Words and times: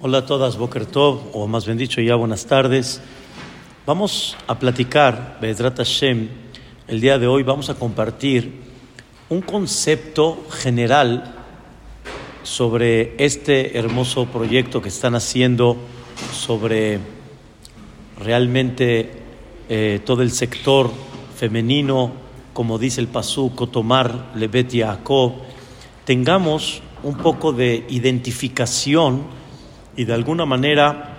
Hola 0.00 0.18
a 0.18 0.26
todas, 0.26 0.56
Boker 0.56 0.86
o 0.94 1.48
más 1.48 1.66
bien 1.66 1.76
dicho, 1.76 2.00
ya 2.00 2.14
buenas 2.14 2.46
tardes. 2.46 3.00
Vamos 3.84 4.36
a 4.46 4.56
platicar, 4.56 5.38
Bezrat 5.40 5.78
Hashem, 5.78 6.28
el 6.86 7.00
día 7.00 7.18
de 7.18 7.26
hoy 7.26 7.42
vamos 7.42 7.68
a 7.68 7.74
compartir 7.74 8.60
un 9.28 9.40
concepto 9.40 10.46
general 10.50 11.34
sobre 12.44 13.16
este 13.18 13.76
hermoso 13.76 14.26
proyecto 14.26 14.80
que 14.80 14.88
están 14.88 15.16
haciendo 15.16 15.76
sobre 16.32 17.00
realmente 18.20 19.10
eh, 19.68 20.00
todo 20.04 20.22
el 20.22 20.30
sector 20.30 20.92
femenino, 21.34 22.12
como 22.52 22.78
dice 22.78 23.00
el 23.00 23.08
Pasú, 23.08 23.52
Kotomar, 23.52 24.30
Lebet 24.36 24.70
Yaakov, 24.70 25.32
tengamos 26.04 26.82
un 27.02 27.16
poco 27.16 27.52
de 27.52 27.84
identificación 27.88 29.37
y 29.98 30.04
de 30.04 30.14
alguna 30.14 30.46
manera 30.46 31.18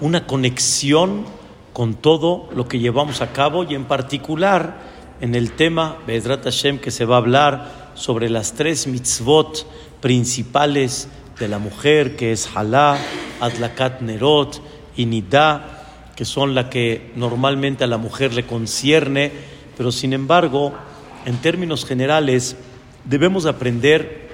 una 0.00 0.24
conexión 0.24 1.24
con 1.72 1.94
todo 1.94 2.48
lo 2.54 2.68
que 2.68 2.78
llevamos 2.78 3.20
a 3.22 3.32
cabo 3.32 3.64
y 3.64 3.74
en 3.74 3.86
particular 3.86 4.78
en 5.20 5.34
el 5.34 5.50
tema 5.50 5.98
Bedrat 6.06 6.44
Hashem 6.44 6.78
que 6.78 6.92
se 6.92 7.04
va 7.04 7.16
a 7.16 7.18
hablar 7.18 7.90
sobre 7.94 8.30
las 8.30 8.52
tres 8.52 8.86
mitzvot 8.86 9.66
principales 10.00 11.08
de 11.40 11.48
la 11.48 11.58
mujer 11.58 12.14
que 12.14 12.30
es 12.30 12.48
Halá, 12.54 12.98
Adlakat 13.40 14.00
Nerot 14.00 14.62
y 14.96 15.06
Nidá, 15.06 16.12
que 16.14 16.24
son 16.24 16.54
las 16.54 16.66
que 16.66 17.10
normalmente 17.16 17.82
a 17.82 17.88
la 17.88 17.98
mujer 17.98 18.32
le 18.32 18.46
concierne, 18.46 19.32
pero 19.76 19.90
sin 19.90 20.12
embargo, 20.12 20.72
en 21.26 21.36
términos 21.38 21.84
generales, 21.84 22.56
debemos 23.04 23.44
aprender 23.44 24.28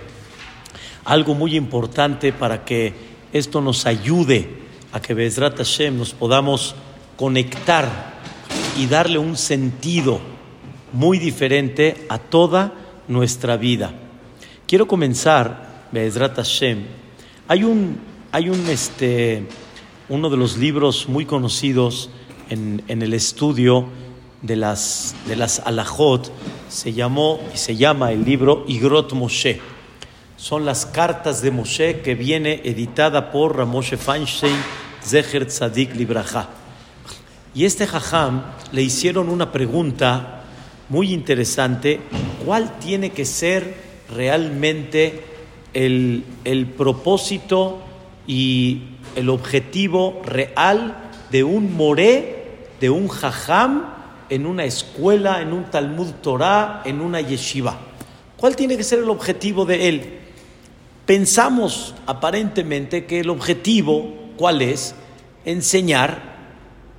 algo 1.06 1.34
muy 1.34 1.56
importante 1.56 2.30
para 2.34 2.66
que 2.66 3.13
esto 3.34 3.60
nos 3.60 3.84
ayude 3.84 4.48
a 4.92 5.02
que 5.02 5.12
Bezrat 5.12 5.56
Hashem 5.56 5.98
nos 5.98 6.14
podamos 6.14 6.76
conectar 7.16 8.14
y 8.78 8.86
darle 8.86 9.18
un 9.18 9.36
sentido 9.36 10.20
muy 10.92 11.18
diferente 11.18 12.06
a 12.08 12.18
toda 12.18 12.72
nuestra 13.08 13.56
vida. 13.56 13.92
Quiero 14.68 14.86
comenzar, 14.86 15.88
Bezrat 15.90 16.36
Hashem. 16.36 16.84
Hay 17.48 17.64
un, 17.64 17.98
hay 18.30 18.50
un, 18.50 18.68
este, 18.68 19.48
uno 20.08 20.30
de 20.30 20.36
los 20.36 20.56
libros 20.56 21.08
muy 21.08 21.26
conocidos 21.26 22.10
en, 22.50 22.84
en 22.86 23.02
el 23.02 23.14
estudio 23.14 23.88
de 24.42 24.54
las, 24.54 25.16
de 25.26 25.34
las 25.34 25.58
alajot, 25.58 26.30
se 26.68 26.92
llamó 26.92 27.40
y 27.52 27.56
se 27.56 27.74
llama 27.74 28.12
el 28.12 28.24
libro 28.24 28.64
Igrot 28.68 29.12
Moshe. 29.12 29.60
Son 30.44 30.66
las 30.66 30.84
cartas 30.84 31.40
de 31.40 31.50
Moshe 31.50 32.02
que 32.02 32.14
viene 32.14 32.60
editada 32.64 33.32
por 33.32 33.56
Ramoshe 33.56 33.96
Feinstein, 33.96 34.54
Zecher 35.02 35.46
Tzadik 35.46 35.94
Libraja. 35.94 36.50
Y 37.54 37.64
este 37.64 37.86
jajam 37.86 38.42
le 38.70 38.82
hicieron 38.82 39.30
una 39.30 39.52
pregunta 39.52 40.42
muy 40.90 41.14
interesante, 41.14 41.98
¿cuál 42.44 42.78
tiene 42.78 43.08
que 43.08 43.24
ser 43.24 43.74
realmente 44.14 45.24
el, 45.72 46.24
el 46.44 46.66
propósito 46.66 47.78
y 48.26 48.82
el 49.16 49.30
objetivo 49.30 50.20
real 50.26 51.10
de 51.30 51.42
un 51.42 51.74
moré, 51.74 52.66
de 52.82 52.90
un 52.90 53.08
jajam 53.08 53.86
en 54.28 54.44
una 54.44 54.66
escuela, 54.66 55.40
en 55.40 55.54
un 55.54 55.64
Talmud 55.70 56.10
Torah, 56.20 56.82
en 56.84 57.00
una 57.00 57.22
yeshiva? 57.22 57.78
¿Cuál 58.36 58.56
tiene 58.56 58.76
que 58.76 58.84
ser 58.84 58.98
el 58.98 59.08
objetivo 59.08 59.64
de 59.64 59.88
él? 59.88 60.20
Pensamos 61.06 61.94
aparentemente 62.06 63.04
que 63.04 63.20
el 63.20 63.28
objetivo, 63.28 64.14
¿cuál 64.38 64.62
es? 64.62 64.94
Enseñar, 65.44 66.34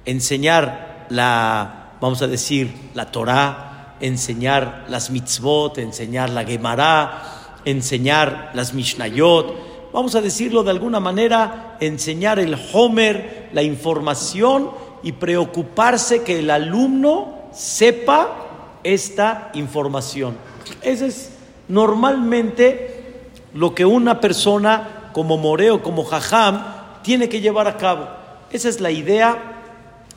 enseñar 0.06 1.08
la, 1.10 1.94
vamos 2.00 2.22
a 2.22 2.28
decir, 2.28 2.72
la 2.94 3.12
Torah, 3.12 3.96
enseñar 4.00 4.86
las 4.90 5.10
mitzvot, 5.10 5.80
enseñar 5.80 6.30
la 6.30 6.46
Gemara, 6.46 7.62
enseñar 7.66 8.52
las 8.54 8.76
Mishnayot, 8.76 9.92
vamos 9.92 10.14
a 10.14 10.22
decirlo 10.22 10.64
de 10.64 10.70
alguna 10.72 11.00
manera, 11.00 11.78
enseñar 11.80 12.38
el 12.38 12.56
Homer, 12.74 13.50
la 13.54 13.64
información 13.64 14.70
y 15.02 15.14
preocuparse 15.14 16.22
que 16.22 16.40
el 16.40 16.52
alumno 16.52 17.50
sepa 17.54 18.80
esta 18.84 19.50
información. 19.56 20.38
Ese 20.84 21.08
es 21.08 21.32
normalmente 21.68 22.95
lo 23.56 23.74
que 23.74 23.86
una 23.86 24.20
persona 24.20 25.10
como 25.14 25.38
Moreo, 25.38 25.82
como 25.82 26.04
Jajam, 26.04 26.62
tiene 27.04 27.30
que 27.30 27.40
llevar 27.40 27.68
a 27.68 27.78
cabo. 27.78 28.06
Esa 28.52 28.68
es 28.68 28.82
la 28.82 28.92
idea, 28.92 29.62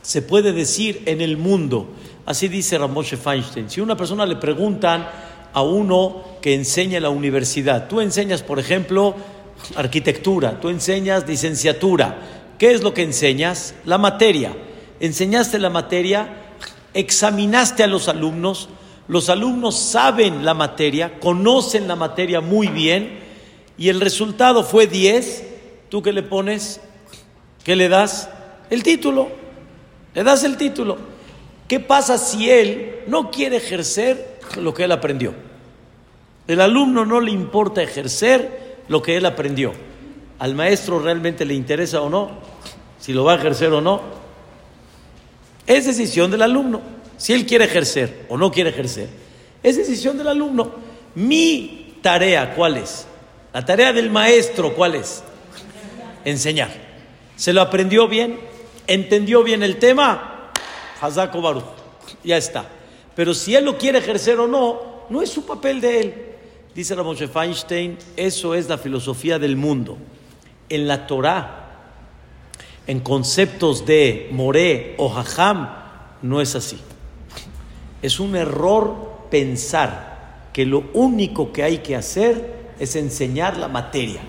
se 0.03 0.23
puede 0.23 0.53
decir, 0.53 1.05
en 1.07 1.21
el 1.21 1.37
mundo. 1.37 1.89
Así 2.27 2.49
dice 2.49 2.77
Ramoshe 2.77 3.17
Feinstein. 3.17 3.71
Si 3.71 3.81
una 3.81 3.97
persona 3.97 4.27
le 4.27 4.37
preguntan 4.37 5.09
a 5.53 5.63
uno 5.63 6.25
que 6.43 6.53
enseña 6.53 6.97
en 6.97 7.05
la 7.05 7.11
universidad, 7.11 7.87
tú 7.87 8.01
enseñas, 8.01 8.43
por 8.43 8.59
ejemplo, 8.59 9.15
arquitectura, 9.77 10.59
tú 10.61 10.69
enseñas 10.69 11.27
licenciatura, 11.29 12.19
¿qué 12.59 12.73
es 12.73 12.83
lo 12.83 12.93
que 12.93 13.03
enseñas? 13.03 13.77
La 13.85 13.99
materia. 13.99 14.53
Enseñaste 14.99 15.61
la 15.61 15.71
materia, 15.71 16.57
examinaste 16.93 17.85
a 17.85 17.87
los 17.87 18.09
alumnos, 18.09 18.69
los 19.07 19.29
alumnos 19.29 19.79
saben 19.79 20.45
la 20.45 20.55
materia, 20.55 21.21
conocen 21.21 21.87
la 21.87 21.95
materia 21.95 22.41
muy 22.41 22.67
bien, 22.67 23.28
y 23.79 23.89
el 23.89 24.01
resultado 24.01 24.65
fue 24.65 24.89
10, 24.89 25.45
¿tú 25.89 26.03
qué 26.03 26.13
le 26.13 26.25
pones? 26.25 26.81
¿Qué 27.63 27.77
le 27.77 27.89
das? 27.89 28.29
El 28.71 28.83
título. 28.83 29.29
Le 30.15 30.25
das 30.25 30.43
el 30.43 30.57
título. 30.57 30.99
¿Qué 31.69 31.79
pasa 31.79 32.19
si 32.19 32.51
él 32.51 33.01
no 33.07 33.31
quiere 33.31 33.59
ejercer 33.59 34.41
lo 34.57 34.75
que 34.75 34.85
él 34.85 34.93
aprendió? 34.93 35.33
El 36.49 36.61
alumno 36.61 37.07
no 37.07 37.21
le 37.21 37.31
importa 37.31 37.83
ejercer 37.83 38.79
lo 38.89 39.01
que 39.01 39.17
él 39.17 39.27
aprendió. 39.27 39.73
¿Al 40.41 40.57
maestro 40.57 40.99
realmente 40.99 41.45
le 41.45 41.55
interesa 41.55 42.01
o 42.01 42.11
no? 42.11 42.31
Si 42.99 43.13
lo 43.13 43.23
va 43.23 43.35
a 43.35 43.37
ejercer 43.37 43.73
o 43.73 43.81
no. 43.81 44.01
Es 45.67 45.87
decisión 45.87 46.31
del 46.33 46.43
alumno. 46.43 46.81
Si 47.17 47.33
él 47.33 47.47
quiere 47.47 47.67
ejercer 47.67 48.25
o 48.29 48.37
no 48.37 48.51
quiere 48.51 48.71
ejercer, 48.71 49.09
es 49.63 49.77
decisión 49.77 50.17
del 50.19 50.29
alumno. 50.29 50.73
Mi 51.15 51.99
tarea, 52.01 52.55
¿cuál 52.55 52.79
es? 52.79 53.07
La 53.53 53.65
tarea 53.65 53.93
del 53.93 54.11
maestro, 54.11 54.75
¿cuál 54.75 54.95
es? 54.95 55.23
Enseñar. 56.25 56.71
¿Se 57.37 57.53
lo 57.53 57.63
aprendió 57.63 58.09
bien? 58.09 58.39
¿Entendió 58.87 59.43
bien 59.43 59.63
el 59.63 59.79
tema? 59.79 60.51
Hazako 61.01 61.41
Baruch. 61.41 61.65
Ya 62.25 62.37
está. 62.37 62.67
Pero 63.15 63.33
si 63.35 63.55
él 63.55 63.65
lo 63.65 63.79
quiere 63.79 63.99
ejercer 63.99 64.39
o 64.39 64.47
no, 64.47 65.07
no 65.09 65.23
es 65.23 65.31
su 65.31 65.47
papel 65.47 65.81
de 65.81 66.01
él. 66.01 66.15
Dice 66.75 66.95
Ramoshe 66.95 67.27
Feinstein, 67.27 67.99
eso 68.17 68.55
es 68.55 68.69
la 68.69 68.79
filosofía 68.79 69.39
del 69.39 69.57
mundo. 69.57 69.97
En 70.69 70.87
la 70.87 71.07
Torah, 71.07 71.69
en 72.87 73.01
conceptos 73.01 73.87
de 73.87 74.29
Moré 74.33 74.95
o 74.99 75.09
Jajam, 75.09 75.69
no 76.23 76.41
es 76.41 76.55
así. 76.55 76.79
Es 78.03 78.21
un 78.21 78.37
error 78.37 79.27
pensar 79.31 80.49
que 80.53 80.67
lo 80.67 80.85
único 80.93 81.53
que 81.53 81.63
hay 81.63 81.79
que 81.79 81.97
hacer 81.97 82.58
es 82.79 82.97
enseñar 82.97 83.57
la 83.57 83.69
materia 83.69 84.21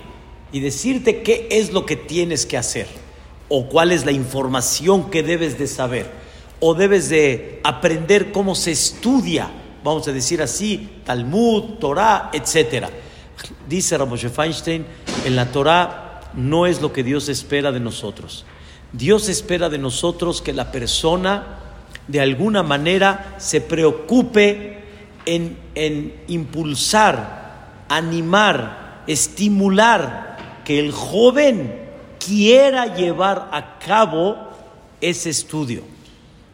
y 0.52 0.60
decirte 0.60 1.22
qué 1.22 1.48
es 1.50 1.72
lo 1.72 1.86
que 1.86 1.96
tienes 1.96 2.46
que 2.46 2.56
hacer 2.56 2.86
o 3.48 3.68
cuál 3.68 3.92
es 3.92 4.04
la 4.04 4.12
información 4.12 5.10
que 5.10 5.22
debes 5.22 5.58
de 5.58 5.66
saber 5.66 6.10
o 6.60 6.74
debes 6.74 7.08
de 7.08 7.60
aprender 7.64 8.32
cómo 8.32 8.54
se 8.54 8.70
estudia, 8.70 9.50
vamos 9.82 10.06
a 10.06 10.12
decir 10.12 10.42
así, 10.42 11.00
Talmud, 11.04 11.78
Torah, 11.78 12.30
etc. 12.32 12.86
Dice 13.68 13.96
Ramoshe 13.96 14.28
Feinstein, 14.28 14.84
en 15.24 15.36
la 15.36 15.50
Torah 15.50 16.30
no 16.34 16.66
es 16.66 16.80
lo 16.80 16.92
que 16.92 17.02
Dios 17.02 17.28
espera 17.28 17.72
de 17.72 17.80
nosotros. 17.80 18.44
Dios 18.92 19.28
espera 19.28 19.68
de 19.68 19.78
nosotros 19.78 20.42
que 20.42 20.52
la 20.52 20.70
persona 20.70 21.58
de 22.08 22.20
alguna 22.20 22.62
manera 22.62 23.36
se 23.38 23.60
preocupe 23.60 24.80
en, 25.24 25.56
en 25.74 26.14
impulsar 26.28 27.39
animar, 27.90 29.02
estimular 29.06 30.62
que 30.64 30.78
el 30.78 30.92
joven 30.92 31.76
quiera 32.24 32.94
llevar 32.94 33.50
a 33.52 33.78
cabo 33.78 34.36
ese 35.00 35.30
estudio 35.30 35.82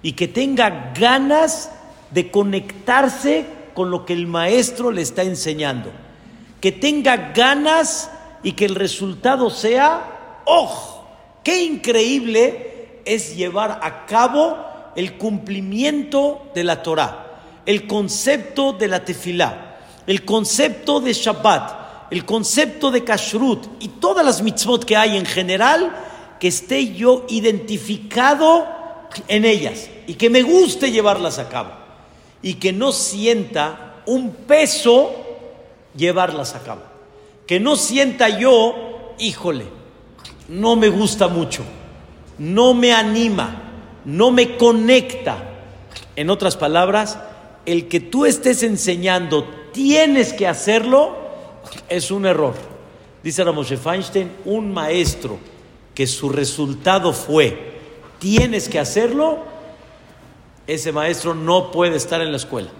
y 0.02 0.12
que 0.12 0.28
tenga 0.28 0.92
ganas 0.98 1.70
de 2.10 2.30
conectarse 2.30 3.44
con 3.74 3.90
lo 3.90 4.06
que 4.06 4.14
el 4.14 4.26
maestro 4.26 4.90
le 4.90 5.02
está 5.02 5.22
enseñando, 5.22 5.90
que 6.60 6.72
tenga 6.72 7.32
ganas 7.34 8.10
y 8.42 8.52
que 8.52 8.64
el 8.64 8.74
resultado 8.74 9.50
sea, 9.50 10.40
¡oh! 10.46 11.04
¡Qué 11.44 11.64
increíble 11.64 13.02
es 13.04 13.36
llevar 13.36 13.80
a 13.82 14.06
cabo 14.06 14.56
el 14.96 15.18
cumplimiento 15.18 16.50
de 16.54 16.64
la 16.64 16.82
Torah, 16.82 17.26
el 17.66 17.86
concepto 17.86 18.72
de 18.72 18.88
la 18.88 19.04
tefilá! 19.04 19.65
El 20.06 20.24
concepto 20.24 21.00
de 21.00 21.12
Shabbat, 21.12 22.12
el 22.12 22.24
concepto 22.24 22.90
de 22.90 23.04
kashrut 23.04 23.66
y 23.80 23.88
todas 23.88 24.24
las 24.24 24.42
mitzvot 24.42 24.84
que 24.84 24.96
hay 24.96 25.16
en 25.16 25.26
general, 25.26 25.94
que 26.38 26.48
esté 26.48 26.94
yo 26.94 27.24
identificado 27.28 28.66
en 29.28 29.44
ellas 29.44 29.88
y 30.06 30.14
que 30.14 30.30
me 30.30 30.42
guste 30.42 30.90
llevarlas 30.90 31.38
a 31.38 31.48
cabo 31.48 31.70
y 32.42 32.54
que 32.54 32.72
no 32.72 32.92
sienta 32.92 34.02
un 34.06 34.30
peso 34.30 35.12
llevarlas 35.96 36.54
a 36.54 36.62
cabo. 36.62 36.82
Que 37.46 37.60
no 37.60 37.76
sienta 37.76 38.28
yo, 38.28 39.14
híjole, 39.18 39.66
no 40.48 40.76
me 40.76 40.88
gusta 40.88 41.28
mucho, 41.28 41.64
no 42.38 42.74
me 42.74 42.92
anima, 42.92 43.62
no 44.04 44.30
me 44.30 44.56
conecta. 44.56 45.38
En 46.14 46.30
otras 46.30 46.56
palabras, 46.56 47.18
el 47.66 47.88
que 47.88 48.00
tú 48.00 48.26
estés 48.26 48.62
enseñando, 48.62 49.46
tienes 49.76 50.32
que 50.32 50.46
hacerlo, 50.46 51.14
es 51.90 52.10
un 52.10 52.24
error. 52.24 52.54
Dice 53.22 53.44
Ramoshe 53.44 53.76
Feinstein, 53.76 54.32
un 54.46 54.72
maestro 54.72 55.38
que 55.94 56.06
su 56.06 56.30
resultado 56.30 57.12
fue, 57.12 57.74
tienes 58.18 58.70
que 58.70 58.78
hacerlo, 58.78 59.40
ese 60.66 60.92
maestro 60.92 61.34
no 61.34 61.70
puede 61.70 61.96
estar 61.96 62.22
en 62.22 62.30
la 62.30 62.38
escuela. 62.38 62.70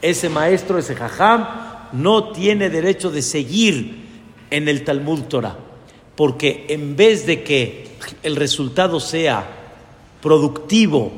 Ese 0.00 0.28
maestro, 0.28 0.78
ese 0.78 0.94
jajam, 0.94 1.48
no 1.92 2.30
tiene 2.30 2.70
derecho 2.70 3.10
de 3.10 3.20
seguir 3.20 4.06
en 4.48 4.68
el 4.68 4.84
Talmud 4.84 5.22
Torah. 5.22 5.58
Porque 6.14 6.66
en 6.68 6.94
vez 6.94 7.26
de 7.26 7.42
que 7.42 7.88
el 8.22 8.36
resultado 8.36 9.00
sea 9.00 9.44
productivo, 10.22 11.10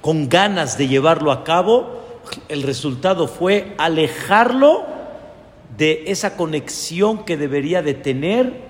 con 0.00 0.30
ganas 0.30 0.78
de 0.78 0.88
llevarlo 0.88 1.30
a 1.30 1.44
cabo, 1.44 1.98
el 2.48 2.62
resultado 2.62 3.28
fue 3.28 3.74
alejarlo 3.78 4.86
de 5.76 6.04
esa 6.06 6.36
conexión 6.36 7.24
que 7.24 7.36
debería 7.36 7.82
de 7.82 7.94
tener 7.94 8.68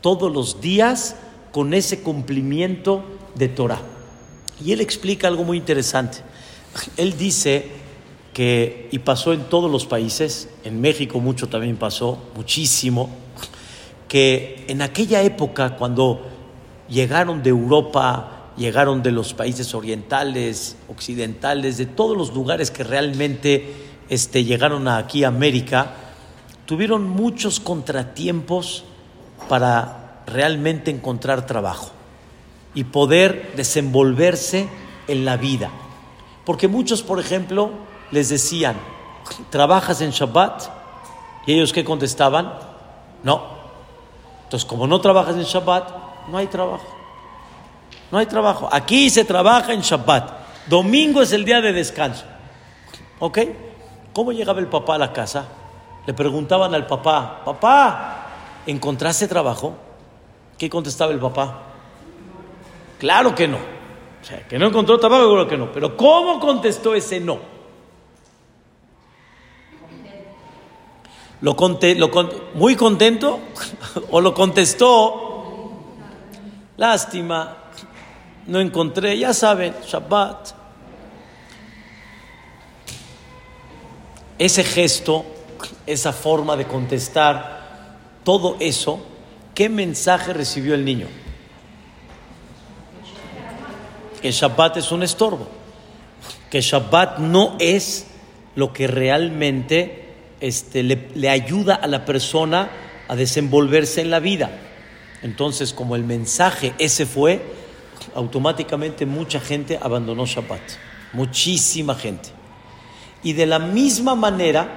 todos 0.00 0.32
los 0.32 0.60
días 0.60 1.16
con 1.52 1.74
ese 1.74 2.02
cumplimiento 2.02 3.04
de 3.34 3.48
Torah. 3.48 3.80
Y 4.64 4.72
él 4.72 4.80
explica 4.80 5.28
algo 5.28 5.44
muy 5.44 5.56
interesante. 5.56 6.18
Él 6.96 7.16
dice 7.16 7.66
que, 8.32 8.88
y 8.90 8.98
pasó 9.00 9.32
en 9.32 9.44
todos 9.44 9.70
los 9.70 9.86
países, 9.86 10.48
en 10.64 10.80
México 10.80 11.20
mucho 11.20 11.48
también 11.48 11.76
pasó, 11.76 12.18
muchísimo, 12.34 13.10
que 14.08 14.64
en 14.68 14.82
aquella 14.82 15.22
época 15.22 15.76
cuando 15.76 16.22
llegaron 16.88 17.42
de 17.42 17.50
Europa, 17.50 18.41
llegaron 18.62 19.02
de 19.02 19.10
los 19.10 19.34
países 19.34 19.74
orientales, 19.74 20.76
occidentales, 20.88 21.78
de 21.78 21.86
todos 21.86 22.16
los 22.16 22.32
lugares 22.32 22.70
que 22.70 22.84
realmente 22.84 23.74
este, 24.08 24.44
llegaron 24.44 24.86
aquí 24.86 25.24
a 25.24 25.28
América, 25.28 25.94
tuvieron 26.64 27.08
muchos 27.08 27.58
contratiempos 27.58 28.84
para 29.48 30.22
realmente 30.28 30.92
encontrar 30.92 31.44
trabajo 31.44 31.90
y 32.72 32.84
poder 32.84 33.52
desenvolverse 33.56 34.68
en 35.08 35.24
la 35.24 35.36
vida. 35.36 35.70
Porque 36.46 36.68
muchos, 36.68 37.02
por 37.02 37.18
ejemplo, 37.18 37.70
les 38.12 38.28
decían, 38.28 38.76
¿trabajas 39.50 40.00
en 40.02 40.10
Shabbat? 40.10 40.62
Y 41.46 41.54
ellos 41.54 41.72
qué 41.72 41.82
contestaban? 41.82 42.52
No. 43.24 43.42
Entonces, 44.44 44.64
como 44.68 44.86
no 44.86 45.00
trabajas 45.00 45.34
en 45.34 45.42
Shabbat, 45.42 46.28
no 46.28 46.38
hay 46.38 46.46
trabajo. 46.46 47.01
No 48.12 48.18
hay 48.18 48.26
trabajo. 48.26 48.68
Aquí 48.70 49.08
se 49.08 49.24
trabaja 49.24 49.72
en 49.72 49.80
Shabbat. 49.80 50.30
Domingo 50.66 51.22
es 51.22 51.32
el 51.32 51.46
día 51.46 51.62
de 51.62 51.72
descanso. 51.72 52.24
¿Ok? 53.18 53.38
¿Cómo 54.12 54.32
llegaba 54.32 54.60
el 54.60 54.66
papá 54.66 54.96
a 54.96 54.98
la 54.98 55.12
casa? 55.14 55.46
Le 56.06 56.12
preguntaban 56.12 56.74
al 56.74 56.86
papá, 56.86 57.42
papá, 57.42 58.26
¿encontraste 58.66 59.26
trabajo? 59.26 59.74
¿Qué 60.58 60.68
contestaba 60.68 61.10
el 61.10 61.20
papá? 61.20 61.62
Claro 62.98 63.34
que 63.34 63.48
no. 63.48 63.56
O 63.56 64.24
sea, 64.24 64.46
que 64.46 64.58
no 64.58 64.66
encontró 64.66 64.98
trabajo, 64.98 65.22
seguro 65.22 65.48
que 65.48 65.56
no. 65.56 65.72
Pero 65.72 65.96
¿cómo 65.96 66.38
contestó 66.38 66.94
ese 66.94 67.18
no? 67.18 67.38
¿Lo, 71.40 71.56
conté, 71.56 71.94
lo 71.94 72.10
muy 72.54 72.76
contento? 72.76 73.40
¿O 74.10 74.20
lo 74.20 74.34
contestó? 74.34 75.72
Lástima, 76.76 77.61
no 78.46 78.60
encontré, 78.60 79.18
ya 79.18 79.32
saben, 79.32 79.74
Shabbat. 79.86 80.50
Ese 84.38 84.64
gesto, 84.64 85.24
esa 85.86 86.12
forma 86.12 86.56
de 86.56 86.66
contestar, 86.66 87.98
todo 88.24 88.56
eso, 88.60 89.04
¿qué 89.54 89.68
mensaje 89.68 90.32
recibió 90.32 90.74
el 90.74 90.84
niño? 90.84 91.06
que 94.22 94.30
Shabbat 94.30 94.76
es 94.76 94.92
un 94.92 95.02
estorbo, 95.02 95.48
que 96.48 96.60
Shabbat 96.60 97.18
no 97.18 97.56
es 97.58 98.06
lo 98.54 98.72
que 98.72 98.86
realmente 98.86 100.14
este, 100.40 100.84
le, 100.84 101.08
le 101.14 101.28
ayuda 101.28 101.74
a 101.74 101.88
la 101.88 102.04
persona 102.04 102.70
a 103.08 103.16
desenvolverse 103.16 104.00
en 104.00 104.10
la 104.10 104.20
vida. 104.20 104.50
Entonces, 105.22 105.72
como 105.72 105.96
el 105.96 106.04
mensaje 106.04 106.72
ese 106.78 107.04
fue, 107.04 107.42
automáticamente 108.14 109.06
mucha 109.06 109.40
gente 109.40 109.78
abandonó 109.80 110.26
Shabbat, 110.26 110.62
muchísima 111.12 111.94
gente. 111.94 112.30
Y 113.22 113.34
de 113.34 113.46
la 113.46 113.58
misma 113.58 114.14
manera, 114.14 114.68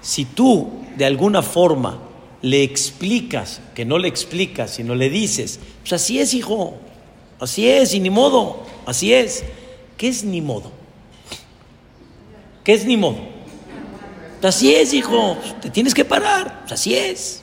si 0.00 0.24
tú 0.24 0.82
de 0.96 1.04
alguna 1.04 1.42
forma 1.42 1.98
le 2.42 2.62
explicas, 2.62 3.60
que 3.74 3.84
no 3.84 3.98
le 3.98 4.08
explicas, 4.08 4.72
sino 4.72 4.94
le 4.94 5.10
dices, 5.10 5.60
pues 5.82 5.92
así 5.92 6.18
es, 6.18 6.34
hijo, 6.34 6.78
Así 7.40 7.66
es, 7.66 7.94
y 7.94 8.00
ni 8.00 8.10
modo, 8.10 8.58
así 8.84 9.14
es. 9.14 9.42
¿Qué 9.96 10.08
es 10.08 10.24
ni 10.24 10.42
modo? 10.42 10.70
¿Qué 12.62 12.74
es 12.74 12.84
ni 12.84 12.98
modo? 12.98 13.16
Así 14.42 14.74
es, 14.74 14.92
hijo, 14.92 15.38
te 15.62 15.70
tienes 15.70 15.94
que 15.94 16.04
parar, 16.04 16.66
así 16.70 16.94
es. 16.94 17.40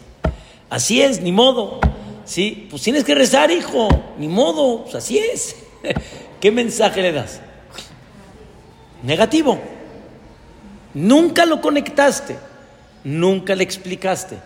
Así 0.69 1.01
es, 1.01 1.19
ni 1.21 1.31
modo. 1.31 1.79
Sí, 2.27 2.67
pues 2.69 2.81
tienes 2.81 3.05
que 3.05 3.15
rezar, 3.15 3.49
hijo, 3.51 3.87
ni 4.19 4.27
modo, 4.27 4.85
así 4.93 5.17
es. 5.17 5.55
¿Qué 6.41 6.51
mensaje 6.51 7.01
le 7.01 7.13
das? 7.13 7.39
Negativo. 9.01 9.57
Nunca 10.93 11.45
lo 11.45 11.61
conectaste, 11.61 12.35
nunca 13.05 13.55
le 13.55 13.63
explicaste. 13.63 14.37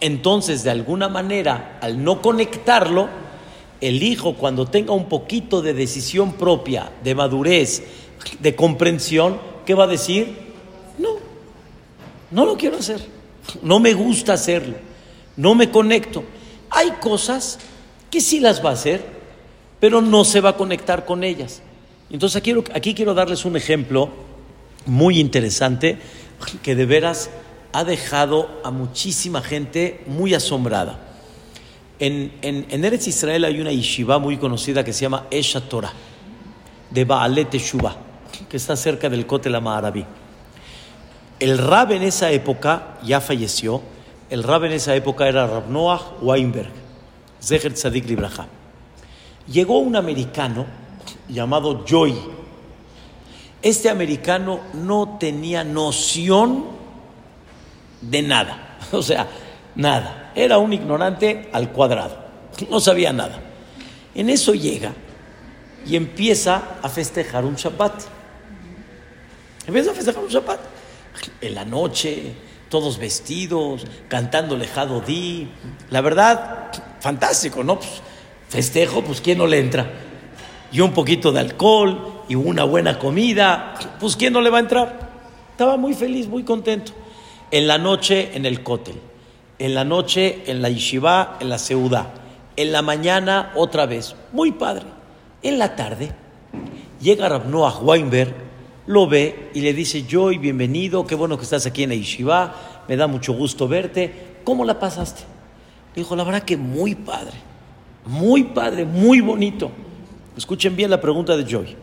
Entonces, 0.00 0.64
de 0.64 0.72
alguna 0.72 1.08
manera, 1.08 1.78
al 1.80 2.02
no 2.02 2.20
conectarlo, 2.20 3.08
el 3.80 4.02
hijo 4.02 4.34
cuando 4.34 4.66
tenga 4.66 4.92
un 4.92 5.08
poquito 5.08 5.62
de 5.62 5.74
decisión 5.74 6.32
propia, 6.32 6.90
de 7.04 7.14
madurez, 7.14 7.84
de 8.40 8.56
comprensión, 8.56 9.38
¿qué 9.64 9.74
va 9.74 9.84
a 9.84 9.88
decir? 9.88 10.36
No, 10.98 11.10
no 12.32 12.46
lo 12.46 12.56
quiero 12.56 12.78
hacer, 12.78 13.00
no 13.62 13.78
me 13.78 13.94
gusta 13.94 14.32
hacerlo, 14.32 14.74
no 15.36 15.54
me 15.54 15.70
conecto. 15.70 16.24
Hay 16.82 16.90
cosas 17.00 17.60
que 18.10 18.20
sí 18.20 18.40
las 18.40 18.64
va 18.64 18.70
a 18.70 18.72
hacer, 18.72 19.04
pero 19.78 20.02
no 20.02 20.24
se 20.24 20.40
va 20.40 20.50
a 20.50 20.56
conectar 20.56 21.04
con 21.04 21.22
ellas. 21.22 21.62
Entonces 22.10 22.42
aquí, 22.74 22.92
quiero 22.94 23.14
darles 23.14 23.44
un 23.44 23.56
ejemplo 23.56 24.10
muy 24.84 25.20
interesante 25.20 25.98
que 26.60 26.74
de 26.74 26.84
veras 26.84 27.30
ha 27.72 27.84
dejado 27.84 28.60
a 28.64 28.72
muchísima 28.72 29.42
gente 29.42 30.02
muy 30.08 30.34
asombrada. 30.34 30.98
En, 32.00 32.32
en, 32.42 32.84
Eretz 32.84 33.06
Israel 33.06 33.44
hay 33.44 33.60
una 33.60 33.70
yeshiva 33.70 34.18
muy 34.18 34.36
conocida 34.36 34.82
que 34.82 34.92
se 34.92 35.02
llama 35.02 35.28
Esha 35.30 35.60
Torah, 35.60 35.92
de 36.90 37.04
Baalet 37.04 37.48
Teshuvah, 37.48 37.96
que 38.48 38.56
está 38.56 38.74
cerca 38.74 39.08
del 39.08 39.24
Kotel 39.24 39.58
Ma'arabi. 39.60 40.04
El 41.38 41.58
rab 41.58 41.92
en 41.92 42.02
esa 42.02 42.32
época 42.32 42.98
ya 43.04 43.20
falleció. 43.20 43.82
El 44.32 44.44
rab 44.44 44.64
en 44.64 44.72
esa 44.72 44.96
época 44.96 45.28
era 45.28 45.46
Rab 45.46 45.68
Noah 45.68 46.14
Weinberg, 46.22 46.70
Zecher 47.38 47.74
Tzadik 47.74 48.06
Libraja. 48.06 48.46
Llegó 49.46 49.76
un 49.76 49.94
americano 49.94 50.64
llamado 51.28 51.84
Joy. 51.84 52.14
Este 53.60 53.90
americano 53.90 54.60
no 54.72 55.18
tenía 55.20 55.64
noción 55.64 56.64
de 58.00 58.22
nada. 58.22 58.78
O 58.92 59.02
sea, 59.02 59.28
nada. 59.74 60.32
Era 60.34 60.56
un 60.56 60.72
ignorante 60.72 61.50
al 61.52 61.70
cuadrado. 61.70 62.16
No 62.70 62.80
sabía 62.80 63.12
nada. 63.12 63.38
En 64.14 64.30
eso 64.30 64.54
llega 64.54 64.94
y 65.84 65.94
empieza 65.94 66.78
a 66.80 66.88
festejar 66.88 67.44
un 67.44 67.56
Shabbat. 67.56 68.00
Empieza 69.66 69.90
a 69.90 69.94
festejar 69.94 70.24
un 70.24 70.30
Shabbat. 70.30 70.60
En 71.38 71.54
la 71.54 71.66
noche, 71.66 72.34
todos 72.72 72.96
vestidos, 72.96 73.86
cantando 74.08 74.56
Lejado 74.56 75.02
Di. 75.02 75.46
La 75.90 76.00
verdad, 76.00 76.72
fantástico, 77.00 77.62
¿no? 77.62 77.78
Pues, 77.78 78.00
festejo, 78.48 79.04
pues 79.04 79.20
¿quién 79.20 79.36
no 79.36 79.46
le 79.46 79.58
entra? 79.58 79.90
Y 80.72 80.80
un 80.80 80.92
poquito 80.92 81.32
de 81.32 81.40
alcohol 81.40 82.22
y 82.30 82.34
una 82.34 82.64
buena 82.64 82.98
comida, 82.98 83.74
pues 84.00 84.16
¿quién 84.16 84.32
no 84.32 84.40
le 84.40 84.48
va 84.48 84.56
a 84.56 84.60
entrar? 84.60 85.10
Estaba 85.50 85.76
muy 85.76 85.92
feliz, 85.92 86.28
muy 86.28 86.44
contento. 86.44 86.92
En 87.50 87.68
la 87.68 87.76
noche 87.76 88.30
en 88.32 88.46
el 88.46 88.62
cótel. 88.62 88.94
En 89.58 89.74
la 89.74 89.84
noche 89.84 90.42
en 90.46 90.62
la 90.62 90.70
yeshiva, 90.70 91.36
en 91.40 91.50
la 91.50 91.58
seudá. 91.58 92.14
En 92.56 92.72
la 92.72 92.80
mañana 92.80 93.52
otra 93.54 93.84
vez. 93.84 94.16
Muy 94.32 94.50
padre. 94.52 94.86
En 95.42 95.58
la 95.58 95.76
tarde 95.76 96.14
llega 97.02 97.28
Rabnoah 97.28 97.80
Weinberg, 97.82 98.34
lo 98.86 99.06
ve 99.06 99.50
y 99.54 99.60
le 99.60 99.72
dice, 99.72 100.04
Joy, 100.08 100.38
bienvenido, 100.38 101.06
qué 101.06 101.14
bueno 101.14 101.36
que 101.36 101.44
estás 101.44 101.66
aquí 101.66 101.84
en 101.84 101.90
la 101.90 102.46
me 102.88 102.96
da 102.96 103.06
mucho 103.06 103.32
gusto 103.32 103.68
verte. 103.68 104.40
¿Cómo 104.44 104.64
la 104.64 104.78
pasaste? 104.78 105.22
dijo, 105.94 106.16
la 106.16 106.24
verdad 106.24 106.42
que 106.42 106.56
muy 106.56 106.94
padre, 106.94 107.34
muy 108.06 108.44
padre, 108.44 108.84
muy 108.84 109.20
bonito. 109.20 109.70
Escuchen 110.36 110.74
bien 110.74 110.90
la 110.90 111.00
pregunta 111.00 111.36
de 111.36 111.44
Joy. 111.44 111.76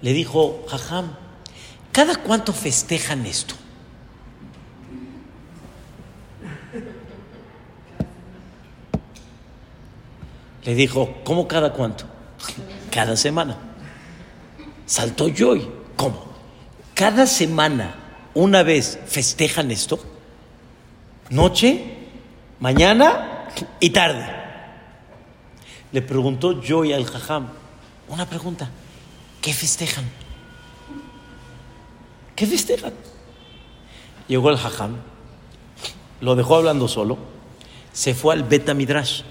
Le 0.00 0.12
dijo, 0.12 0.64
Jajam, 0.68 1.12
¿cada 1.92 2.16
cuánto 2.16 2.52
festejan 2.52 3.26
esto? 3.26 3.54
Le 10.64 10.74
dijo, 10.74 11.14
¿cómo 11.22 11.46
cada 11.46 11.72
cuánto? 11.72 12.06
Cada 12.90 13.14
semana. 13.16 13.65
Saltó 14.86 15.28
Joy. 15.28 15.68
¿Cómo? 15.96 16.24
Cada 16.94 17.26
semana, 17.26 17.94
una 18.34 18.62
vez, 18.62 18.98
festejan 19.06 19.70
esto. 19.70 19.98
Noche, 21.30 21.96
mañana 22.60 23.48
y 23.80 23.90
tarde. 23.90 24.24
Le 25.92 26.02
preguntó 26.02 26.60
Joy 26.60 26.92
al 26.92 27.04
Jajam, 27.04 27.48
una 28.08 28.26
pregunta, 28.26 28.70
¿qué 29.40 29.52
festejan? 29.52 30.04
¿Qué 32.34 32.46
festejan? 32.46 32.92
Llegó 34.28 34.50
el 34.50 34.56
Jajam, 34.56 34.96
lo 36.20 36.34
dejó 36.34 36.56
hablando 36.56 36.88
solo, 36.88 37.18
se 37.92 38.14
fue 38.14 38.34
al 38.34 38.42
Beta 38.42 38.74
Midrash, 38.74 39.22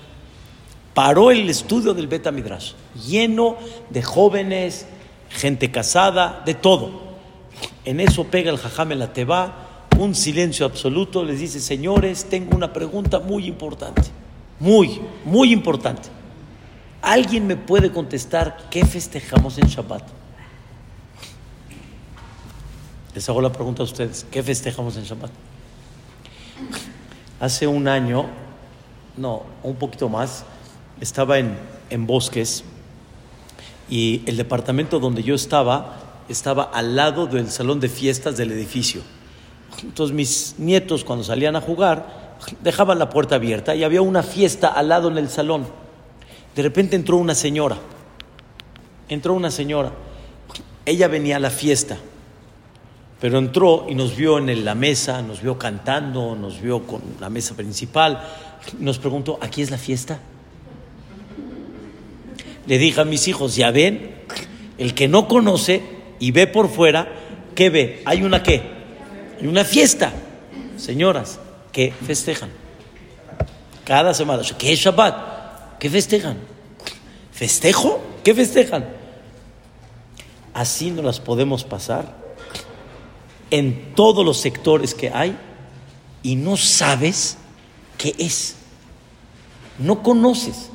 paró 0.94 1.32
el 1.32 1.50
estudio 1.50 1.94
del 1.94 2.08
Beta 2.08 2.32
Midrash, 2.32 2.74
lleno 3.08 3.58
de 3.90 4.02
jóvenes, 4.02 4.88
gente 5.36 5.72
casada, 5.72 6.42
de 6.46 6.54
todo. 6.54 7.04
En 7.84 8.00
eso 8.00 8.26
pega 8.26 8.52
el 8.52 8.58
Jajam 8.58 8.94
en 8.94 9.00
la 9.00 9.14
Teba, 9.14 9.88
un 10.00 10.16
silencio 10.16 10.66
absoluto, 10.66 11.24
les 11.24 11.40
dice, 11.40 11.60
señores, 11.60 12.26
tengo 12.30 12.56
una 12.56 12.74
pregunta 12.74 13.20
muy 13.20 13.46
importante, 13.46 14.04
muy, 14.60 15.02
muy 15.24 15.54
importante. 15.54 16.10
¿Alguien 17.02 17.48
me 17.48 17.56
puede 17.56 17.92
contestar 17.92 18.68
qué 18.70 18.86
festejamos 18.86 19.58
en 19.58 19.68
Shabbat? 19.68 20.04
Les 23.14 23.30
hago 23.30 23.42
la 23.42 23.52
pregunta 23.52 23.84
a 23.84 23.86
ustedes, 23.86 24.26
¿qué 24.32 24.42
festejamos 24.44 24.98
en 24.98 25.04
Shabbat? 25.04 25.32
Hace 27.40 27.68
un 27.68 27.88
año, 27.88 28.26
no, 29.16 29.44
un 29.64 29.76
poquito 29.76 30.10
más, 30.10 30.46
estaba 31.00 31.38
en, 31.38 31.58
en 31.90 32.08
Bosques 32.08 32.64
y 33.90 34.22
el 34.26 34.38
departamento 34.38 35.00
donde 35.00 35.24
yo 35.24 35.36
estaba 35.36 36.02
estaba 36.28 36.64
al 36.64 36.96
lado 36.96 37.28
del 37.28 37.52
salón 37.52 37.80
de 37.80 37.90
fiestas 37.90 38.38
del 38.38 38.52
edificio. 38.52 39.02
Entonces 39.84 40.16
mis 40.16 40.56
nietos 40.58 41.04
cuando 41.04 41.24
salían 41.24 41.56
a 41.56 41.62
jugar 41.62 42.38
dejaban 42.62 43.00
la 43.00 43.10
puerta 43.10 43.36
abierta 43.36 43.76
y 43.76 43.84
había 43.84 44.02
una 44.02 44.24
fiesta 44.24 44.68
al 44.68 44.90
lado 44.90 45.10
en 45.10 45.18
el 45.18 45.30
salón. 45.30 45.66
De 46.56 46.64
repente 46.64 46.96
entró 46.96 47.18
una 47.18 47.36
señora, 47.36 47.78
entró 49.10 49.34
una 49.34 49.52
señora, 49.52 49.92
ella 50.86 51.08
venía 51.08 51.38
a 51.38 51.40
la 51.40 51.50
fiesta, 51.50 51.98
pero 53.20 53.38
entró 53.40 53.86
y 53.90 53.96
nos 53.96 54.16
vio 54.16 54.38
en 54.38 54.64
la 54.64 54.76
mesa, 54.76 55.22
nos 55.22 55.42
vio 55.42 55.58
cantando, 55.58 56.36
nos 56.36 56.62
vio 56.62 56.86
con 56.88 57.02
la 57.20 57.30
mesa 57.30 57.56
principal, 57.56 58.24
nos 58.80 59.00
preguntó, 59.00 59.38
¿aquí 59.42 59.62
es 59.62 59.72
la 59.72 59.78
fiesta? 59.78 60.20
Le 62.68 62.78
dije 62.78 63.02
a 63.02 63.06
mis 63.06 63.28
hijos, 63.28 63.56
ya 63.56 63.72
ven, 63.72 64.16
el 64.78 64.94
que 64.94 65.08
no 65.08 65.28
conoce 65.28 65.82
y 66.20 66.32
ve 66.32 66.48
por 66.48 66.70
fuera, 66.70 67.08
¿qué 67.54 67.70
ve? 67.70 68.02
Hay 68.06 68.24
una 68.24 68.42
qué? 68.44 68.62
Hay 69.40 69.48
una 69.48 69.64
fiesta. 69.64 70.12
Señoras, 70.78 71.40
que 71.72 71.92
festejan? 71.92 72.50
Cada 73.84 74.14
semana. 74.14 74.44
¿Qué 74.58 74.74
es 74.74 74.80
Shabbat? 74.80 75.78
¿Qué 75.80 75.90
festejan? 75.90 76.38
¿Festejo? 77.32 78.02
¿Qué 78.24 78.34
festejan? 78.34 78.86
Así 80.54 80.90
no 80.90 81.02
las 81.02 81.20
podemos 81.20 81.64
pasar 81.64 82.16
en 83.52 83.94
todos 83.94 84.26
los 84.26 84.38
sectores 84.38 84.94
que 84.94 85.10
hay 85.10 85.38
y 86.24 86.36
no 86.36 86.58
sabes 86.58 87.38
qué 87.98 88.16
es. 88.18 88.56
No 89.78 90.02
conoces. 90.02 90.70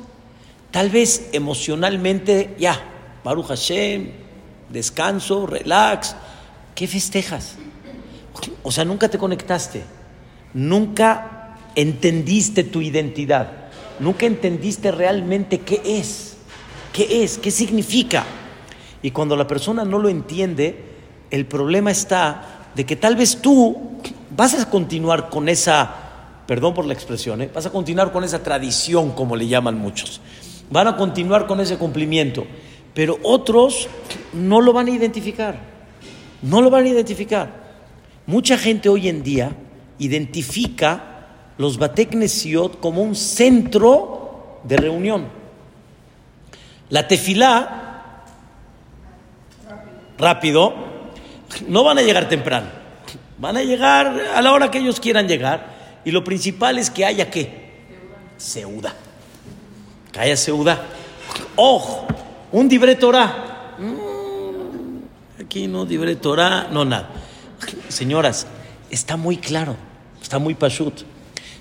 Tal 0.71 0.89
vez 0.89 1.29
emocionalmente, 1.33 2.55
ya, 2.57 2.79
Baruch 3.23 3.47
Hashem, 3.47 4.09
descanso, 4.69 5.45
relax. 5.45 6.15
¿Qué 6.73 6.87
festejas? 6.87 7.57
O 8.63 8.71
sea, 8.71 8.85
nunca 8.85 9.09
te 9.09 9.17
conectaste, 9.17 9.83
nunca 10.53 11.57
entendiste 11.75 12.63
tu 12.63 12.81
identidad, 12.81 13.51
nunca 13.99 14.25
entendiste 14.25 14.91
realmente 14.91 15.59
qué 15.59 15.81
es, 15.83 16.37
qué 16.93 17.23
es, 17.23 17.37
qué 17.37 17.51
significa. 17.51 18.23
Y 19.03 19.11
cuando 19.11 19.35
la 19.35 19.47
persona 19.47 19.83
no 19.83 19.99
lo 19.99 20.07
entiende, 20.07 20.85
el 21.31 21.45
problema 21.45 21.91
está 21.91 22.69
de 22.75 22.85
que 22.85 22.95
tal 22.95 23.17
vez 23.17 23.41
tú 23.41 23.99
vas 24.29 24.53
a 24.53 24.69
continuar 24.69 25.29
con 25.29 25.49
esa, 25.49 25.93
perdón 26.47 26.73
por 26.73 26.85
la 26.85 26.93
expresión, 26.93 27.41
¿eh? 27.41 27.49
vas 27.53 27.65
a 27.65 27.71
continuar 27.71 28.13
con 28.13 28.23
esa 28.23 28.41
tradición, 28.41 29.11
como 29.11 29.35
le 29.35 29.47
llaman 29.47 29.77
muchos 29.77 30.21
van 30.71 30.87
a 30.87 30.95
continuar 30.95 31.45
con 31.45 31.59
ese 31.59 31.77
cumplimiento, 31.77 32.47
pero 32.93 33.19
otros 33.23 33.87
no 34.33 34.61
lo 34.61 34.73
van 34.73 34.87
a 34.87 34.91
identificar, 34.91 35.59
no 36.41 36.61
lo 36.61 36.69
van 36.69 36.85
a 36.85 36.89
identificar. 36.89 37.61
Mucha 38.25 38.57
gente 38.57 38.89
hoy 38.89 39.09
en 39.09 39.21
día 39.21 39.51
identifica 39.99 41.27
los 41.57 41.77
Batek 41.77 42.15
Nesiot 42.15 42.79
como 42.79 43.03
un 43.03 43.15
centro 43.15 44.61
de 44.63 44.77
reunión. 44.77 45.27
La 46.89 47.07
tefilá, 47.07 48.23
rápido, 50.17 50.73
no 51.67 51.83
van 51.83 51.97
a 51.97 52.01
llegar 52.01 52.29
temprano, 52.29 52.67
van 53.37 53.57
a 53.57 53.63
llegar 53.63 54.07
a 54.35 54.41
la 54.41 54.53
hora 54.53 54.71
que 54.71 54.79
ellos 54.79 54.99
quieran 54.99 55.27
llegar 55.27 56.01
y 56.05 56.11
lo 56.11 56.23
principal 56.23 56.77
es 56.77 56.89
que 56.89 57.05
haya 57.05 57.29
qué? 57.29 57.71
Seuda. 58.37 58.93
Calla 60.11 60.35
Seuda. 60.35 60.87
Ojo, 61.55 62.05
un 62.51 62.67
dibre 62.67 62.95
Torah. 62.95 63.75
Mm, 63.77 65.41
aquí 65.41 65.67
no 65.67 65.85
dibre 65.85 66.15
Torah, 66.15 66.67
no 66.71 66.83
nada. 66.83 67.09
Señoras, 67.87 68.47
está 68.89 69.15
muy 69.15 69.37
claro, 69.37 69.75
está 70.21 70.39
muy 70.39 70.55
pashut. 70.55 71.03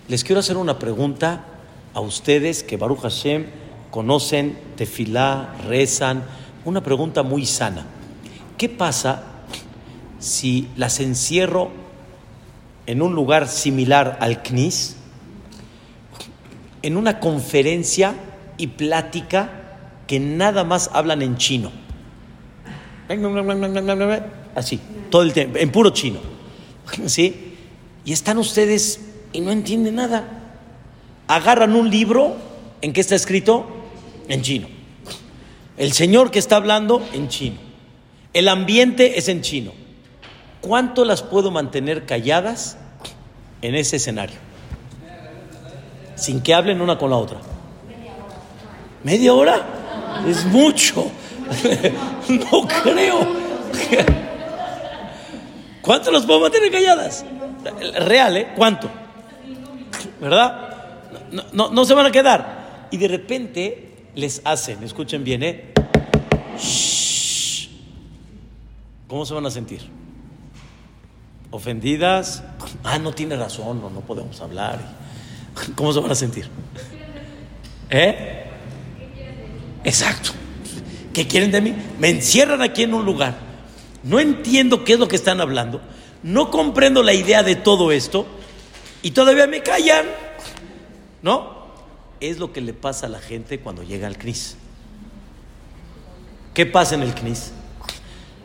Les 0.09 0.25
quiero 0.25 0.41
hacer 0.41 0.57
una 0.57 0.79
pregunta 0.79 1.45
a 1.95 2.01
ustedes 2.01 2.63
que 2.63 2.77
Baruch 2.77 3.03
Hashem 3.03 3.47
conocen, 3.91 4.59
tefilá, 4.77 5.55
rezan. 5.69 6.25
Una 6.65 6.83
pregunta 6.83 7.23
muy 7.23 7.47
sana. 7.47 7.87
¿Qué 8.59 8.69
pasa 8.69 9.23
si 10.19 10.69
las 10.77 11.01
encierro 11.01 11.71
en 12.87 13.03
un 13.03 13.15
lugar 13.15 13.49
similar 13.49 14.19
al 14.21 14.43
CNIS, 14.43 14.97
en 16.83 16.97
una 16.97 17.21
conferencia 17.21 18.15
y 18.61 18.67
plática 18.67 19.51
que 20.07 20.21
nada 20.21 20.65
más 20.65 20.91
hablan 20.93 21.23
en 21.23 21.37
chino. 21.37 21.73
Así, 24.55 24.79
todo 25.11 25.23
el 25.23 25.33
tiempo, 25.33 25.59
en 25.59 25.73
puro 25.73 25.91
chino. 25.91 26.19
¿Sí? 27.07 27.55
Y 28.05 28.13
están 28.13 28.39
ustedes 28.39 29.01
y 29.33 29.41
no 29.41 29.51
entienden 29.51 29.97
nada. 29.97 30.25
Agarran 31.27 31.75
un 31.75 31.91
libro, 31.91 32.37
¿en 32.83 32.93
qué 32.93 33.01
está 33.01 33.15
escrito? 33.15 33.67
En 34.29 34.43
chino. 34.43 34.69
El 35.77 35.93
Señor 35.93 36.31
que 36.31 36.39
está 36.39 36.57
hablando, 36.57 37.03
en 37.13 37.29
chino. 37.29 37.57
El 38.35 38.49
ambiente 38.49 39.19
es 39.19 39.29
en 39.29 39.41
chino. 39.41 39.73
¿Cuánto 40.61 41.05
las 41.05 41.23
puedo 41.23 41.51
mantener 41.51 42.05
calladas 42.05 42.77
en 43.63 43.75
ese 43.75 43.97
escenario? 43.97 44.37
Sin 46.17 46.43
que 46.43 46.53
hablen 46.53 46.83
una 46.83 46.99
con 46.99 47.11
la 47.11 47.17
otra. 47.17 47.39
¿Media 49.05 49.33
hora? 49.33 49.67
Es 50.27 50.45
mucho. 50.47 51.11
no 52.29 52.69
creo. 52.83 53.19
¿Cuánto 55.83 56.11
los 56.11 56.27
puedo 56.27 56.41
mantener 56.41 56.71
calladas? 56.71 57.25
Real, 58.01 58.37
¿eh? 58.37 58.49
¿Cuánto? 58.57 58.91
¿Verdad? 60.21 60.69
No, 61.53 61.71
no, 61.71 61.85
se 61.85 61.95
van 61.95 62.07
a 62.07 62.13
quedar. 62.13 62.89
Y 62.91 62.97
de 62.97 63.09
repente 63.09 63.93
les 64.15 64.43
hacen, 64.45 64.83
escuchen 64.83 65.25
bien, 65.25 65.43
¿eh? 65.43 65.73
¿Cómo 69.09 69.25
se 69.25 69.35
van 69.35 69.47
a 69.47 69.51
sentir? 69.51 70.01
ofendidas. 71.51 72.45
Ah, 72.85 72.99
no 72.99 73.13
tiene 73.13 73.37
razón, 73.37 73.81
no, 73.81 73.91
no 73.91 74.01
podemos 74.01 74.41
hablar. 74.41 74.79
¿Cómo 75.75 75.93
se 75.93 76.01
van 76.01 76.13
a 76.13 76.15
sentir? 76.15 76.49
¿Eh? 77.91 78.50
Exacto. 79.85 80.31
¿Qué 81.13 81.27
quieren 81.27 81.51
de 81.51 81.61
mí? 81.61 81.75
Me 81.99 82.09
encierran 82.09 82.63
aquí 82.63 82.83
en 82.83 82.95
un 82.95 83.05
lugar. 83.05 83.39
No 84.03 84.21
entiendo 84.21 84.85
qué 84.85 84.95
es 84.95 84.99
lo 84.99 85.09
que 85.09 85.17
están 85.17 85.41
hablando. 85.41 85.81
No 86.23 86.51
comprendo 86.51 87.03
la 87.03 87.15
idea 87.15 87.43
de 87.43 87.57
todo 87.57 87.93
esto. 87.93 88.27
Y 89.03 89.13
todavía 89.13 89.47
me 89.47 89.63
callan. 89.63 90.07
¿No? 91.23 91.61
Es 92.21 92.39
lo 92.39 92.53
que 92.53 92.61
le 92.61 92.75
pasa 92.75 93.07
a 93.07 93.09
la 93.09 93.21
gente 93.21 93.61
cuando 93.61 93.83
llega 93.83 94.07
al 94.07 94.17
CNIS. 94.17 94.57
¿Qué 96.55 96.67
pasa 96.67 96.95
en 96.95 97.03
el 97.03 97.15
CNIS? 97.15 97.53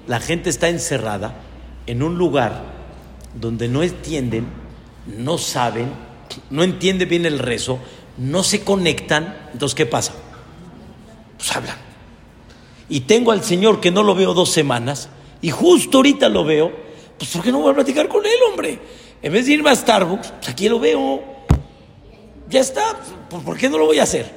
La 0.08 0.20
gente 0.20 0.50
está 0.50 0.70
encerrada 0.70 1.36
en 1.88 2.04
un 2.04 2.18
lugar 2.18 2.64
donde 3.34 3.68
no 3.68 3.84
entienden, 3.84 4.48
no 5.06 5.38
saben, 5.38 5.92
no 6.50 6.64
entienden 6.64 7.10
bien 7.10 7.26
el 7.26 7.40
rezo, 7.40 7.80
no 8.18 8.44
se 8.44 8.64
conectan. 8.64 9.36
Entonces, 9.52 9.76
¿qué 9.76 9.86
pasa? 9.86 10.14
Pues 11.38 11.56
hablan. 11.56 11.78
Y 12.90 13.02
tengo 13.02 13.32
al 13.32 13.44
Señor 13.44 13.82
que 13.82 13.92
no 13.92 14.04
lo 14.04 14.16
veo 14.16 14.34
dos 14.34 14.52
semanas 14.52 15.10
y 15.42 15.50
justo 15.50 15.98
ahorita 15.98 16.30
lo 16.30 16.44
veo, 16.44 16.72
pues 17.18 17.32
¿por 17.32 17.44
qué 17.44 17.52
no 17.52 17.60
voy 17.60 17.72
a 17.72 17.76
platicar 17.76 18.08
con 18.08 18.26
él, 18.26 18.38
hombre? 18.50 18.80
En 19.22 19.34
vez 19.34 19.46
de 19.46 19.54
irme 19.54 19.70
a 19.70 19.76
Starbucks, 19.76 20.32
pues 20.32 20.50
aquí 20.50 20.70
lo 20.70 20.80
veo. 20.80 21.22
Ya 22.50 22.60
está, 22.60 23.00
pues, 23.30 23.44
¿por 23.44 23.58
qué 23.58 23.70
no 23.70 23.78
lo 23.78 23.86
voy 23.86 24.00
a 24.00 24.04
hacer? 24.04 24.32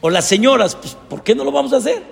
O 0.00 0.10
las 0.10 0.26
señoras, 0.26 0.76
pues 0.76 0.96
¿por 1.08 1.22
qué 1.22 1.34
no 1.34 1.44
lo 1.44 1.52
vamos 1.52 1.72
a 1.72 1.76
hacer? 1.76 2.02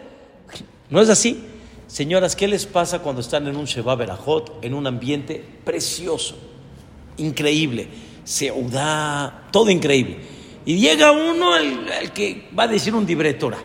¿No 0.89 1.01
es 1.01 1.09
así? 1.09 1.45
Señoras, 1.87 2.35
¿qué 2.35 2.49
les 2.49 2.67
pasa 2.67 3.01
cuando 3.01 3.21
están 3.21 3.47
en 3.47 3.57
un 3.57 3.67
Sheba 3.67 3.95
Berajot, 3.95 4.65
en 4.65 4.75
un 4.75 4.87
ambiente 4.87 5.45
precioso, 5.65 6.37
increíble, 7.19 7.89
seudá, 8.25 9.49
todo 9.53 9.71
increíble? 9.71 10.19
Y 10.67 10.79
llega 10.79 11.13
uno, 11.13 11.57
el, 11.57 12.11
que 12.13 12.49
va 12.59 12.65
a 12.65 12.69
decir 12.69 12.95
un 12.95 13.07
Torah. 13.39 13.63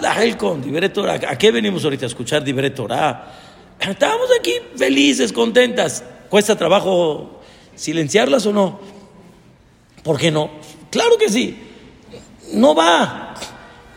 La 0.00 0.36
con 0.36 0.62
Torah. 0.92 1.14
¿A 1.28 1.38
qué 1.38 1.50
venimos 1.50 1.84
ahorita 1.84 2.06
a 2.06 2.08
escuchar 2.08 2.44
Torah? 2.74 3.34
Estábamos 3.80 4.28
aquí 4.38 4.52
felices, 4.76 5.32
contentas. 5.32 6.04
¿Cuesta 6.28 6.56
trabajo 6.56 7.40
silenciarlas 7.74 8.46
o 8.46 8.52
no? 8.52 8.80
¿Por 10.02 10.18
qué 10.18 10.30
no? 10.30 10.50
Claro 10.90 11.16
que 11.18 11.28
sí. 11.28 11.56
No 12.52 12.74
va. 12.74 13.34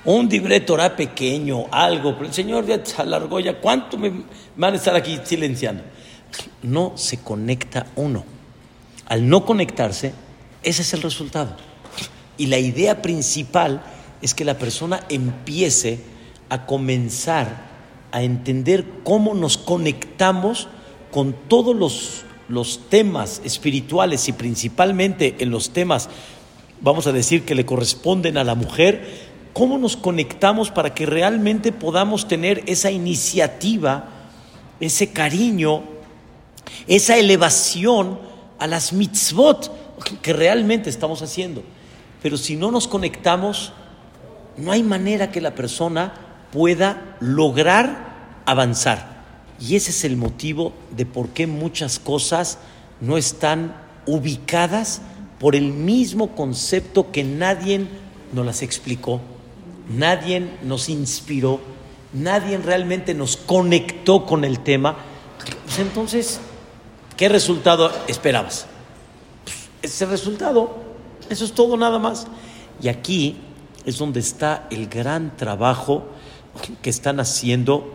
Un 0.04 0.28
libre 0.28 0.60
pequeño, 0.96 1.66
algo, 1.72 2.14
pero 2.16 2.26
el 2.26 2.34
Señor 2.34 2.66
ya 2.66 2.84
se 2.84 3.02
alargó 3.02 3.40
ya. 3.40 3.60
¿Cuánto 3.60 3.98
me 3.98 4.12
van 4.56 4.74
a 4.74 4.78
estar 4.78 4.96
aquí 4.96 5.20
silenciando? 5.24 5.84
No 6.64 6.94
se 6.96 7.20
conecta 7.20 7.88
uno. 7.96 8.26
Al 9.06 9.28
no 9.28 9.46
conectarse, 9.46 10.14
ese 10.64 10.82
es 10.82 10.94
el 10.94 11.02
resultado. 11.02 11.56
Y 12.38 12.48
la 12.48 12.58
idea 12.58 13.02
principal 13.02 13.84
es 14.22 14.34
que 14.34 14.46
la 14.46 14.58
persona 14.58 15.06
empiece 15.10 16.00
a 16.50 16.66
comenzar 16.66 17.72
a 18.12 18.24
entender 18.24 18.86
cómo 19.04 19.34
nos 19.34 19.58
conectamos 19.58 20.68
con 21.12 21.34
todos 21.48 21.76
los, 21.76 22.80
temas 22.90 23.42
espirituales 23.46 24.28
y 24.28 24.34
principalmente 24.34 25.38
en 25.40 25.52
los 25.52 25.70
temas, 25.70 26.10
vamos 26.82 27.08
a 27.08 27.14
decir, 27.14 27.46
que 27.46 27.56
le 27.56 27.66
corresponden 27.66 28.38
a 28.38 28.44
la 28.44 28.56
mujer, 28.56 29.08
cómo 29.54 29.78
nos 29.78 29.96
conectamos 29.96 30.70
para 30.70 30.94
que 30.94 31.06
realmente 31.06 31.72
podamos 31.72 32.28
tener 32.28 32.64
esa 32.66 32.92
iniciativa, 32.92 34.10
ese 34.82 35.12
cariño, 35.12 35.84
esa 36.88 37.18
elevación 37.18 38.20
a 38.60 38.68
las 38.68 38.92
mitzvot 38.92 39.72
que 40.22 40.34
realmente 40.34 40.90
estamos 40.90 41.22
haciendo. 41.22 41.64
Pero 42.22 42.38
si 42.38 42.58
no 42.58 42.70
nos 42.72 42.88
conectamos, 42.88 43.72
no 44.58 44.72
hay 44.72 44.84
manera 44.84 45.32
que 45.32 45.42
la 45.42 45.56
persona 45.56 46.14
pueda 46.52 47.16
lograr 47.20 48.42
avanzar. 48.46 49.22
Y 49.60 49.76
ese 49.76 49.92
es 49.92 50.04
el 50.04 50.18
motivo 50.18 50.74
de 50.96 51.06
por 51.06 51.30
qué 51.30 51.48
muchas 51.48 52.00
cosas 52.00 52.58
no 53.00 53.18
están 53.18 53.76
ubicadas 54.06 55.02
por 55.40 55.56
el 55.56 55.72
mismo 55.72 56.36
concepto 56.36 57.12
que 57.12 57.24
nadie 57.24 57.88
nos 58.34 58.46
las 58.46 58.62
explicó, 58.62 59.22
nadie 59.90 60.52
nos 60.64 60.90
inspiró, 60.90 61.60
nadie 62.14 62.58
realmente 62.58 63.14
nos 63.14 63.38
conectó 63.38 64.26
con 64.26 64.44
el 64.44 64.60
tema. 64.60 64.98
Pues 65.66 65.80
entonces, 65.80 66.40
¿qué 67.18 67.30
resultado 67.30 67.92
esperabas? 68.08 68.66
Pues 69.44 69.70
ese 69.82 70.06
resultado, 70.06 70.76
eso 71.30 71.46
es 71.46 71.54
todo 71.54 71.78
nada 71.78 72.00
más. 72.00 72.28
Y 72.82 72.88
aquí 72.88 73.38
es 73.86 73.98
donde 73.98 74.20
está 74.20 74.68
el 74.72 74.88
gran 74.88 75.36
trabajo 75.38 76.06
que 76.82 76.90
están 76.90 77.20
haciendo 77.20 77.94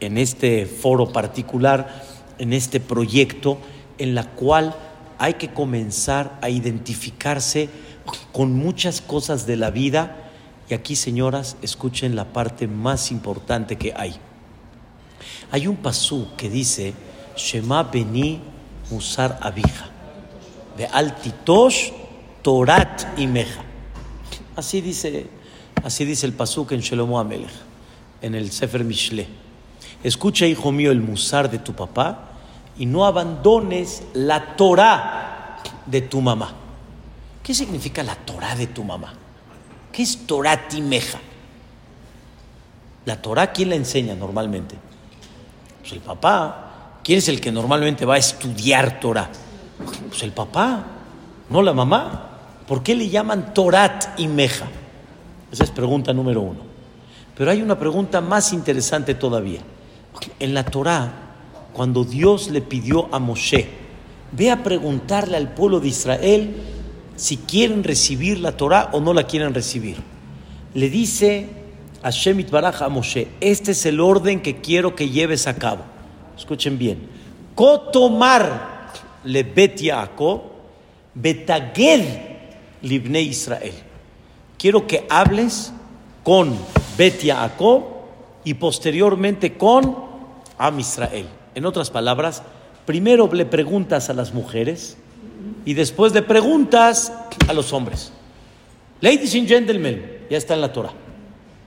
en 0.00 0.18
este 0.18 0.66
foro 0.66 1.12
particular, 1.12 2.02
en 2.38 2.52
este 2.52 2.80
proyecto, 2.80 3.58
en 3.98 4.14
la 4.14 4.30
cual 4.30 4.74
hay 5.18 5.34
que 5.34 5.52
comenzar 5.52 6.38
a 6.40 6.48
identificarse 6.48 7.68
con 8.32 8.52
muchas 8.52 9.00
cosas 9.00 9.46
de 9.46 9.56
la 9.56 9.70
vida. 9.70 10.16
Y 10.68 10.74
aquí, 10.74 10.96
señoras, 10.96 11.56
escuchen 11.62 12.14
la 12.14 12.26
parte 12.26 12.66
más 12.68 13.10
importante 13.10 13.76
que 13.76 13.92
hay. 13.96 14.16
Hay 15.50 15.66
un 15.66 15.76
pasú 15.76 16.28
que 16.36 16.48
dice, 16.48 16.94
Shema 17.36 17.84
Beni 17.84 18.40
Musar 18.90 19.38
Abija, 19.42 19.88
de 20.76 20.86
Altitosh 20.86 21.90
Torat 22.42 23.18
y 23.18 23.26
Meja. 23.26 23.67
Así 24.58 24.80
dice, 24.80 25.28
así 25.84 26.04
dice 26.04 26.26
el 26.26 26.32
pasuk 26.32 26.72
en 26.72 26.80
Shelomo 26.80 27.20
Amelech, 27.20 27.48
en 28.20 28.34
el 28.34 28.50
Sefer 28.50 28.82
Mishle. 28.82 29.28
Escucha, 30.02 30.46
hijo 30.46 30.72
mío, 30.72 30.90
el 30.90 31.00
musar 31.00 31.48
de 31.48 31.60
tu 31.60 31.74
papá 31.74 32.30
y 32.76 32.84
no 32.84 33.06
abandones 33.06 34.02
la 34.14 34.56
Torah 34.56 35.58
de 35.86 36.00
tu 36.00 36.20
mamá. 36.20 36.52
¿Qué 37.40 37.54
significa 37.54 38.02
la 38.02 38.16
Torah 38.16 38.56
de 38.56 38.66
tu 38.66 38.82
mamá? 38.82 39.14
¿Qué 39.92 40.02
es 40.02 40.26
Torah 40.26 40.66
timeja? 40.66 41.20
La 43.04 43.22
Torah, 43.22 43.52
¿quién 43.52 43.68
la 43.68 43.76
enseña 43.76 44.16
normalmente? 44.16 44.74
Pues 45.78 45.92
el 45.92 46.00
papá. 46.00 46.98
¿Quién 47.04 47.18
es 47.18 47.28
el 47.28 47.40
que 47.40 47.52
normalmente 47.52 48.04
va 48.04 48.16
a 48.16 48.18
estudiar 48.18 48.98
Torah? 48.98 49.30
Pues 50.08 50.20
el 50.24 50.32
papá, 50.32 50.84
no 51.48 51.62
la 51.62 51.72
mamá. 51.72 52.27
¿Por 52.68 52.82
qué 52.82 52.94
le 52.94 53.08
llaman 53.08 53.54
Torat 53.54 54.20
y 54.20 54.28
Meja? 54.28 54.66
Esa 55.50 55.64
es 55.64 55.70
pregunta 55.70 56.12
número 56.12 56.42
uno. 56.42 56.60
Pero 57.34 57.50
hay 57.50 57.62
una 57.62 57.78
pregunta 57.78 58.20
más 58.20 58.52
interesante 58.52 59.14
todavía. 59.14 59.60
En 60.38 60.52
la 60.52 60.64
Torah, 60.64 61.10
cuando 61.72 62.04
Dios 62.04 62.50
le 62.50 62.60
pidió 62.60 63.08
a 63.10 63.18
Moshe, 63.18 63.66
ve 64.32 64.50
a 64.50 64.62
preguntarle 64.62 65.38
al 65.38 65.54
pueblo 65.54 65.80
de 65.80 65.88
Israel 65.88 66.56
si 67.16 67.38
quieren 67.38 67.84
recibir 67.84 68.38
la 68.38 68.52
Torah 68.52 68.90
o 68.92 69.00
no 69.00 69.14
la 69.14 69.24
quieren 69.24 69.54
recibir. 69.54 69.96
Le 70.74 70.90
dice 70.90 71.48
a 72.02 72.10
Shemit 72.10 72.50
Baraj 72.50 72.82
a 72.82 72.88
Moshe, 72.90 73.28
este 73.40 73.72
es 73.72 73.86
el 73.86 73.98
orden 73.98 74.42
que 74.42 74.60
quiero 74.60 74.94
que 74.94 75.08
lleves 75.08 75.46
a 75.46 75.54
cabo. 75.54 75.84
Escuchen 76.36 76.76
bien. 76.76 77.08
Kotomar 77.54 78.92
le 79.24 79.42
bet 79.42 79.80
betaged 81.14 82.27
Libne 82.82 83.20
Israel. 83.22 83.74
Quiero 84.58 84.86
que 84.86 85.06
hables 85.08 85.72
con 86.24 86.56
Bet 86.96 87.22
Yaakov 87.22 87.84
y 88.44 88.54
posteriormente 88.54 89.56
con 89.56 89.96
Am 90.58 90.80
Israel. 90.80 91.26
En 91.54 91.66
otras 91.66 91.90
palabras, 91.90 92.42
primero 92.86 93.28
le 93.32 93.46
preguntas 93.46 94.10
a 94.10 94.14
las 94.14 94.34
mujeres 94.34 94.96
y 95.64 95.74
después 95.74 96.12
le 96.12 96.22
preguntas 96.22 97.12
a 97.48 97.52
los 97.52 97.72
hombres. 97.72 98.12
Ladies 99.00 99.34
and 99.34 99.46
gentlemen, 99.46 100.26
ya 100.28 100.38
está 100.38 100.54
en 100.54 100.60
la 100.60 100.72
Torah. 100.72 100.92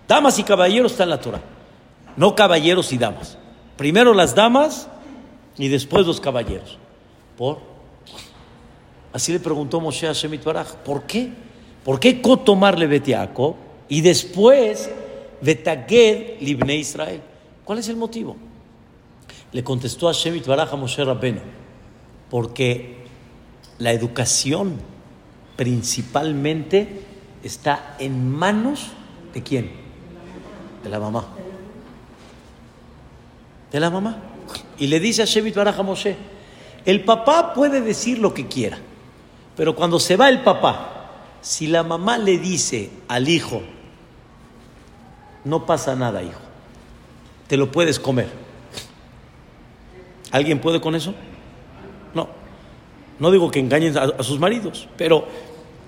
Damas 0.08 0.38
y 0.40 0.44
caballeros 0.44 0.92
está 0.92 1.04
en 1.04 1.10
la 1.12 1.22
Torah. 1.22 1.42
No 2.18 2.36
caballeros 2.36 2.92
y 2.92 2.98
damas. 2.98 3.38
Primero 3.78 4.14
las 4.14 4.36
damas 4.36 4.90
y 5.58 5.70
después 5.70 6.06
los 6.06 6.20
caballeros. 6.20 6.78
¿Por? 7.38 7.71
Así 9.14 9.34
le 9.34 9.40
preguntó 9.40 9.80
Moshe 9.80 10.08
a 10.08 10.14
Shemit 10.14 10.44
Baraj, 10.44 10.76
¿por 10.86 11.04
qué? 11.04 11.30
¿Por 11.84 12.00
qué 12.00 12.22
cotomarle 12.22 12.88
Betiaco 12.88 13.58
y 13.90 14.02
después 14.02 14.90
Betaged 15.42 16.40
Libne 16.40 16.78
Israel? 16.78 17.22
¿Cuál 17.66 17.80
es 17.80 17.90
el 17.90 17.98
motivo? 17.98 18.38
Le 19.52 19.64
contestó 19.64 20.08
a 20.08 20.14
Shemit 20.14 20.46
Baraj 20.46 20.74
a 20.74 20.78
Moshe 20.78 21.04
Rabbeno, 21.04 21.42
porque 22.30 23.06
la 23.80 23.92
educación 23.92 24.78
principalmente 25.58 27.02
está 27.44 27.96
en 28.00 28.30
manos 28.32 28.88
de 29.34 29.44
quién? 29.44 29.72
De 30.84 30.90
la 30.90 31.00
mamá. 31.00 31.28
De 33.72 33.80
la 33.80 33.90
mamá. 33.90 34.22
Y 34.78 34.88
le 34.88 35.00
dice 35.00 35.24
a 35.24 35.26
Shemit 35.26 35.56
Baraj 35.56 35.80
a 35.80 35.84
Moshe, 35.84 36.16
El 36.86 37.04
papá 37.04 37.54
puede 37.54 37.82
decir 37.82 38.20
lo 38.20 38.34
que 38.34 38.48
quiera, 38.48 38.80
pero 39.56 39.76
cuando 39.76 40.00
se 40.00 40.16
va 40.16 40.30
el 40.30 40.42
papá, 40.42 41.10
si 41.42 41.68
la 41.68 41.84
mamá 41.84 42.18
le 42.18 42.38
dice 42.38 42.90
al 43.08 43.28
hijo, 43.28 43.62
no 45.44 45.66
pasa 45.66 45.96
nada, 45.96 46.22
hijo, 46.22 46.40
te 47.48 47.58
lo 47.58 47.72
puedes 47.72 48.00
comer. 48.00 48.30
¿Alguien 50.32 50.60
puede 50.60 50.80
con 50.80 50.96
eso? 50.96 51.14
No. 52.14 52.30
No 53.20 53.32
digo 53.32 53.52
que 53.52 53.60
engañen 53.60 53.98
a, 53.98 54.24
sus 54.24 54.40
maridos, 54.40 54.88
pero 54.98 55.28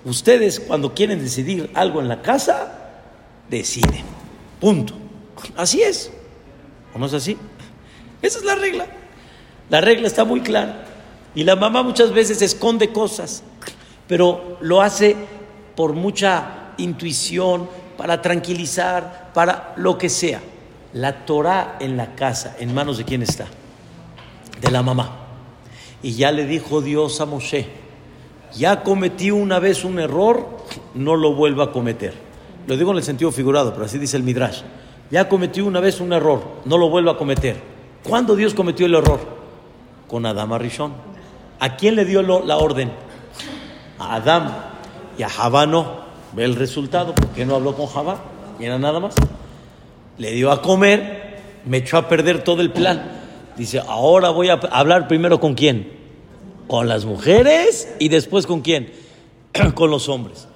ustedes 0.04 0.60
cuando 0.60 0.94
quieren 0.94 1.18
decidir 1.20 1.70
algo 1.74 2.00
en 2.00 2.08
la 2.08 2.20
casa, 2.20 2.92
deciden. 3.48 4.04
Punto. 4.60 4.94
Así 5.56 5.82
es. 5.82 6.12
¿O 6.94 6.98
no 6.98 7.06
es 7.06 7.14
así? 7.14 7.36
Esa 8.20 8.38
es 8.38 8.44
la 8.44 8.54
regla. 8.54 8.86
La 9.70 9.80
regla 9.80 10.06
está 10.06 10.24
muy 10.24 10.40
clara. 10.40 10.84
Y 11.34 11.44
la 11.44 11.56
mamá 11.56 11.82
muchas 11.82 12.12
veces 12.12 12.42
esconde 12.42 12.92
cosas, 12.92 13.42
pero 14.06 14.58
lo 14.60 14.80
hace 14.80 15.16
por 15.74 15.94
mucha 15.94 16.72
intuición, 16.76 17.68
para 17.96 18.20
tranquilizar, 18.20 19.30
para 19.32 19.72
lo 19.76 19.98
que 19.98 20.08
sea. 20.08 20.40
La 20.92 21.24
Torah 21.24 21.76
en 21.80 21.96
la 21.96 22.14
casa, 22.14 22.56
¿en 22.58 22.72
manos 22.74 22.98
de 22.98 23.04
quién 23.04 23.22
está? 23.22 23.46
De 24.60 24.70
la 24.70 24.82
mamá. 24.82 25.18
Y 26.02 26.12
ya 26.12 26.30
le 26.30 26.46
dijo 26.46 26.80
Dios 26.80 27.20
a 27.20 27.26
Moshe, 27.26 27.66
ya 28.54 28.82
cometí 28.82 29.30
una 29.30 29.58
vez 29.58 29.84
un 29.84 29.98
error, 29.98 30.46
no 30.94 31.16
lo 31.16 31.34
vuelva 31.34 31.64
a 31.64 31.72
cometer. 31.72 32.14
Lo 32.66 32.76
digo 32.76 32.92
en 32.92 32.98
el 32.98 33.02
sentido 33.02 33.32
figurado, 33.32 33.72
pero 33.72 33.86
así 33.86 33.98
dice 33.98 34.16
el 34.16 34.22
Midrash. 34.22 34.62
Ya 35.10 35.28
cometió 35.28 35.66
una 35.66 35.80
vez 35.80 36.00
un 36.00 36.12
error, 36.12 36.42
no 36.64 36.78
lo 36.78 36.88
vuelva 36.88 37.12
a 37.12 37.16
cometer. 37.16 37.60
¿Cuándo 38.04 38.36
Dios 38.36 38.54
cometió 38.54 38.86
el 38.86 38.94
error? 38.94 39.20
Con 40.08 40.24
Adam 40.26 40.52
Arishon. 40.52 40.92
¿A 41.64 41.76
quién 41.78 41.96
le 41.96 42.04
dio 42.04 42.20
la 42.20 42.58
orden? 42.58 42.92
A 43.98 44.16
Adam. 44.16 44.52
Y 45.16 45.22
a 45.22 45.30
Javá 45.30 45.64
no. 45.64 46.04
Ve 46.34 46.44
el 46.44 46.56
resultado. 46.56 47.14
¿Por 47.14 47.28
qué 47.28 47.46
no 47.46 47.54
habló 47.54 47.74
con 47.74 47.86
Javá? 47.86 48.18
Y 48.60 48.66
era 48.66 48.78
nada 48.78 49.00
más. 49.00 49.14
Le 50.18 50.32
dio 50.32 50.52
a 50.52 50.60
comer, 50.60 51.40
me 51.64 51.78
echó 51.78 51.96
a 51.96 52.06
perder 52.06 52.44
todo 52.44 52.60
el 52.60 52.70
plan. 52.70 53.02
Dice, 53.56 53.78
ahora 53.78 54.28
voy 54.28 54.50
a 54.50 54.60
hablar 54.72 55.08
primero 55.08 55.40
con 55.40 55.54
quién? 55.54 55.90
Con 56.68 56.86
las 56.86 57.06
mujeres 57.06 57.88
y 57.98 58.10
después 58.10 58.46
con 58.46 58.60
quién? 58.60 58.92
con 59.74 59.90
los 59.90 60.10
hombres. 60.10 60.46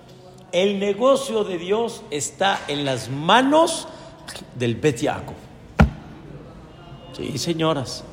El 0.53 0.79
negocio 0.79 1.43
de 1.43 1.57
Dios 1.57 2.03
está 2.11 2.61
en 2.69 2.85
las 2.85 3.09
manos 3.09 3.89
del 4.57 4.75
Bet 4.75 4.99
Sí, 7.17 7.39
señoras. 7.39 8.05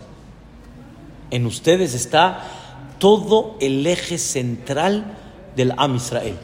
En 1.30 1.46
ustedes 1.46 1.94
está 1.94 2.42
todo 3.00 3.58
el 3.60 3.86
eje 3.86 4.18
central 4.18 5.18
del 5.56 5.74
Am 5.78 5.96
Israel. 5.96 6.38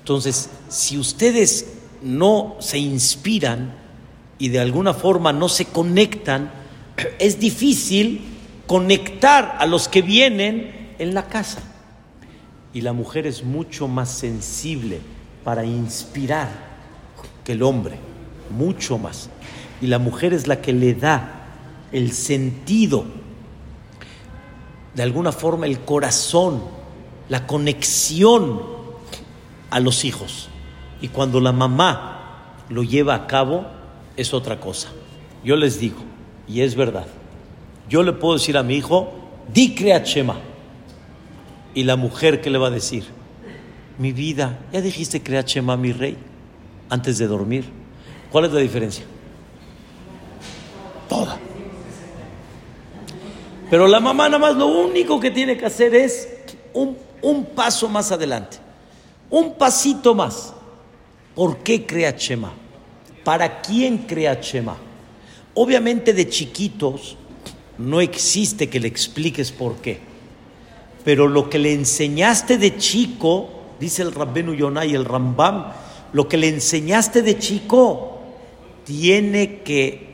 Entonces, 0.00 0.50
si 0.68 0.98
ustedes 0.98 1.66
no 2.02 2.56
se 2.60 2.78
inspiran 2.78 3.74
y 4.38 4.48
de 4.48 4.60
alguna 4.60 4.94
forma 4.94 5.32
no 5.32 5.48
se 5.48 5.66
conectan, 5.66 6.50
es 7.18 7.38
difícil 7.38 8.22
conectar 8.66 9.56
a 9.58 9.66
los 9.66 9.88
que 9.88 10.02
vienen 10.02 10.94
en 10.98 11.14
la 11.14 11.28
casa. 11.28 11.60
Y 12.72 12.82
la 12.82 12.92
mujer 12.92 13.26
es 13.26 13.44
mucho 13.44 13.88
más 13.88 14.10
sensible 14.10 15.00
para 15.44 15.64
inspirar 15.64 16.48
que 17.44 17.52
el 17.52 17.62
hombre, 17.62 17.96
mucho 18.56 18.96
más. 18.98 19.28
Y 19.80 19.86
la 19.86 19.98
mujer 19.98 20.32
es 20.32 20.46
la 20.46 20.60
que 20.60 20.72
le 20.72 20.94
da 20.94 21.40
el 21.90 22.12
sentido, 22.12 23.04
de 24.94 25.02
alguna 25.02 25.32
forma 25.32 25.66
el 25.66 25.80
corazón, 25.80 26.62
la 27.28 27.46
conexión 27.46 28.60
a 29.70 29.80
los 29.80 30.04
hijos. 30.04 30.48
Y 31.00 31.08
cuando 31.08 31.40
la 31.40 31.52
mamá 31.52 32.54
lo 32.68 32.82
lleva 32.82 33.14
a 33.14 33.26
cabo, 33.26 33.66
es 34.16 34.34
otra 34.34 34.60
cosa. 34.60 34.88
Yo 35.44 35.56
les 35.56 35.80
digo, 35.80 35.98
y 36.46 36.60
es 36.60 36.74
verdad, 36.74 37.06
yo 37.88 38.02
le 38.02 38.12
puedo 38.12 38.34
decir 38.34 38.56
a 38.56 38.62
mi 38.62 38.74
hijo, 38.74 39.12
di 39.52 39.74
Shema. 39.74 40.36
Y 41.74 41.84
la 41.84 41.96
mujer, 41.96 42.40
¿qué 42.40 42.50
le 42.50 42.58
va 42.58 42.66
a 42.66 42.70
decir? 42.70 43.04
mi 44.00 44.12
vida, 44.12 44.58
ya 44.72 44.80
dijiste 44.80 45.20
Shema, 45.44 45.76
mi 45.76 45.92
rey, 45.92 46.16
antes 46.88 47.18
de 47.18 47.26
dormir. 47.26 47.66
¿Cuál 48.32 48.46
es 48.46 48.52
la 48.52 48.60
diferencia? 48.60 49.04
Toda. 51.06 51.38
Pero 53.70 53.86
la 53.86 54.00
mamá 54.00 54.28
nada 54.28 54.40
más 54.40 54.56
lo 54.56 54.66
único 54.66 55.20
que 55.20 55.30
tiene 55.30 55.56
que 55.56 55.64
hacer 55.64 55.94
es 55.94 56.28
un, 56.74 56.96
un 57.22 57.44
paso 57.44 57.88
más 57.88 58.10
adelante, 58.10 58.56
un 59.30 59.54
pasito 59.54 60.12
más. 60.12 60.52
¿Por 61.36 61.58
qué 61.58 61.86
crea 61.86 62.10
Shema? 62.10 62.52
¿Para 63.22 63.60
quién 63.60 63.98
crea 63.98 64.40
Shema? 64.40 64.76
Obviamente 65.54 66.12
de 66.12 66.28
chiquitos 66.28 67.16
no 67.78 68.00
existe 68.00 68.68
que 68.68 68.80
le 68.80 68.88
expliques 68.88 69.52
por 69.52 69.76
qué, 69.76 70.00
pero 71.04 71.28
lo 71.28 71.48
que 71.48 71.60
le 71.60 71.72
enseñaste 71.72 72.58
de 72.58 72.76
chico 72.76 73.50
dice 73.78 74.02
el 74.02 74.12
Rabbenu 74.12 74.52
Yonai, 74.54 74.94
el 74.94 75.04
Rambam, 75.04 75.72
lo 76.12 76.28
que 76.28 76.36
le 76.36 76.48
enseñaste 76.48 77.22
de 77.22 77.38
chico 77.38 78.18
tiene 78.84 79.60
que 79.62 80.09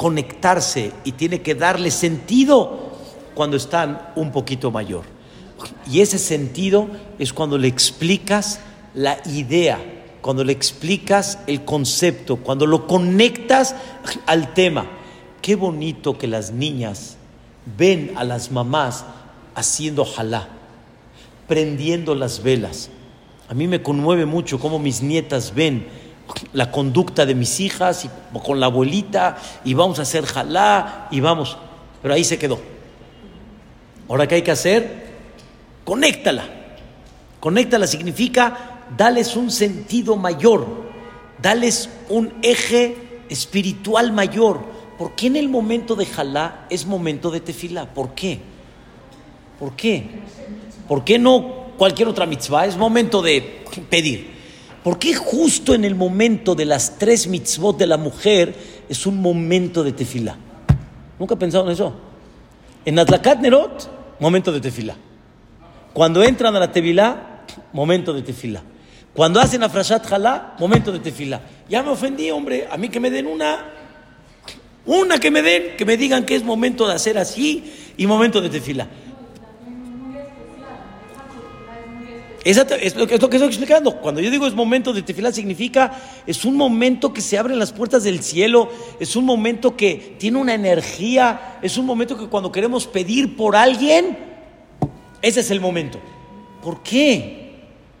conectarse 0.00 0.92
y 1.04 1.12
tiene 1.12 1.42
que 1.42 1.54
darle 1.54 1.90
sentido 1.90 2.92
cuando 3.34 3.58
están 3.58 4.12
un 4.16 4.32
poquito 4.32 4.70
mayor. 4.70 5.04
Y 5.86 6.00
ese 6.00 6.16
sentido 6.16 6.88
es 7.18 7.34
cuando 7.34 7.58
le 7.58 7.68
explicas 7.68 8.60
la 8.94 9.18
idea, 9.26 9.78
cuando 10.22 10.42
le 10.42 10.54
explicas 10.54 11.40
el 11.46 11.66
concepto, 11.66 12.36
cuando 12.36 12.64
lo 12.64 12.86
conectas 12.86 13.76
al 14.24 14.54
tema. 14.54 14.86
Qué 15.42 15.54
bonito 15.54 16.16
que 16.16 16.28
las 16.28 16.50
niñas 16.50 17.18
ven 17.76 18.12
a 18.16 18.24
las 18.24 18.50
mamás 18.50 19.04
haciendo 19.54 20.06
jalá 20.06 20.48
prendiendo 21.46 22.14
las 22.14 22.42
velas. 22.42 22.88
A 23.50 23.54
mí 23.54 23.68
me 23.68 23.82
conmueve 23.82 24.24
mucho 24.24 24.58
cómo 24.58 24.78
mis 24.78 25.02
nietas 25.02 25.52
ven 25.54 25.88
la 26.52 26.70
conducta 26.70 27.26
de 27.26 27.34
mis 27.34 27.60
hijas 27.60 28.04
y 28.04 28.10
con 28.40 28.60
la 28.60 28.66
abuelita 28.66 29.36
y 29.64 29.74
vamos 29.74 29.98
a 29.98 30.02
hacer 30.02 30.26
jalá 30.26 31.08
y 31.10 31.20
vamos. 31.20 31.56
Pero 32.02 32.14
ahí 32.14 32.24
se 32.24 32.38
quedó. 32.38 32.58
Ahora, 34.08 34.26
¿qué 34.26 34.36
hay 34.36 34.42
que 34.42 34.50
hacer? 34.50 35.10
Conéctala. 35.84 36.44
Conéctala 37.38 37.86
significa 37.86 38.84
dales 38.96 39.36
un 39.36 39.50
sentido 39.50 40.16
mayor, 40.16 40.66
dales 41.40 41.88
un 42.08 42.34
eje 42.42 43.22
espiritual 43.28 44.12
mayor. 44.12 44.60
¿Por 44.98 45.14
qué 45.14 45.28
en 45.28 45.36
el 45.36 45.48
momento 45.48 45.96
de 45.96 46.06
jalá 46.06 46.66
es 46.68 46.84
momento 46.86 47.30
de 47.30 47.40
tefila? 47.40 47.86
¿Por 47.86 48.14
qué? 48.14 48.40
¿Por 49.58 49.74
qué? 49.74 50.06
¿Por 50.86 51.04
qué 51.04 51.18
no 51.18 51.68
cualquier 51.78 52.08
otra 52.08 52.26
mitzvah? 52.26 52.66
Es 52.66 52.76
momento 52.76 53.22
de 53.22 53.64
pedir. 53.88 54.39
¿Por 54.82 54.98
qué 54.98 55.14
justo 55.14 55.74
en 55.74 55.84
el 55.84 55.94
momento 55.94 56.54
de 56.54 56.64
las 56.64 56.98
tres 56.98 57.26
mitzvot 57.26 57.76
de 57.76 57.86
la 57.86 57.98
mujer 57.98 58.54
es 58.88 59.06
un 59.06 59.20
momento 59.20 59.84
de 59.84 59.92
tefila? 59.92 60.36
¿Nunca 61.18 61.34
he 61.34 61.36
pensado 61.36 61.66
en 61.66 61.72
eso? 61.72 61.94
En 62.86 62.98
Atlakat 62.98 63.40
Nerot, 63.40 64.16
momento 64.20 64.50
de 64.50 64.60
tefila. 64.60 64.96
Cuando 65.92 66.22
entran 66.22 66.56
a 66.56 66.60
la 66.60 66.72
tefila, 66.72 67.42
momento 67.74 68.14
de 68.14 68.22
tefila. 68.22 68.62
Cuando 69.12 69.38
hacen 69.38 69.62
a 69.62 69.68
Frashat 69.68 70.06
Jalá, 70.06 70.54
momento 70.58 70.92
de 70.92 71.00
tefila. 71.00 71.42
Ya 71.68 71.82
me 71.82 71.90
ofendí, 71.90 72.30
hombre. 72.30 72.66
A 72.70 72.78
mí 72.78 72.88
que 72.88 73.00
me 73.00 73.10
den 73.10 73.26
una. 73.26 73.66
Una 74.86 75.18
que 75.18 75.30
me 75.30 75.42
den, 75.42 75.76
que 75.76 75.84
me 75.84 75.98
digan 75.98 76.24
que 76.24 76.36
es 76.36 76.42
momento 76.42 76.88
de 76.88 76.94
hacer 76.94 77.18
así 77.18 77.92
y 77.98 78.06
momento 78.06 78.40
de 78.40 78.48
tefila. 82.42 82.76
es 82.76 82.96
lo, 82.96 83.06
que, 83.06 83.14
estoy 83.14 83.42
explicando. 83.42 83.96
Cuando 83.96 84.20
yo 84.20 84.30
digo 84.30 84.46
es 84.46 84.54
momento 84.54 84.92
de 84.92 85.02
tefilá, 85.02 85.32
significa 85.32 85.92
es 86.26 86.44
un 86.44 86.56
momento 86.56 87.12
que 87.12 87.20
se 87.20 87.38
abren 87.38 87.58
las 87.58 87.72
puertas 87.72 88.04
del 88.04 88.22
cielo, 88.22 88.70
es 88.98 89.16
un 89.16 89.24
momento 89.24 89.76
que 89.76 90.16
tiene 90.18 90.38
una 90.38 90.54
energía, 90.54 91.58
es 91.62 91.76
un 91.76 91.86
momento 91.86 92.18
que 92.18 92.26
cuando 92.26 92.52
queremos 92.52 92.86
pedir 92.86 93.36
por 93.36 93.56
alguien, 93.56 94.18
ese 95.22 95.40
es 95.40 95.50
el 95.50 95.60
momento. 95.60 96.00
¿Por 96.62 96.82
qué? 96.82 97.50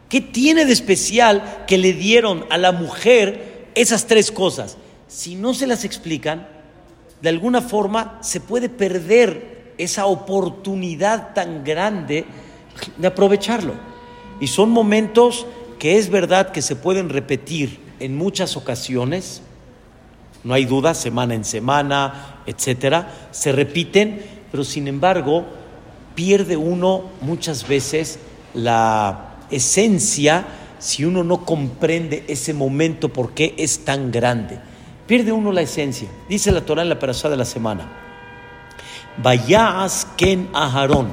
¿Qué 0.08 0.20
tiene 0.20 0.64
de 0.64 0.72
especial 0.72 1.64
que 1.66 1.78
le 1.78 1.92
dieron 1.92 2.44
a 2.50 2.58
la 2.58 2.72
mujer 2.72 3.68
esas 3.74 4.06
tres 4.06 4.32
cosas? 4.32 4.76
Si 5.06 5.34
no 5.34 5.54
se 5.54 5.66
las 5.66 5.84
explican, 5.84 6.48
de 7.22 7.28
alguna 7.28 7.60
forma 7.60 8.18
se 8.22 8.40
puede 8.40 8.68
perder 8.68 9.74
esa 9.78 10.06
oportunidad 10.06 11.32
tan 11.34 11.64
grande 11.64 12.24
de 12.96 13.06
aprovecharlo. 13.06 13.89
Y 14.40 14.48
son 14.48 14.70
momentos 14.70 15.46
que 15.78 15.98
es 15.98 16.10
verdad 16.10 16.50
que 16.52 16.62
se 16.62 16.76
pueden 16.76 17.08
repetir 17.08 17.78
en 18.00 18.16
muchas 18.16 18.56
ocasiones, 18.56 19.42
no 20.42 20.54
hay 20.54 20.64
duda, 20.64 20.94
semana 20.94 21.34
en 21.34 21.44
semana, 21.44 22.40
etcétera, 22.46 23.28
se 23.30 23.52
repiten, 23.52 24.22
pero 24.50 24.64
sin 24.64 24.88
embargo, 24.88 25.44
pierde 26.14 26.56
uno 26.56 27.04
muchas 27.20 27.68
veces 27.68 28.18
la 28.54 29.36
esencia 29.50 30.46
si 30.78 31.04
uno 31.04 31.22
no 31.22 31.44
comprende 31.44 32.24
ese 32.26 32.54
momento 32.54 33.10
por 33.10 33.32
qué 33.32 33.54
es 33.58 33.84
tan 33.84 34.10
grande. 34.10 34.58
Pierde 35.06 35.32
uno 35.32 35.52
la 35.52 35.60
esencia. 35.60 36.08
Dice 36.28 36.52
la 36.52 36.62
Torah 36.62 36.82
en 36.82 36.88
la 36.88 36.98
perashá 36.98 37.28
de 37.28 37.36
la 37.36 37.44
semana. 37.44 37.86
Vayas 39.18 40.06
ken 40.16 40.48
aharón, 40.54 41.12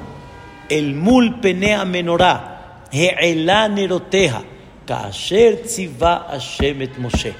el 0.70 0.94
mul 0.96 1.42
penea 1.42 1.84
menorá, 1.84 2.57
he'elá 2.92 3.68
neroteja, 3.68 4.44
kasher 4.86 5.64
tziva 5.64 6.28
Hashem 6.30 6.90
Moshe. 7.00 7.34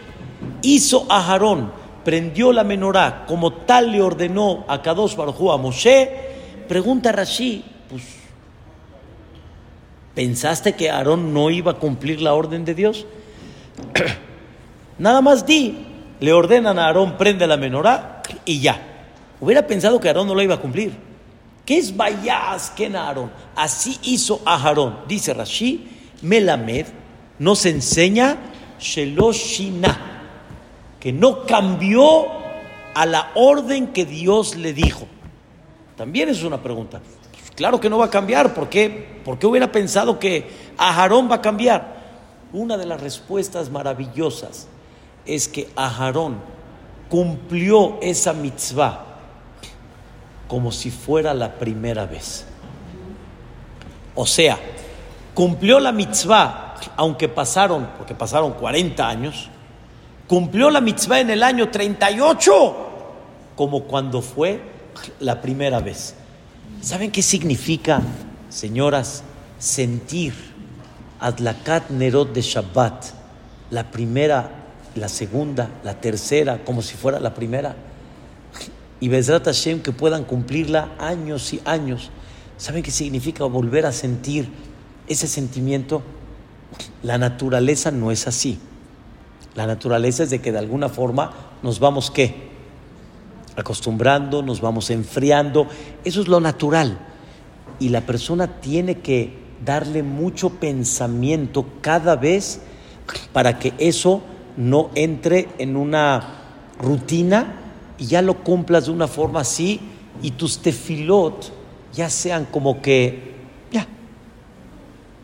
Hizo 0.62 1.06
Aharón, 1.10 1.72
prendió 2.04 2.54
la 2.54 2.64
menorá, 2.64 3.26
como 3.28 3.54
tal 3.54 3.92
le 3.92 4.02
ordenó 4.02 4.66
a 4.68 4.82
Kadosh 4.82 5.16
Baruj 5.16 5.52
a 5.52 5.58
Moshe, 5.58 6.28
Pregunta 6.68 7.12
Rashi, 7.12 7.64
pues, 7.90 8.04
¿pensaste 10.14 10.74
que 10.74 10.90
Aarón 10.90 11.34
no 11.34 11.50
iba 11.50 11.72
a 11.72 11.76
cumplir 11.76 12.22
la 12.22 12.34
orden 12.34 12.66
de 12.66 12.76
Dios? 12.76 13.06
Nada 14.98 15.22
más 15.22 15.46
di, 15.46 15.86
le 16.20 16.34
ordenan 16.34 16.78
a 16.78 16.88
Aarón, 16.88 17.18
prende 17.18 17.48
la 17.48 17.56
menorá 17.56 18.22
y 18.44 18.60
ya. 18.60 18.82
Hubiera 19.40 19.66
pensado 19.66 20.00
que 20.00 20.10
Aarón 20.10 20.28
no 20.28 20.36
lo 20.36 20.42
iba 20.42 20.56
a 20.56 20.60
cumplir. 20.60 20.94
¿Qué 21.68 21.78
es 21.80 21.98
Bayas 21.98 22.70
que 22.70 22.88
Aarón? 22.88 23.30
Así 23.54 24.00
hizo 24.04 24.42
a 24.46 24.56
Aarón. 24.56 25.00
Dice 25.06 25.34
Rashi, 25.34 25.86
Melamed 26.22 26.86
nos 27.40 27.66
enseña 27.66 28.38
Sheloshina, 28.80 30.22
que 30.98 31.12
no 31.12 31.46
cambió 31.46 32.28
a 32.96 33.06
la 33.06 33.32
orden 33.36 33.88
que 33.88 34.06
Dios 34.06 34.56
le 34.56 34.72
dijo. 34.72 35.08
También 35.98 36.30
es 36.30 36.42
una 36.42 36.64
pregunta. 36.64 37.02
Claro 37.54 37.82
que 37.82 37.90
no 37.90 37.98
va 37.98 38.06
a 38.06 38.10
cambiar. 38.10 38.54
¿Por 38.54 38.70
qué? 38.70 39.20
¿Por 39.26 39.38
qué 39.38 39.46
hubiera 39.46 39.70
pensado 39.70 40.20
que 40.20 40.50
Aharón 40.78 41.30
va 41.30 41.36
a 41.36 41.42
cambiar? 41.42 41.98
Una 42.54 42.78
de 42.78 42.86
las 42.86 43.02
respuestas 43.02 43.70
maravillosas 43.70 44.70
es 45.26 45.50
que 45.50 45.68
Aharón 45.76 46.38
cumplió 47.10 48.00
esa 48.02 48.32
mitzvah 48.32 49.17
como 50.48 50.72
si 50.72 50.92
fuera 50.92 51.34
la 51.34 51.56
primera 51.56 52.06
vez. 52.06 52.46
O 54.16 54.26
sea, 54.26 54.58
cumplió 55.34 55.80
la 55.80 55.92
mitzvah, 55.92 56.76
aunque 56.96 57.30
pasaron, 57.30 57.90
porque 57.98 58.16
pasaron 58.16 58.54
40 58.54 59.08
años, 59.08 59.50
cumplió 60.28 60.70
la 60.70 60.82
mitzvah 60.82 61.20
en 61.20 61.30
el 61.30 61.44
año 61.44 61.70
38, 61.70 62.76
como 63.56 63.84
cuando 63.84 64.22
fue 64.22 64.62
la 65.20 65.42
primera 65.42 65.80
vez. 65.80 66.16
¿Saben 66.82 67.12
qué 67.12 67.22
significa, 67.22 68.02
señoras, 68.50 69.24
sentir 69.60 70.34
Adlakat 71.20 71.90
Nerot 71.90 72.34
de 72.34 72.42
Shabbat, 72.42 73.06
la 73.72 73.92
primera, 73.92 74.50
la 74.96 75.10
segunda, 75.10 75.70
la 75.84 75.96
tercera, 75.96 76.64
como 76.64 76.82
si 76.82 76.96
fuera 76.96 77.20
la 77.20 77.34
primera? 77.34 77.76
Y 79.00 79.10
Bezrat 79.10 79.46
Hashem 79.46 79.82
que 79.82 79.92
puedan 79.92 80.24
cumplirla 80.24 80.96
años 81.00 81.54
y 81.54 81.62
años. 81.66 82.10
¿Saben 82.58 82.84
qué 82.84 82.92
significa 82.92 83.44
volver 83.46 83.86
a 83.86 83.92
sentir 83.92 84.50
ese 85.08 85.28
sentimiento? 85.28 86.02
La 87.04 87.18
naturaleza 87.18 87.92
no 87.92 88.12
es 88.12 88.28
así. 88.28 88.60
La 89.56 89.68
naturaleza 89.68 90.24
es 90.24 90.30
de 90.30 90.40
que 90.40 90.52
de 90.52 90.60
alguna 90.60 90.90
forma 90.90 91.34
nos 91.62 91.80
vamos, 91.80 92.12
¿qué? 92.12 92.48
acostumbrando, 93.58 94.44
nos 94.44 94.62
vamos 94.62 94.90
enfriando. 94.92 95.68
Eso 96.06 96.22
es 96.22 96.28
lo 96.30 96.40
natural. 96.40 96.98
Y 97.80 97.90
la 97.90 98.02
persona 98.02 98.62
tiene 98.62 99.00
que 99.00 99.36
darle 99.66 100.04
mucho 100.04 100.52
pensamiento 100.52 101.66
cada 101.82 102.16
vez 102.16 102.62
para 103.34 103.60
que 103.60 103.74
eso 103.80 104.22
no 104.56 104.92
entre 104.96 105.50
en 105.58 105.76
una 105.76 106.36
rutina 106.80 107.67
y 107.98 108.06
ya 108.06 108.22
lo 108.22 108.44
cumplas 108.44 108.86
de 108.86 108.92
una 108.92 109.08
forma 109.08 109.42
así 109.42 109.80
y 110.22 110.32
tus 110.32 110.60
tefilot 110.60 111.52
ya 111.94 112.10
sean 112.10 112.46
como 112.46 112.82
que, 112.82 113.36
ya, 113.72 113.88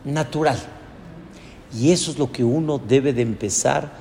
natural. 0.04 0.58
Y 1.76 1.90
eso 1.90 2.10
es 2.10 2.18
lo 2.18 2.30
que 2.30 2.44
uno 2.44 2.78
debe 2.78 3.12
de 3.12 3.22
empezar 3.22 3.92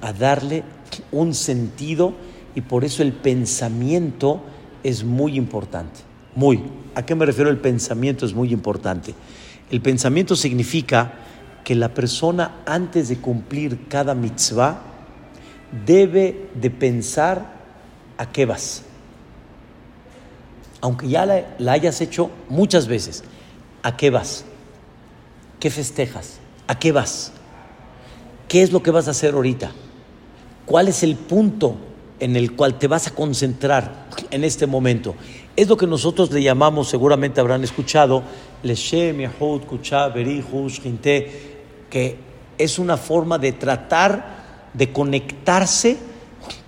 a 0.00 0.12
darle 0.12 0.64
un 1.12 1.34
sentido 1.34 2.14
y 2.54 2.60
por 2.60 2.84
eso 2.84 3.02
el 3.02 3.12
pensamiento 3.12 4.40
es 4.82 5.04
muy 5.04 5.36
importante. 5.36 6.00
Muy. 6.34 6.62
¿A 6.94 7.04
qué 7.04 7.14
me 7.14 7.26
refiero 7.26 7.50
el 7.50 7.58
pensamiento 7.58 8.24
es 8.26 8.34
muy 8.34 8.52
importante? 8.52 9.14
El 9.70 9.80
pensamiento 9.80 10.36
significa 10.36 11.12
que 11.64 11.74
la 11.74 11.92
persona 11.92 12.62
antes 12.64 13.08
de 13.08 13.18
cumplir 13.18 13.88
cada 13.88 14.14
mitzvah 14.14 14.80
debe 15.84 16.48
de 16.54 16.70
pensar 16.70 17.57
a 18.18 18.30
qué 18.30 18.44
vas. 18.44 18.82
Aunque 20.80 21.08
ya 21.08 21.26
la, 21.26 21.72
hayas 21.72 22.00
hecho 22.00 22.30
muchas 22.48 22.86
veces, 22.86 23.24
¿a 23.82 23.96
qué 23.96 24.10
vas? 24.10 24.44
¿Qué 25.58 25.70
festejas? 25.70 26.38
¿A 26.66 26.78
qué 26.78 26.92
vas? 26.92 27.32
¿Qué 28.46 28.62
es 28.62 28.72
lo 28.72 28.82
que 28.82 28.90
vas 28.90 29.08
a 29.08 29.12
hacer 29.12 29.34
ahorita? 29.34 29.72
¿Cuál 30.66 30.88
es 30.88 31.02
el 31.02 31.16
punto 31.16 31.76
en 32.20 32.36
el 32.36 32.54
cual 32.54 32.78
te 32.78 32.88
vas 32.88 33.06
a 33.06 33.14
concentrar 33.14 34.06
en 34.30 34.44
este 34.44 34.66
momento. 34.66 35.14
Es 35.56 35.68
lo 35.68 35.76
que 35.76 35.86
nosotros 35.86 36.30
le 36.30 36.42
llamamos, 36.42 36.88
seguramente 36.88 37.40
habrán 37.40 37.64
escuchado, 37.64 38.22
que 41.90 42.16
es 42.58 42.78
una 42.78 42.96
forma 42.96 43.38
de 43.38 43.52
tratar 43.52 44.38
de 44.74 44.92
conectarse 44.92 45.96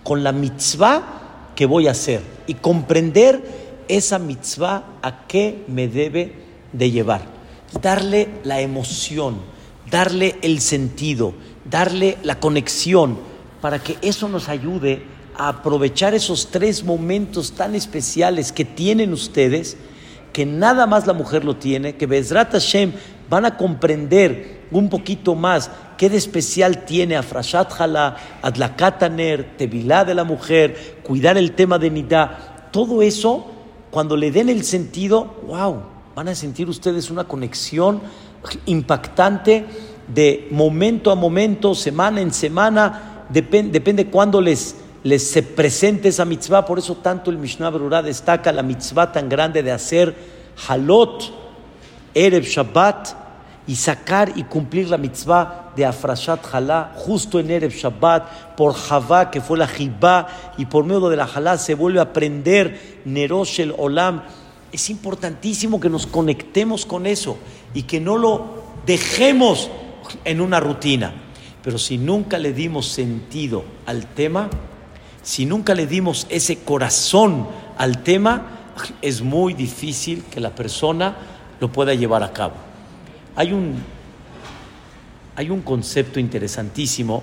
con 0.03 0.23
la 0.25 0.33
mitzvah 0.33 1.19
que 1.61 1.66
voy 1.66 1.88
a 1.88 1.90
hacer 1.90 2.23
y 2.46 2.55
comprender 2.55 3.85
esa 3.87 4.18
mitzvah 4.18 4.83
a 5.03 5.27
qué 5.27 5.62
me 5.68 5.88
debe 5.88 6.33
de 6.73 6.90
llevar. 6.90 7.20
Darle 7.83 8.31
la 8.44 8.62
emoción, 8.62 9.37
darle 9.90 10.37
el 10.40 10.62
sentido, 10.62 11.35
darle 11.66 12.16
la 12.23 12.40
conexión 12.40 13.18
para 13.61 13.79
que 13.79 13.99
eso 14.01 14.27
nos 14.27 14.49
ayude 14.49 15.03
aprovechar 15.37 16.14
esos 16.14 16.51
tres 16.51 16.83
momentos 16.83 17.53
tan 17.53 17.75
especiales 17.75 18.53
que 18.53 18.64
tienen 18.64 19.12
ustedes, 19.12 19.77
que 20.33 20.46
nada 20.46 20.87
más 20.87 21.07
la 21.07 21.12
mujer 21.12 21.44
lo 21.44 21.57
tiene, 21.57 21.96
que 21.96 22.07
Bezrat 22.07 22.53
Hashem 22.53 22.92
van 23.29 23.44
a 23.44 23.59
comprender 23.59 24.60
un 24.70 24.88
poquito 24.88 25.35
más 25.35 25.70
qué 25.96 26.09
de 26.09 26.16
especial 26.16 26.85
tiene 26.85 27.16
Afrashat 27.16 27.78
Hala, 27.78 28.16
Adlakataner, 28.42 29.56
Tevilá 29.56 30.04
de 30.04 30.14
la 30.14 30.24
mujer, 30.24 31.00
cuidar 31.02 31.37
el 31.37 31.52
tema 31.52 31.78
de 31.78 31.90
Nidá, 31.90 32.68
todo 32.72 33.02
eso, 33.02 33.46
cuando 33.90 34.16
le 34.16 34.30
den 34.30 34.48
el 34.48 34.64
sentido, 34.64 35.37
wow, 35.46 35.83
van 36.14 36.28
a 36.28 36.35
sentir 36.35 36.68
ustedes 36.68 37.11
una 37.11 37.24
conexión 37.24 38.00
impactante 38.66 39.66
de 40.06 40.48
momento 40.50 41.11
a 41.11 41.14
momento, 41.14 41.74
semana 41.74 42.20
en 42.20 42.33
semana, 42.33 43.26
depende, 43.28 44.06
cuándo 44.06 44.40
les 44.40 44.74
se 45.18 45.42
presente 45.42 46.09
esa 46.09 46.24
mitzvah. 46.24 46.64
Por 46.64 46.78
eso 46.78 46.96
tanto 46.96 47.30
el 47.30 47.38
Mishnah 47.38 47.70
Berurah 47.70 48.02
destaca 48.02 48.52
la 48.52 48.62
mitzvah 48.62 49.12
tan 49.12 49.28
grande 49.28 49.62
de 49.62 49.72
hacer 49.72 50.14
halot, 50.68 51.33
Erev 52.14 52.44
Shabbat, 52.44 53.19
y 53.70 53.76
sacar 53.76 54.33
y 54.35 54.42
cumplir 54.42 54.90
la 54.90 54.98
mitzvah 54.98 55.70
de 55.76 55.87
Afrashat 55.87 56.44
Halá 56.52 56.90
justo 56.96 57.38
en 57.38 57.52
Erev 57.52 57.70
Shabbat, 57.70 58.56
por 58.56 58.74
Javá, 58.74 59.30
que 59.30 59.40
fue 59.40 59.56
la 59.56 59.68
Jibá, 59.68 60.26
y 60.59 60.64
por 60.64 60.85
medio 60.85 61.09
de 61.09 61.16
la 61.16 61.26
Halá 61.33 61.56
se 61.56 61.76
vuelve 61.76 62.00
a 62.00 62.02
aprender 62.02 63.00
Nerosh 63.04 63.61
el 63.61 63.72
Olam. 63.78 64.22
Es 64.72 64.90
importantísimo 64.90 65.78
que 65.78 65.88
nos 65.88 66.09
conectemos 66.09 66.85
con 66.85 67.06
eso 67.06 67.38
y 67.72 67.85
que 67.85 68.00
no 68.00 68.18
lo 68.18 68.46
dejemos 68.87 69.70
en 70.24 70.40
una 70.40 70.59
rutina. 70.59 71.14
Pero 71.62 71.78
si 71.78 71.96
nunca 71.96 72.38
le 72.38 72.52
dimos 72.52 72.88
sentido 72.88 73.62
al 73.87 74.04
tema, 74.04 74.50
si 75.22 75.46
nunca 75.46 75.76
le 75.76 75.87
dimos 75.87 76.26
ese 76.28 76.59
corazón 76.64 77.46
al 77.78 78.02
tema, 78.02 78.74
es 79.00 79.22
muy 79.22 79.54
difícil 79.54 80.24
que 80.24 80.40
la 80.40 80.56
persona 80.56 81.16
lo 81.61 81.70
pueda 81.70 81.94
llevar 81.94 82.24
a 82.24 82.33
cabo. 82.33 82.69
Hay 83.40 83.55
un, 83.55 83.83
hay 85.35 85.48
un 85.48 85.62
concepto 85.62 86.20
interesantísimo, 86.20 87.22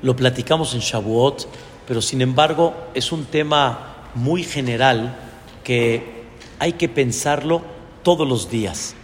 lo 0.00 0.14
platicamos 0.14 0.74
en 0.74 0.80
Shavuot, 0.80 1.48
pero 1.88 2.00
sin 2.00 2.22
embargo 2.22 2.72
es 2.94 3.10
un 3.10 3.24
tema 3.24 3.96
muy 4.14 4.44
general 4.44 5.16
que 5.64 6.22
hay 6.60 6.74
que 6.74 6.88
pensarlo 6.88 7.62
todos 8.04 8.28
los 8.28 8.48
días. 8.48 8.94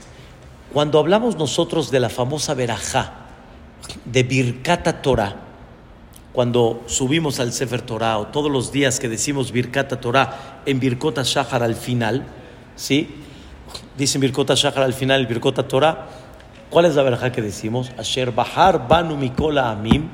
Cuando 0.73 1.01
hablamos 1.01 1.35
nosotros 1.35 1.91
de 1.91 1.99
la 1.99 2.11
famosa 2.11 2.55
verajá, 2.55 3.15
de 4.05 4.23
Birkata 4.23 5.03
Torah, 5.03 5.35
cuando 6.33 6.85
subimos 6.87 7.41
al 7.41 7.53
Sefer 7.53 7.83
Torah 7.83 8.19
o 8.19 8.29
todos 8.29 8.53
los 8.53 8.71
días 8.71 9.01
que 9.01 9.09
decimos 9.09 9.51
Birkata 9.51 10.01
Torah 10.01 10.63
en 10.65 10.79
Birkota 10.79 11.25
Shahar 11.25 11.65
al 11.65 11.75
final, 11.75 12.25
¿sí? 12.77 13.25
Dice 13.97 14.19
Birkota 14.19 14.55
Shahar 14.55 14.83
al 14.83 14.95
final, 14.95 15.27
Birkota 15.27 15.67
Torah. 15.67 16.07
¿Cuál 16.71 16.85
es 16.85 16.95
la 16.95 17.03
verja 17.03 17.33
que 17.33 17.43
decimos? 17.43 17.91
Asher 17.97 18.31
Bahar 18.31 18.87
Banu 18.87 19.17
Mikola 19.17 19.71
Amim, 19.71 20.09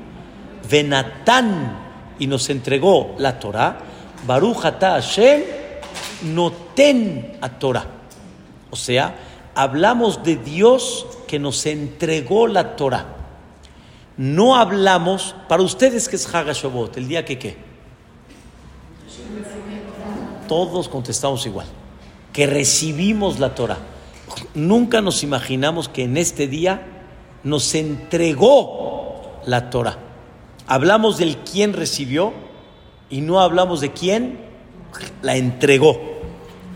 Venatán, 0.69 1.85
y 2.17 2.27
nos 2.27 2.49
entregó 2.49 3.15
la 3.17 3.39
Torah, 3.39 3.77
Baruch 4.25 4.65
Ata 4.65 4.91
Hashem, 4.91 5.43
Noten 6.23 7.37
a 7.41 7.49
Torah. 7.49 7.85
O 8.71 8.75
sea, 8.75 9.15
hablamos 9.53 10.23
de 10.23 10.37
Dios 10.37 11.07
que 11.27 11.39
nos 11.39 11.65
entregó 11.65 12.47
la 12.47 12.75
Torah. 12.75 13.05
No 14.17 14.55
hablamos, 14.55 15.35
para 15.49 15.61
ustedes 15.61 16.07
que 16.07 16.15
es 16.15 16.33
Hagashabot, 16.33 16.95
el 16.97 17.07
día 17.07 17.25
que 17.25 17.37
qué. 17.37 17.57
Todos 20.47 20.87
contestamos 20.87 21.45
igual, 21.45 21.67
que 22.35 22.47
recibimos 22.47 23.39
la 23.39 23.55
Torah. 23.55 23.77
Nunca 24.55 24.99
nos 24.99 25.23
imaginamos 25.23 25.87
que 25.87 26.03
en 26.03 26.17
este 26.17 26.47
día 26.47 26.85
nos 27.45 27.73
entregó 27.75 29.39
la 29.45 29.69
Torah. 29.69 29.97
Hablamos 30.67 31.17
del 31.17 31.37
quién 31.37 31.71
recibió 31.71 32.33
y 33.09 33.21
no 33.21 33.39
hablamos 33.39 33.79
de 33.79 33.93
quién 33.93 34.39
la 35.21 35.37
entregó. 35.37 35.97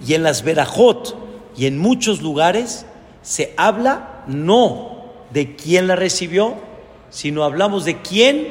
Y 0.08 0.14
en 0.14 0.24
las 0.24 0.44
Berajot 0.44 1.18
y 1.58 1.66
en 1.66 1.78
muchos 1.78 2.22
lugares 2.22 2.86
se 3.22 3.54
habla 3.58 4.24
no 4.28 5.04
de 5.32 5.58
quién 5.58 5.88
la 5.88 5.98
recibió, 5.98 6.56
sino 7.10 7.44
hablamos 7.44 7.84
de 7.84 8.02
quién 8.02 8.48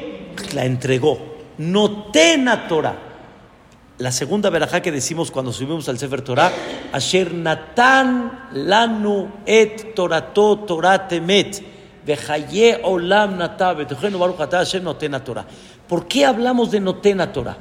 la 0.53 0.65
entregó. 0.65 1.17
No 1.57 2.11
tena 2.11 2.67
Torah. 2.67 3.08
La 3.99 4.13
segunda 4.13 4.49
verajá 4.49 4.81
que 4.81 4.93
decimos 4.93 5.29
cuando 5.29 5.51
subimos 5.51 5.89
al 5.89 5.99
Sefer 5.99 6.21
Torah, 6.21 6.53
Asher 6.93 7.33
Natan 7.33 8.47
Lanu 8.53 9.27
et 9.45 9.93
Torato 9.93 10.59
Toratemet, 10.59 11.61
Vejaye 12.05 12.79
Olam 12.83 13.37
Natabe, 13.37 13.85
Baruch 13.85 14.37
Hashem 14.37 14.85
Notena 14.85 15.21
Torah. 15.21 15.45
¿Por 15.85 16.07
qué 16.07 16.23
hablamos 16.23 16.71
de 16.71 16.79
Notena 16.79 17.33
Torah? 17.33 17.57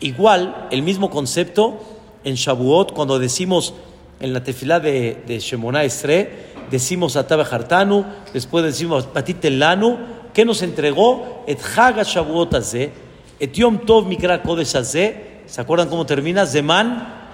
Igual, 0.00 0.68
el 0.70 0.80
mismo 0.80 1.10
concepto 1.10 1.78
en 2.24 2.36
Shavuot, 2.36 2.92
cuando 2.94 3.18
decimos 3.18 3.74
en 4.18 4.32
la 4.32 4.42
tefilá 4.42 4.80
de, 4.80 5.24
de 5.26 5.38
Shemona 5.40 5.84
Estre, 5.84 6.54
decimos 6.70 7.16
Atabe 7.16 7.44
Hartanu, 7.50 8.02
después 8.32 8.64
decimos 8.64 9.12
Batit 9.12 9.44
Lanu, 9.44 9.98
¿qué 10.32 10.46
nos 10.46 10.62
entregó? 10.62 11.44
Et 11.46 11.60
Haga 11.76 12.02
Shavuot 12.02 12.54
Azeh, 12.54 12.92
Et 13.38 13.52
Yom 13.52 13.84
Tov 13.84 14.06
Mikra 14.06 14.42
Kodesh 14.42 14.74
Azeh, 14.74 15.35
¿se 15.46 15.60
acuerdan 15.60 15.88
cómo 15.88 16.06
termina? 16.06 16.46
Zeman 16.46 17.26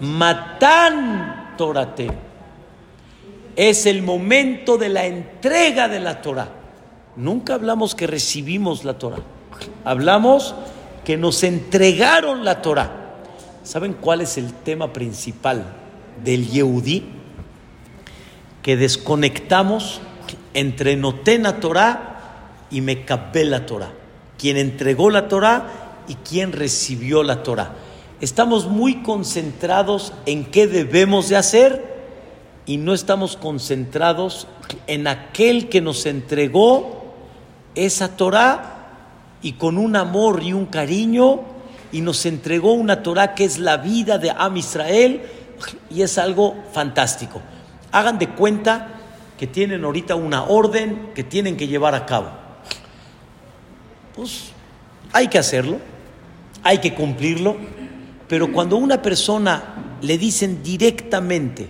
Matan 0.00 1.54
Torate. 1.56 2.10
Es 3.56 3.86
el 3.86 4.02
momento 4.02 4.76
de 4.76 4.88
la 4.88 5.06
entrega 5.06 5.88
de 5.88 6.00
la 6.00 6.20
Torah. 6.20 6.48
Nunca 7.16 7.54
hablamos 7.54 7.94
que 7.94 8.06
recibimos 8.06 8.84
la 8.84 8.98
Torah. 8.98 9.22
Hablamos 9.84 10.54
que 11.04 11.16
nos 11.16 11.44
entregaron 11.44 12.44
la 12.44 12.62
Torah. 12.62 12.90
¿Saben 13.62 13.94
cuál 13.94 14.20
es 14.20 14.36
el 14.36 14.52
tema 14.52 14.92
principal 14.92 15.64
del 16.24 16.48
Yehudí? 16.48 17.04
Que 18.62 18.76
desconectamos 18.76 20.00
entre 20.54 20.96
Notena 20.96 21.60
Torah 21.60 22.66
y 22.70 22.80
Mekabel 22.80 23.64
Torah. 23.64 23.92
Quien 24.36 24.56
entregó 24.56 25.10
la 25.10 25.28
Torah 25.28 25.83
y 26.08 26.14
quien 26.16 26.52
recibió 26.52 27.22
la 27.22 27.42
Torah. 27.42 27.72
Estamos 28.20 28.66
muy 28.66 29.02
concentrados 29.02 30.12
en 30.26 30.44
qué 30.44 30.66
debemos 30.66 31.28
de 31.28 31.36
hacer 31.36 31.94
y 32.66 32.76
no 32.76 32.94
estamos 32.94 33.36
concentrados 33.36 34.46
en 34.86 35.06
aquel 35.06 35.68
que 35.68 35.80
nos 35.80 36.06
entregó 36.06 37.04
esa 37.74 38.16
Torah 38.16 38.70
y 39.42 39.52
con 39.52 39.76
un 39.76 39.96
amor 39.96 40.42
y 40.42 40.52
un 40.52 40.66
cariño 40.66 41.42
y 41.92 42.00
nos 42.00 42.24
entregó 42.26 42.72
una 42.72 43.02
Torah 43.02 43.34
que 43.34 43.44
es 43.44 43.58
la 43.58 43.76
vida 43.76 44.18
de 44.18 44.30
Am 44.30 44.56
Israel 44.56 45.22
y 45.90 46.02
es 46.02 46.18
algo 46.18 46.56
fantástico. 46.72 47.40
Hagan 47.92 48.18
de 48.18 48.30
cuenta 48.30 48.88
que 49.38 49.46
tienen 49.46 49.84
ahorita 49.84 50.14
una 50.14 50.44
orden 50.44 51.10
que 51.14 51.24
tienen 51.24 51.56
que 51.56 51.66
llevar 51.66 51.94
a 51.94 52.06
cabo. 52.06 52.30
Pues 54.14 54.52
hay 55.12 55.28
que 55.28 55.38
hacerlo, 55.38 55.78
hay 56.64 56.78
que 56.78 56.94
cumplirlo, 56.94 57.56
pero 58.26 58.50
cuando 58.50 58.76
a 58.76 58.80
una 58.80 59.02
persona 59.02 59.96
le 60.00 60.18
dicen 60.18 60.62
directamente 60.62 61.68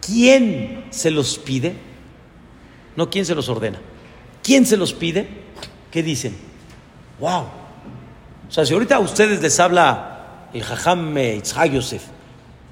quién 0.00 0.84
se 0.90 1.10
los 1.10 1.38
pide, 1.38 1.74
no 2.96 3.08
quién 3.08 3.24
se 3.24 3.34
los 3.34 3.48
ordena, 3.48 3.80
quién 4.42 4.66
se 4.66 4.76
los 4.76 4.92
pide, 4.92 5.28
¿qué 5.90 6.02
dicen? 6.02 6.36
Wow. 7.20 7.44
O 8.48 8.50
sea, 8.50 8.66
si 8.66 8.74
ahorita 8.74 8.96
a 8.96 9.00
ustedes 9.00 9.40
les 9.40 9.58
habla 9.60 10.48
el 10.52 10.62
Jajam 10.62 11.16
Itzhak 11.16 11.72
Yosef 11.72 12.02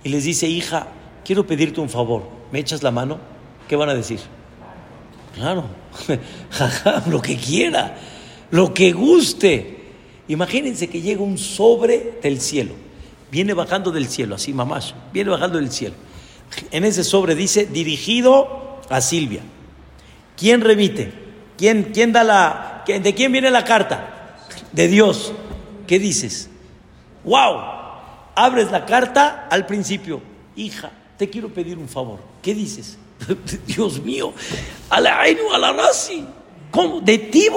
y 0.02 0.08
les 0.08 0.24
dice, 0.24 0.48
hija, 0.48 0.88
quiero 1.24 1.46
pedirte 1.46 1.80
un 1.80 1.88
favor, 1.88 2.28
¿me 2.50 2.58
echas 2.58 2.82
la 2.82 2.90
mano? 2.90 3.18
¿Qué 3.68 3.76
van 3.76 3.88
a 3.88 3.94
decir? 3.94 4.20
Claro, 5.36 5.64
Jajam, 6.50 7.10
lo 7.10 7.22
que 7.22 7.36
quiera, 7.36 7.96
lo 8.50 8.74
que 8.74 8.92
guste. 8.92 9.79
Imagínense 10.30 10.88
que 10.88 11.00
llega 11.00 11.22
un 11.22 11.38
sobre 11.38 12.18
del 12.22 12.40
cielo, 12.40 12.74
viene 13.30 13.52
bajando 13.52 13.90
del 13.90 14.06
cielo, 14.08 14.36
así 14.36 14.52
mamás, 14.52 14.94
viene 15.12 15.30
bajando 15.30 15.58
del 15.58 15.72
cielo. 15.72 15.96
En 16.70 16.84
ese 16.84 17.02
sobre 17.04 17.34
dice, 17.34 17.66
dirigido 17.66 18.80
a 18.88 19.00
Silvia. 19.00 19.42
¿Quién 20.36 20.60
remite? 20.60 21.12
¿Quién, 21.58 21.90
quién 21.92 22.12
da 22.12 22.22
la, 22.24 22.84
¿De 22.86 23.14
quién 23.14 23.32
viene 23.32 23.50
la 23.50 23.64
carta? 23.64 24.16
de 24.72 24.88
Dios, 24.88 25.32
¿qué 25.86 25.98
dices? 25.98 26.48
¡Wow! 27.24 27.60
Abres 28.34 28.70
la 28.70 28.86
carta 28.86 29.48
al 29.50 29.66
principio. 29.66 30.22
Hija, 30.56 30.92
te 31.18 31.28
quiero 31.28 31.52
pedir 31.52 31.76
un 31.76 31.88
favor. 31.88 32.20
¿Qué 32.40 32.54
dices? 32.54 32.98
Dios 33.66 34.00
mío, 34.00 34.32
a 34.88 35.00
la 35.00 35.20
Ainu, 35.20 35.52
a 35.52 35.58
la. 35.58 35.76
¿Cómo? 36.70 37.00
De 37.00 37.18
ti. 37.18 37.48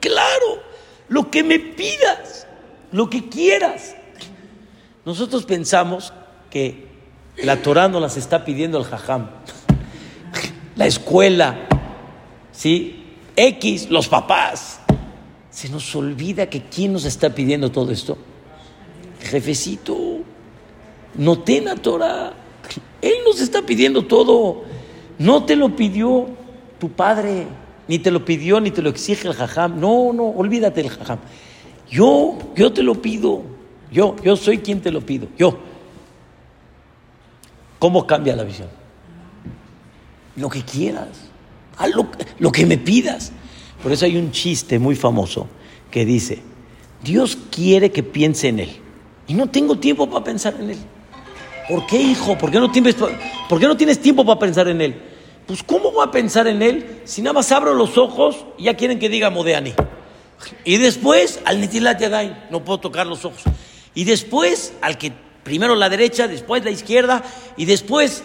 Claro, 0.00 0.62
lo 1.08 1.30
que 1.30 1.42
me 1.42 1.58
pidas, 1.58 2.46
lo 2.92 3.10
que 3.10 3.28
quieras. 3.28 3.94
Nosotros 5.04 5.44
pensamos 5.44 6.12
que 6.50 6.88
la 7.42 7.62
Torah 7.62 7.88
no 7.88 8.00
las 8.00 8.16
está 8.16 8.44
pidiendo 8.44 8.78
el 8.78 8.84
Jajam. 8.84 9.28
La 10.76 10.86
escuela, 10.86 11.66
¿sí? 12.52 13.04
X, 13.36 13.90
los 13.90 14.08
papás. 14.08 14.80
Se 15.50 15.68
nos 15.68 15.94
olvida 15.94 16.48
que 16.48 16.62
quién 16.62 16.92
nos 16.92 17.04
está 17.04 17.30
pidiendo 17.30 17.70
todo 17.70 17.92
esto. 17.92 18.18
Jefecito, 19.20 20.18
no 21.14 21.42
la 21.46 21.76
Torah. 21.76 22.32
Él 23.00 23.14
nos 23.24 23.40
está 23.40 23.62
pidiendo 23.62 24.06
todo. 24.06 24.64
No 25.18 25.44
te 25.44 25.54
lo 25.56 25.76
pidió 25.76 26.28
tu 26.78 26.90
padre, 26.90 27.46
ni 27.88 27.98
te 27.98 28.10
lo 28.10 28.24
pidió, 28.24 28.60
ni 28.60 28.70
te 28.70 28.82
lo 28.82 28.90
exige 28.90 29.28
el 29.28 29.34
jajam. 29.34 29.78
No, 29.78 30.12
no, 30.12 30.28
olvídate 30.28 30.82
del 30.82 30.90
jajam. 30.90 31.18
Yo, 31.90 32.38
yo 32.54 32.72
te 32.72 32.82
lo 32.82 33.00
pido. 33.00 33.42
Yo, 33.90 34.16
yo 34.22 34.36
soy 34.36 34.58
quien 34.58 34.80
te 34.80 34.90
lo 34.90 35.00
pido. 35.00 35.28
Yo. 35.38 35.58
¿Cómo 37.78 38.06
cambia 38.06 38.34
la 38.34 38.44
visión? 38.44 38.68
Lo 40.36 40.48
que 40.48 40.62
quieras. 40.62 41.08
lo, 41.94 42.08
lo 42.38 42.50
que 42.50 42.66
me 42.66 42.78
pidas. 42.78 43.32
Por 43.82 43.92
eso 43.92 44.06
hay 44.06 44.16
un 44.16 44.30
chiste 44.30 44.78
muy 44.78 44.96
famoso 44.96 45.46
que 45.90 46.04
dice, 46.06 46.40
Dios 47.02 47.36
quiere 47.50 47.92
que 47.92 48.02
piense 48.02 48.48
en 48.48 48.60
Él. 48.60 48.70
Y 49.28 49.34
no 49.34 49.48
tengo 49.48 49.78
tiempo 49.78 50.08
para 50.08 50.24
pensar 50.24 50.54
en 50.58 50.70
Él. 50.70 50.78
¿Por 51.68 51.86
qué, 51.86 52.00
hijo? 52.00 52.36
¿Por 52.36 52.50
qué 52.50 52.58
no 52.58 52.70
tienes, 52.70 52.94
por 52.94 53.60
qué 53.60 53.66
no 53.66 53.76
tienes 53.76 54.00
tiempo 54.00 54.24
para 54.24 54.38
pensar 54.38 54.68
en 54.68 54.80
Él? 54.80 55.02
Pues 55.46 55.62
¿cómo 55.62 55.92
voy 55.92 56.06
a 56.06 56.10
pensar 56.10 56.46
en 56.46 56.62
Él 56.62 57.02
si 57.04 57.20
nada 57.20 57.34
más 57.34 57.52
abro 57.52 57.74
los 57.74 57.98
ojos 57.98 58.44
y 58.56 58.64
ya 58.64 58.74
quieren 58.74 58.98
que 58.98 59.08
diga 59.08 59.30
Modeani? 59.30 59.74
Y 60.64 60.78
después 60.78 61.40
al 61.44 61.60
Netilat 61.60 62.00
Yadayim, 62.00 62.34
no 62.50 62.64
puedo 62.64 62.80
tocar 62.80 63.06
los 63.06 63.24
ojos. 63.24 63.42
Y 63.94 64.04
después 64.04 64.72
al 64.80 64.98
que 64.98 65.12
primero 65.42 65.74
la 65.74 65.88
derecha, 65.88 66.26
después 66.26 66.64
la 66.64 66.70
izquierda, 66.70 67.22
y 67.56 67.66
después, 67.66 68.24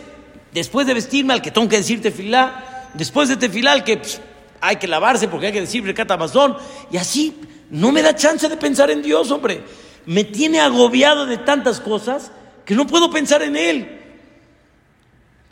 después 0.54 0.88
de 0.88 0.94
vestirme 0.94 1.34
al 1.34 1.42
que 1.42 1.52
tengo 1.52 1.68
que 1.68 1.78
decir 1.78 2.02
tefilá, 2.02 2.90
después 2.94 3.30
de 3.30 3.36
tefilá 3.36 3.74
al 3.74 3.84
que 3.84 3.98
pues, 3.98 4.22
hay 4.62 4.78
que 4.78 4.88
lavarse 4.88 5.28
porque 5.28 5.48
hay 5.48 5.54
que 5.54 5.62
decir 5.62 5.84
recata 5.84 6.14
Amazon. 6.16 6.58
Y 6.92 6.98
así 6.98 7.38
no 7.70 7.92
me 7.92 8.02
da 8.02 8.16
chance 8.16 8.48
de 8.48 8.58
pensar 8.58 8.90
en 8.90 9.02
Dios, 9.02 9.30
hombre. 9.32 9.64
Me 10.06 10.24
tiene 10.24 10.60
agobiado 10.60 11.26
de 11.26 11.38
tantas 11.38 11.80
cosas 11.80 12.32
que 12.66 12.74
no 12.74 12.88
puedo 12.88 13.12
pensar 13.12 13.42
en 13.42 13.56
Él. 13.56 14.00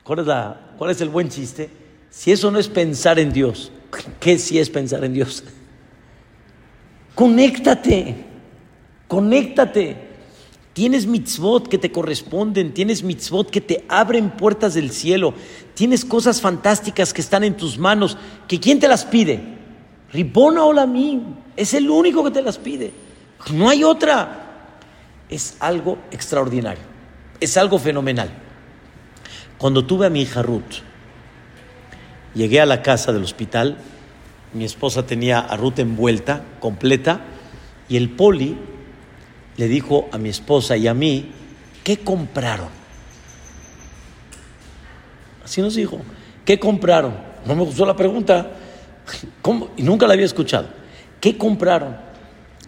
¿Cuál 0.04 0.20
es, 0.20 0.26
la, 0.26 0.67
¿Cuál 0.78 0.92
es 0.92 1.02
el 1.02 1.10
buen 1.10 1.30
chiste? 1.30 1.70
Si 2.10 2.32
eso 2.32 2.52
no 2.52 2.60
es 2.60 2.68
pensar 2.68 3.20
en 3.20 3.34
Dios, 3.34 3.72
¿qué 4.20 4.38
si 4.38 4.60
es 4.60 4.70
pensar 4.70 5.04
en 5.04 5.14
Dios? 5.14 5.44
Conéctate, 7.16 8.16
conéctate. 9.08 10.08
Tienes 10.74 11.08
mitzvot 11.08 11.68
que 11.68 11.80
te 11.80 11.92
corresponden, 11.92 12.72
tienes 12.72 13.02
mitzvot 13.02 13.50
que 13.50 13.62
te 13.62 13.84
abren 13.90 14.30
puertas 14.30 14.76
del 14.76 14.92
cielo, 14.92 15.34
tienes 15.74 16.06
cosas 16.06 16.40
fantásticas 16.40 17.14
que 17.14 17.22
están 17.22 17.44
en 17.44 17.58
tus 17.58 17.80
manos, 17.80 18.16
que 18.48 18.60
¿quién 18.60 18.80
te 18.80 18.88
las 18.88 19.04
pide? 19.04 19.40
Ribona 20.14 20.86
mí, 20.86 21.24
es 21.56 21.74
el 21.74 21.90
único 21.90 22.24
que 22.24 22.30
te 22.30 22.44
las 22.44 22.60
pide. 22.60 22.94
No 23.52 23.70
hay 23.70 23.84
otra. 23.84 24.44
Es 25.28 25.58
algo 25.60 25.98
extraordinario, 26.12 26.84
es 27.40 27.58
algo 27.58 27.80
fenomenal. 27.80 28.47
Cuando 29.58 29.86
tuve 29.86 30.06
a 30.06 30.10
mi 30.10 30.22
hija 30.22 30.44
Ruth, 30.44 30.82
llegué 32.36 32.62
a 32.62 32.66
la 32.66 32.84
casa 32.84 33.12
del 33.12 33.24
hospital, 33.24 33.78
mi 34.54 34.66
esposa 34.66 35.06
tenía 35.06 35.40
a 35.40 35.58
Ruth 35.58 35.80
envuelta, 35.80 36.44
completa, 36.60 37.22
y 37.90 37.98
el 37.98 38.10
poli 38.12 38.56
le 39.58 39.68
dijo 39.68 40.08
a 40.12 40.20
mi 40.20 40.30
esposa 40.30 40.78
y 40.78 40.88
a 40.88 40.94
mí, 40.94 41.32
¿qué 41.84 41.98
compraron? 41.98 42.70
Así 45.44 45.62
nos 45.62 45.76
dijo, 45.76 46.00
¿qué 46.46 46.60
compraron? 46.60 47.16
No 47.46 47.56
me 47.56 47.64
gustó 47.64 47.86
la 47.86 47.96
pregunta, 47.96 48.52
¿Cómo? 49.42 49.70
y 49.76 49.82
nunca 49.82 50.06
la 50.06 50.14
había 50.14 50.26
escuchado. 50.26 50.68
¿Qué 51.20 51.36
compraron? 51.36 51.98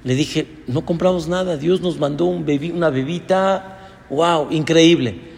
Le 0.04 0.16
dije, 0.16 0.48
no 0.66 0.86
compramos 0.86 1.28
nada, 1.28 1.58
Dios 1.58 1.82
nos 1.82 2.00
mandó 2.00 2.26
un 2.26 2.48
una 2.74 2.90
bebita, 2.90 3.78
wow, 4.10 4.48
increíble. 4.50 5.29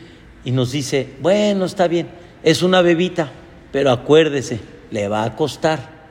Y 0.44 0.52
nos 0.52 0.72
dice, 0.72 1.16
bueno, 1.22 1.66
está 1.66 1.88
bien, 1.88 2.10
es 2.44 2.64
una 2.64 2.82
bebita, 2.82 3.32
pero 3.72 3.92
acuérdese, 3.92 4.60
le 4.90 5.08
va 5.08 5.24
a 5.24 5.36
costar. 5.36 6.02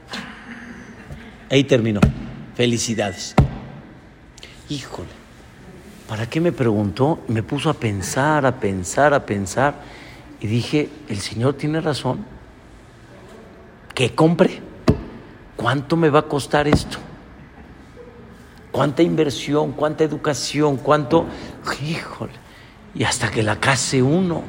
Ahí 1.50 1.64
terminó. 1.64 2.00
Felicidades. 2.54 3.34
Híjole. 4.68 5.08
¿Para 6.08 6.28
qué 6.28 6.40
me 6.40 6.52
preguntó? 6.52 7.20
Me 7.28 7.42
puso 7.42 7.70
a 7.70 7.74
pensar, 7.74 8.46
a 8.46 8.58
pensar, 8.58 9.14
a 9.14 9.26
pensar. 9.26 9.74
Y 10.40 10.46
dije, 10.46 10.88
el 11.08 11.20
Señor 11.20 11.54
tiene 11.54 11.80
razón. 11.80 12.24
¿Qué 13.94 14.14
compre? 14.14 14.60
¿Cuánto 15.56 15.96
me 15.96 16.08
va 16.08 16.20
a 16.20 16.28
costar 16.28 16.66
esto? 16.68 16.98
¿Cuánta 18.70 19.02
inversión? 19.02 19.72
¿Cuánta 19.72 20.04
educación? 20.04 20.76
¿Cuánto? 20.78 21.26
Híjole. 21.82 22.32
Y 22.94 23.04
hasta 23.04 23.30
que 23.30 23.42
la 23.42 23.60
case 23.60 24.02
uno. 24.02 24.42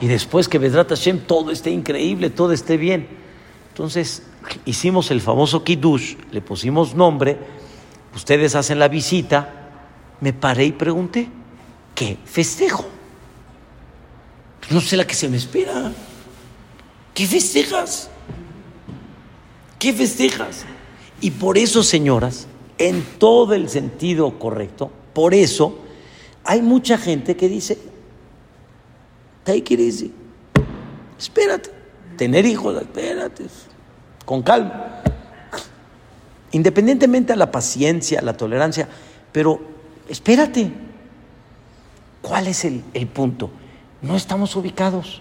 Y 0.00 0.06
después 0.06 0.48
que 0.48 0.58
Vedrat 0.58 0.88
Hashem 0.88 1.20
todo 1.20 1.50
esté 1.50 1.70
increíble, 1.70 2.30
todo 2.30 2.52
esté 2.52 2.76
bien. 2.76 3.08
Entonces 3.70 4.22
hicimos 4.64 5.10
el 5.10 5.20
famoso 5.20 5.64
Kiddush, 5.64 6.14
le 6.30 6.40
pusimos 6.40 6.94
nombre. 6.94 7.38
Ustedes 8.14 8.54
hacen 8.54 8.78
la 8.78 8.88
visita 8.88 9.64
me 10.24 10.32
paré 10.32 10.64
y 10.64 10.72
pregunté, 10.72 11.28
¿qué 11.94 12.16
festejo? 12.24 12.86
No 14.70 14.80
sé 14.80 14.96
la 14.96 15.06
que 15.06 15.14
se 15.14 15.28
me 15.28 15.36
espera. 15.36 15.92
¿Qué 17.12 17.26
festejas? 17.26 18.08
¿Qué 19.78 19.92
festejas? 19.92 20.64
Y 21.20 21.30
por 21.32 21.58
eso, 21.58 21.82
señoras, 21.82 22.46
en 22.78 23.04
todo 23.18 23.52
el 23.52 23.68
sentido 23.68 24.38
correcto, 24.38 24.90
por 25.12 25.34
eso 25.34 25.78
hay 26.44 26.62
mucha 26.62 26.98
gente 26.98 27.36
que 27.36 27.48
dice, 27.48 27.78
take 29.44 29.74
it 29.74 29.80
easy, 29.80 30.12
espérate, 31.18 31.70
tener 32.16 32.44
hijos, 32.46 32.80
espérate, 32.80 33.46
con 34.24 34.42
calma. 34.42 35.02
Independientemente 36.52 37.32
de 37.32 37.36
la 37.36 37.50
paciencia, 37.50 38.22
la 38.22 38.36
tolerancia, 38.36 38.88
pero 39.32 39.60
espérate. 40.08 40.70
¿Cuál 42.22 42.46
es 42.46 42.64
el, 42.64 42.82
punto? 43.12 43.50
No 44.00 44.16
estamos 44.16 44.54
ubicados. 44.56 45.20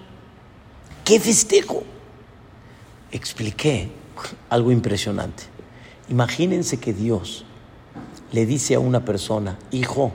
¿Qué 1.04 1.20
festejo? 1.20 1.84
Expliqué 3.12 3.90
algo 4.50 4.72
impresionante. 4.72 5.44
Imagínense 6.08 6.80
que 6.80 6.94
Dios 6.94 7.46
le 8.32 8.46
dice 8.46 8.76
a 8.76 8.80
una 8.80 9.04
persona, 9.04 9.58
hijo, 9.72 10.14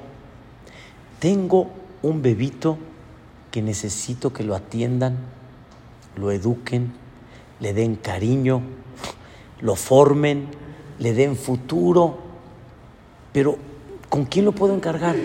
tengo 1.18 1.70
un 2.02 2.22
bebito 2.22 2.78
que 3.50 3.62
necesito 3.62 4.32
que 4.32 4.44
lo 4.44 4.54
atiendan, 4.54 5.16
lo 6.16 6.30
eduquen, 6.30 6.92
le 7.60 7.72
den 7.72 7.96
cariño, 7.96 8.62
lo 9.60 9.74
formen, 9.74 10.48
le 10.98 11.12
den 11.12 11.36
futuro, 11.36 12.18
pero 13.32 13.58
¿Con 14.08 14.24
quién 14.24 14.44
lo 14.44 14.52
puedo 14.52 14.74
encargar? 14.74 15.16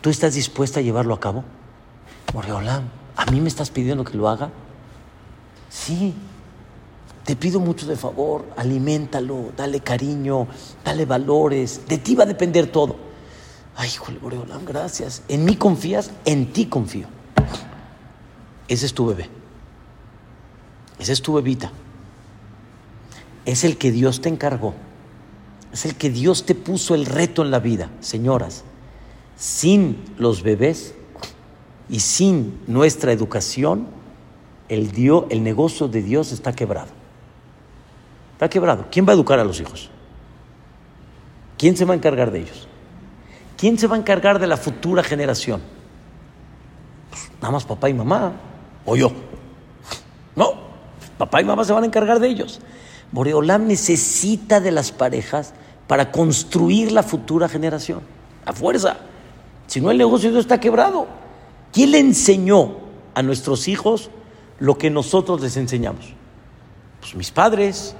¿Tú 0.00 0.10
estás 0.10 0.34
dispuesta 0.34 0.80
a 0.80 0.82
llevarlo 0.82 1.14
a 1.14 1.20
cabo? 1.20 1.44
Moreolam, 2.34 2.84
¿a 3.16 3.26
mí 3.26 3.40
me 3.40 3.48
estás 3.48 3.70
pidiendo 3.70 4.04
que 4.04 4.16
lo 4.16 4.28
haga? 4.28 4.50
Sí, 5.68 6.14
te 7.24 7.36
pido 7.36 7.60
mucho 7.60 7.86
de 7.86 7.96
favor, 7.96 8.44
aliméntalo, 8.56 9.52
dale 9.56 9.80
cariño, 9.80 10.48
dale 10.84 11.06
valores, 11.06 11.86
de 11.88 11.98
ti 11.98 12.14
va 12.14 12.24
a 12.24 12.26
depender 12.26 12.70
todo. 12.70 13.09
Ay, 13.76 13.88
híjole, 13.88 14.18
Moreolam, 14.20 14.64
gracias. 14.64 15.22
En 15.28 15.44
mí 15.44 15.56
confías, 15.56 16.10
en 16.24 16.52
ti 16.52 16.66
confío. 16.66 17.06
Ese 18.68 18.86
es 18.86 18.94
tu 18.94 19.06
bebé. 19.06 19.28
Ese 20.98 21.12
es 21.12 21.22
tu 21.22 21.34
bebita. 21.34 21.72
Es 23.44 23.64
el 23.64 23.78
que 23.78 23.90
Dios 23.90 24.20
te 24.20 24.28
encargó 24.28 24.74
es 25.72 25.84
el 25.84 25.94
que 25.94 26.10
Dios 26.10 26.44
te 26.46 26.54
puso 26.54 26.94
el 26.94 27.06
reto 27.06 27.42
en 27.42 27.50
la 27.50 27.60
vida, 27.60 27.90
señoras. 28.00 28.64
Sin 29.36 30.04
los 30.18 30.42
bebés 30.42 30.94
y 31.88 32.00
sin 32.00 32.60
nuestra 32.66 33.12
educación, 33.12 33.86
el, 34.68 34.90
el 35.30 35.42
negocio 35.42 35.88
de 35.88 36.02
Dios 36.02 36.32
está 36.32 36.52
quebrado. 36.52 36.88
Está 38.32 38.48
quebrado. 38.48 38.86
¿Quién 38.90 39.06
va 39.06 39.10
a 39.10 39.14
educar 39.14 39.38
a 39.38 39.44
los 39.44 39.60
hijos? 39.60 39.90
¿Quién 41.56 41.76
se 41.76 41.84
va 41.84 41.94
a 41.94 41.96
encargar 41.96 42.30
de 42.30 42.40
ellos? 42.40 42.68
¿Quién 43.60 43.78
se 43.78 43.86
va 43.86 43.96
a 43.96 43.98
encargar 43.98 44.38
de 44.38 44.46
la 44.46 44.56
futura 44.56 45.04
generación? 45.04 45.60
Pues, 47.10 47.30
nada 47.42 47.52
más 47.52 47.66
papá 47.66 47.90
y 47.90 47.94
mamá. 47.94 48.32
O 48.86 48.96
yo. 48.96 49.12
No, 50.34 50.54
papá 51.18 51.42
y 51.42 51.44
mamá 51.44 51.62
se 51.64 51.74
van 51.74 51.82
a 51.82 51.86
encargar 51.86 52.20
de 52.20 52.28
ellos. 52.28 52.62
Boreolam 53.12 53.66
necesita 53.66 54.60
de 54.60 54.70
las 54.70 54.92
parejas 54.92 55.52
para 55.86 56.10
construir 56.10 56.90
la 56.90 57.02
futura 57.02 57.50
generación. 57.50 58.00
A 58.46 58.54
fuerza. 58.54 58.96
Si 59.66 59.78
no, 59.82 59.90
el 59.90 59.98
negocio 59.98 60.38
está 60.38 60.58
quebrado. 60.58 61.06
¿Quién 61.70 61.90
le 61.90 61.98
enseñó 61.98 62.76
a 63.14 63.22
nuestros 63.22 63.68
hijos 63.68 64.10
lo 64.58 64.78
que 64.78 64.88
nosotros 64.88 65.42
les 65.42 65.58
enseñamos? 65.58 66.14
Pues 67.00 67.14
mis 67.14 67.30
padres. 67.30 67.94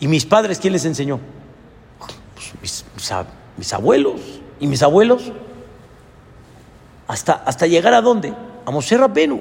¿Y 0.00 0.08
mis 0.08 0.24
padres 0.24 0.58
quién 0.58 0.72
les 0.72 0.86
enseñó? 0.86 1.20
Pues 2.62 2.86
mis, 3.58 3.72
abuelos. 3.74 4.40
¿Y 4.60 4.66
mis 4.66 4.82
abuelos? 4.82 5.32
Hasta, 7.06 7.32
hasta 7.32 7.66
llegar 7.66 7.94
a 7.94 8.02
dónde? 8.02 8.34
A 8.66 8.70
Moshe 8.70 8.96
Rabbenu. 8.96 9.40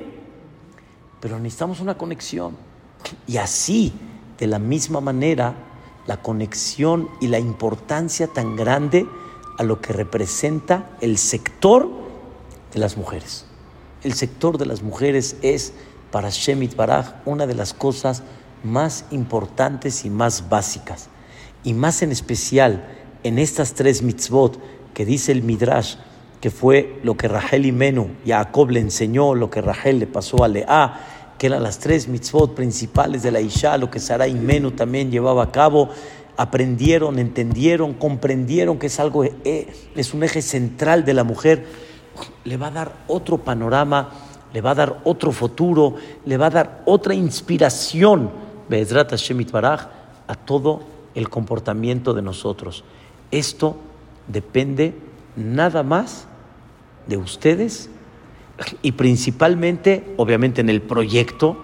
Pero 1.20 1.40
necesitamos 1.40 1.80
una 1.80 1.98
conexión. 1.98 2.56
Y 3.28 3.38
así 3.38 3.94
de 4.38 4.48
la 4.48 4.60
misma 4.60 5.02
manera 5.02 5.56
la 6.06 6.22
conexión 6.22 7.10
y 7.20 7.28
la 7.28 7.40
importancia 7.40 8.28
tan 8.28 8.56
grande 8.56 9.06
a 9.58 9.64
lo 9.64 9.82
que 9.82 9.94
representa 9.94 10.90
el 11.02 11.18
sector 11.18 11.90
de 12.74 12.80
las 12.80 12.98
mujeres. 12.98 13.46
El 14.04 14.14
sector 14.14 14.58
de 14.58 14.66
las 14.66 14.82
mujeres 14.82 15.36
es 15.42 15.74
para 16.12 16.30
Shemit 16.30 16.76
Baraj 16.76 17.16
una 17.26 17.46
de 17.46 17.56
las 17.56 17.74
cosas 17.74 18.24
más 18.64 19.06
importantes 19.12 20.06
y 20.06 20.10
más 20.10 20.50
básicas. 20.50 21.10
Y 21.64 21.74
más 21.74 22.02
en 22.02 22.12
especial 22.12 22.88
en 23.24 23.40
estas 23.40 23.74
tres 23.74 24.02
mitzvot 24.02 24.60
que 24.98 25.06
dice 25.06 25.32
el 25.32 25.44
Midrash, 25.44 25.94
que 26.42 26.50
fue 26.50 27.00
lo 27.04 27.16
que 27.16 27.28
Rachel 27.28 27.68
y 27.68 27.72
Menu, 27.72 28.10
Jacob 28.26 28.72
le 28.72 28.80
enseñó, 28.80 29.36
lo 29.36 29.48
que 29.48 29.62
Rachel 29.62 30.00
le 30.00 30.08
pasó 30.08 30.44
a 30.44 30.48
Lea, 30.48 31.36
que 31.38 31.46
eran 31.46 31.62
las 31.62 31.78
tres 31.78 32.08
mitzvot 32.08 32.56
principales 32.56 33.22
de 33.22 33.30
la 33.30 33.40
Isha, 33.40 33.78
lo 33.78 33.92
que 33.92 34.00
Sarai 34.00 34.34
Menu 34.34 34.72
también 34.72 35.12
llevaba 35.12 35.44
a 35.44 35.52
cabo, 35.52 35.90
aprendieron, 36.36 37.20
entendieron, 37.20 37.94
comprendieron 37.94 38.80
que 38.80 38.88
es 38.88 39.00
algo, 39.00 39.24
eh, 39.24 39.72
es 39.96 40.16
un 40.16 40.24
eje 40.24 40.42
central 40.42 41.06
de 41.06 41.14
la 41.14 41.24
mujer, 41.24 41.68
le 42.44 42.58
va 42.58 42.70
a 42.70 42.72
dar 42.72 42.92
otro 43.06 43.38
panorama, 43.38 44.10
le 44.52 44.62
va 44.62 44.72
a 44.72 44.76
dar 44.76 45.02
otro 45.04 45.32
futuro, 45.32 45.94
le 46.26 46.38
va 46.38 46.48
a 46.48 46.50
dar 46.50 46.82
otra 46.86 47.14
inspiración, 47.14 48.32
Be'ezrat 48.68 49.12
Hashem 49.12 49.46
a 50.26 50.34
todo 50.34 50.80
el 51.14 51.30
comportamiento 51.30 52.16
de 52.16 52.24
nosotros. 52.24 52.84
Esto 53.30 53.78
depende 54.28 54.94
nada 55.36 55.84
más 55.84 56.28
de 57.08 57.18
ustedes 57.18 57.90
y 58.82 58.94
principalmente, 58.94 60.14
obviamente, 60.18 60.62
en 60.62 60.70
el 60.70 60.82
proyecto, 60.82 61.64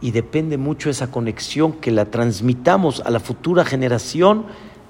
y 0.00 0.12
depende 0.12 0.58
mucho 0.58 0.90
esa 0.90 1.10
conexión 1.10 1.72
que 1.72 1.90
la 1.90 2.04
transmitamos 2.04 3.00
a 3.00 3.10
la 3.10 3.18
futura 3.20 3.64
generación 3.64 4.46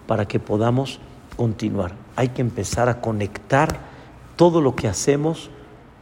para 0.07 0.29
que 0.29 0.39
podamos 0.39 1.01
continuar. 1.37 1.95
Hay 2.16 2.29
que 2.29 2.43
empezar 2.43 2.89
a 2.89 3.01
conectar 3.01 3.79
todo 4.37 4.61
lo 4.61 4.77
que 4.77 4.87
hacemos 4.87 5.51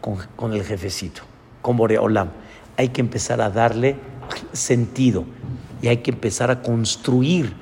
con, 0.01 0.53
el 0.53 0.62
jefecito, 0.62 1.23
con 1.62 1.77
Boreolam. 1.77 2.31
Hay 2.77 2.89
que 2.89 3.01
empezar 3.01 3.41
a 3.41 3.51
darle 3.51 3.97
sentido 4.53 5.25
y 5.83 5.89
hay 5.89 5.99
que 5.99 6.11
empezar 6.11 6.51
a 6.51 6.62
construir 6.62 7.55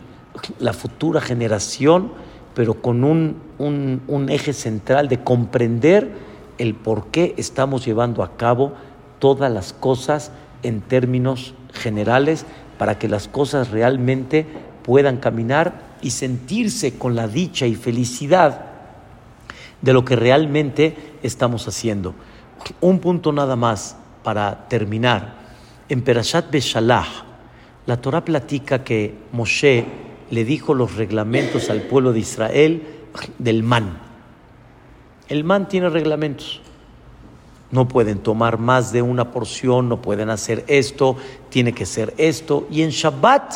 la 0.58 0.72
futura 0.72 1.20
generación, 1.20 2.12
pero 2.54 2.80
con 2.80 3.04
un, 3.04 3.36
un 3.58 4.26
eje 4.30 4.52
central 4.52 5.08
de 5.08 5.22
comprender 5.22 6.10
el 6.58 6.74
por 6.74 7.08
qué 7.08 7.34
estamos 7.36 7.84
llevando 7.84 8.22
a 8.22 8.36
cabo 8.36 8.74
todas 9.18 9.50
las 9.50 9.72
cosas 9.72 10.32
en 10.62 10.80
términos 10.80 11.54
generales 11.72 12.46
para 12.78 12.98
que 12.98 13.08
las 13.08 13.28
cosas 13.28 13.70
realmente 13.70 14.46
puedan 14.82 15.18
caminar 15.18 15.94
y 16.02 16.10
sentirse 16.10 16.98
con 16.98 17.14
la 17.14 17.28
dicha 17.28 17.66
y 17.66 17.74
felicidad 17.74 18.66
de 19.80 19.92
lo 19.92 20.04
que 20.04 20.16
realmente 20.16 20.96
estamos 21.22 21.66
haciendo. 21.68 22.14
Un 22.80 22.98
punto 22.98 23.32
nada 23.32 23.56
más 23.56 23.96
para 24.22 24.68
terminar. 24.68 25.34
En 25.88 26.02
Perashat 26.02 26.50
Beshalah, 26.50 27.06
la 27.86 28.00
Torah 28.00 28.24
platica 28.24 28.84
que 28.84 29.14
Moshe 29.32 29.84
le 30.30 30.44
dijo 30.44 30.72
los 30.74 30.96
reglamentos 30.96 31.68
al 31.68 31.82
pueblo 31.82 32.12
de 32.12 32.20
Israel 32.20 32.82
del 33.38 33.62
man. 33.62 33.98
El 35.28 35.44
man 35.44 35.68
tiene 35.68 35.88
reglamentos. 35.88 36.60
No 37.70 37.88
pueden 37.88 38.18
tomar 38.18 38.58
más 38.58 38.92
de 38.92 39.02
una 39.02 39.32
porción, 39.32 39.88
no 39.88 40.00
pueden 40.00 40.30
hacer 40.30 40.64
esto, 40.68 41.16
tiene 41.48 41.72
que 41.72 41.86
ser 41.86 42.14
esto. 42.18 42.66
Y 42.70 42.82
en 42.82 42.90
Shabbat 42.90 43.54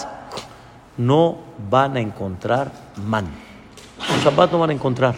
no 0.96 1.38
van 1.70 1.96
a 1.96 2.00
encontrar 2.00 2.72
man. 3.06 3.26
En 4.12 4.20
Shabbat 4.20 4.50
no 4.52 4.59
van 4.59 4.70
a 4.70 4.72
encontrar. 4.72 5.14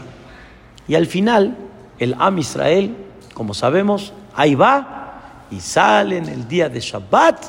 Y 0.86 0.95
al 0.95 1.07
final, 1.07 1.57
el 1.99 2.14
Am 2.18 2.38
Israel, 2.38 2.95
como 3.32 3.55
sabemos, 3.55 4.12
ahí 4.34 4.55
va 4.55 5.47
y 5.51 5.61
salen 5.61 6.28
el 6.28 6.47
día 6.47 6.68
de 6.68 6.80
Shabbat 6.80 7.47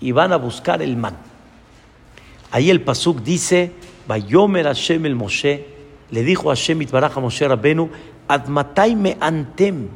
y 0.00 0.12
van 0.12 0.32
a 0.32 0.36
buscar 0.36 0.82
el 0.82 0.96
man. 0.96 1.16
Ahí 2.50 2.70
el 2.70 2.82
Pasuk 2.82 3.22
dice, 3.22 3.72
Bayomer 4.08 4.66
Hashem 4.66 5.06
el 5.06 5.14
Moshe, 5.14 5.79
le 6.10 6.22
dijo 6.22 6.50
a 6.50 6.54
Hashem 6.54 6.82
Itbaraj 6.82 7.16
a 7.16 7.20
Moshe 7.20 7.46
Rabbenu, 7.46 7.88
me 8.96 9.16
antem, 9.20 9.88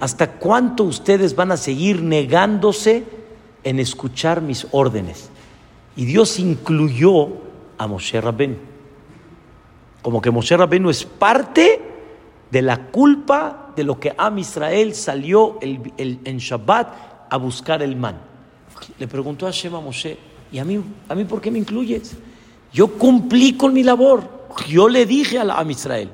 ¿hasta 0.00 0.32
cuánto 0.32 0.84
ustedes 0.84 1.34
van 1.34 1.52
a 1.52 1.56
seguir 1.56 2.02
negándose 2.02 3.04
en 3.64 3.78
escuchar 3.78 4.42
mis 4.42 4.66
órdenes? 4.70 5.30
Y 5.96 6.04
Dios 6.04 6.38
incluyó 6.38 7.28
a 7.78 7.86
Moshe 7.86 8.20
Rabbenu. 8.20 8.72
Como 10.02 10.20
que 10.20 10.30
Moshe 10.30 10.56
Rabbeinu 10.56 10.90
es 10.90 11.04
parte 11.04 11.80
de 12.50 12.62
la 12.62 12.88
culpa 12.88 13.72
de 13.76 13.84
lo 13.84 13.98
que 13.98 14.12
Am 14.18 14.38
Israel 14.38 14.94
salió 14.94 15.58
en 15.62 16.38
Shabbat 16.38 17.28
a 17.30 17.36
buscar 17.36 17.82
el 17.82 17.96
man. 17.96 18.20
Le 18.98 19.06
preguntó 19.06 19.46
a 19.46 19.52
Shema 19.52 19.80
Moshe, 19.80 20.18
¿y 20.50 20.58
a 20.58 20.64
mí, 20.64 20.82
a 21.08 21.14
mí 21.14 21.24
por 21.24 21.40
qué 21.40 21.50
me 21.50 21.60
incluyes? 21.60 22.16
Yo 22.72 22.88
cumplí 22.88 23.54
con 23.56 23.72
mi 23.72 23.84
labor. 23.84 24.41
Yo 24.68 24.88
le 24.88 25.06
dije 25.06 25.38
a 25.38 25.42
Am 25.42 25.70
Israel. 25.70 26.10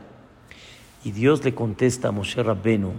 Y 1.05 1.13
Dios 1.13 1.45
le 1.45 1.55
contesta 1.55 2.09
a 2.09 2.13
Moshe 2.13 2.43
Rabbeinu, 2.43 2.93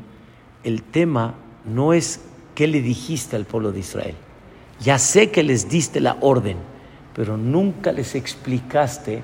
el 0.64 0.84
tema 0.84 1.36
no 1.66 1.94
es 1.94 2.22
qué 2.56 2.68
le 2.68 2.82
dijiste 2.82 3.36
al 3.36 3.46
pueblo 3.46 3.72
de 3.72 3.80
Israel. 3.80 4.16
Ya 4.80 4.98
sé 4.98 5.32
que 5.32 5.44
les 5.44 5.70
diste 5.70 6.00
la 6.00 6.18
orden, 6.22 6.58
pero 7.14 7.38
nunca 7.38 7.92
les 7.92 8.16
explicaste 8.16 9.22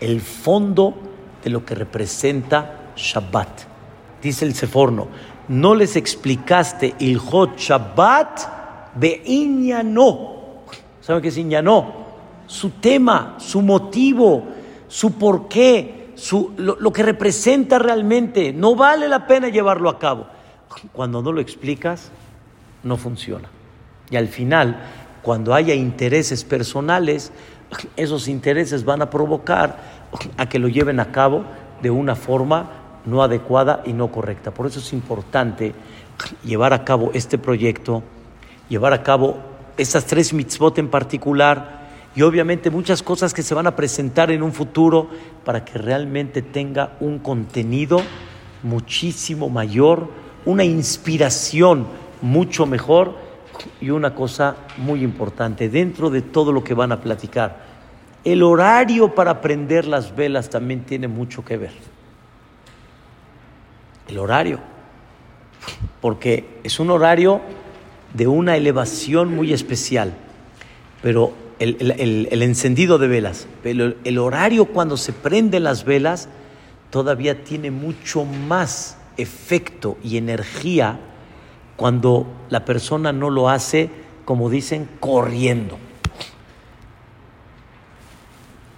el 0.00 0.20
fondo 0.20 0.94
de 1.42 1.50
lo 1.50 1.64
que 1.64 1.74
representa 1.74 2.92
Shabbat. 2.96 3.62
Dice 4.22 4.44
el 4.44 4.54
Seforno, 4.54 5.08
no 5.48 5.74
les 5.74 5.96
explicaste 5.96 6.94
el 7.00 7.18
Hot 7.18 7.58
Shabbat 7.58 8.94
de 8.94 9.22
Iñano. 9.26 10.34
¿Saben 11.00 11.20
qué 11.20 11.28
es 11.28 11.36
Iñano? 11.36 12.04
Su 12.46 12.70
tema, 12.70 13.36
su 13.38 13.60
motivo, 13.60 14.53
su 14.94 15.14
porqué, 15.18 16.12
su, 16.14 16.52
lo, 16.56 16.76
lo 16.78 16.92
que 16.92 17.02
representa 17.02 17.80
realmente. 17.80 18.52
No 18.52 18.76
vale 18.76 19.08
la 19.08 19.26
pena 19.26 19.48
llevarlo 19.48 19.90
a 19.90 19.98
cabo. 19.98 20.28
Cuando 20.92 21.20
no 21.20 21.32
lo 21.32 21.40
explicas, 21.40 22.12
no 22.84 22.96
funciona. 22.96 23.48
Y 24.08 24.14
al 24.14 24.28
final, 24.28 24.78
cuando 25.20 25.52
haya 25.52 25.74
intereses 25.74 26.44
personales, 26.44 27.32
esos 27.96 28.28
intereses 28.28 28.84
van 28.84 29.02
a 29.02 29.10
provocar 29.10 29.80
a 30.36 30.48
que 30.48 30.60
lo 30.60 30.68
lleven 30.68 31.00
a 31.00 31.10
cabo 31.10 31.42
de 31.82 31.90
una 31.90 32.14
forma 32.14 32.70
no 33.04 33.24
adecuada 33.24 33.82
y 33.84 33.94
no 33.94 34.12
correcta. 34.12 34.52
Por 34.52 34.68
eso 34.68 34.78
es 34.78 34.92
importante 34.92 35.74
llevar 36.44 36.72
a 36.72 36.84
cabo 36.84 37.10
este 37.14 37.36
proyecto, 37.36 38.04
llevar 38.68 38.92
a 38.92 39.02
cabo 39.02 39.38
estas 39.76 40.04
tres 40.04 40.32
mitzvot 40.32 40.78
en 40.78 40.88
particular 40.88 41.83
y 42.14 42.22
obviamente 42.22 42.70
muchas 42.70 43.02
cosas 43.02 43.34
que 43.34 43.42
se 43.42 43.54
van 43.54 43.66
a 43.66 43.76
presentar 43.76 44.30
en 44.30 44.42
un 44.42 44.52
futuro 44.52 45.08
para 45.44 45.64
que 45.64 45.78
realmente 45.78 46.42
tenga 46.42 46.96
un 47.00 47.18
contenido 47.18 48.00
muchísimo 48.62 49.48
mayor, 49.48 50.08
una 50.44 50.64
inspiración 50.64 51.86
mucho 52.22 52.66
mejor 52.66 53.16
y 53.80 53.90
una 53.90 54.14
cosa 54.14 54.56
muy 54.78 55.02
importante 55.02 55.68
dentro 55.68 56.10
de 56.10 56.22
todo 56.22 56.52
lo 56.52 56.62
que 56.62 56.74
van 56.74 56.92
a 56.92 57.00
platicar 57.00 57.64
el 58.24 58.42
horario 58.42 59.14
para 59.14 59.40
prender 59.42 59.86
las 59.86 60.16
velas 60.16 60.48
también 60.48 60.84
tiene 60.84 61.08
mucho 61.08 61.44
que 61.44 61.58
ver. 61.58 61.72
El 64.08 64.18
horario. 64.18 64.60
Porque 66.00 66.58
es 66.64 66.80
un 66.80 66.90
horario 66.90 67.42
de 68.14 68.26
una 68.26 68.56
elevación 68.56 69.34
muy 69.34 69.52
especial. 69.52 70.14
Pero 71.02 71.34
el, 71.58 72.42
encendido 72.42 72.98
de 72.98 73.08
velas, 73.08 73.46
pero 73.62 73.94
el 74.04 74.18
horario 74.18 74.66
cuando 74.66 74.96
se 74.96 75.12
prenden 75.12 75.64
las 75.64 75.84
velas 75.84 76.28
todavía 76.90 77.44
tiene 77.44 77.70
mucho 77.70 78.24
más 78.24 78.98
efecto 79.16 79.96
y 80.02 80.16
energía 80.16 80.98
cuando 81.76 82.26
la 82.50 82.64
persona 82.64 83.12
no 83.12 83.30
lo 83.30 83.48
hace, 83.48 83.90
como 84.24 84.50
dicen, 84.50 84.88
corriendo 85.00 85.78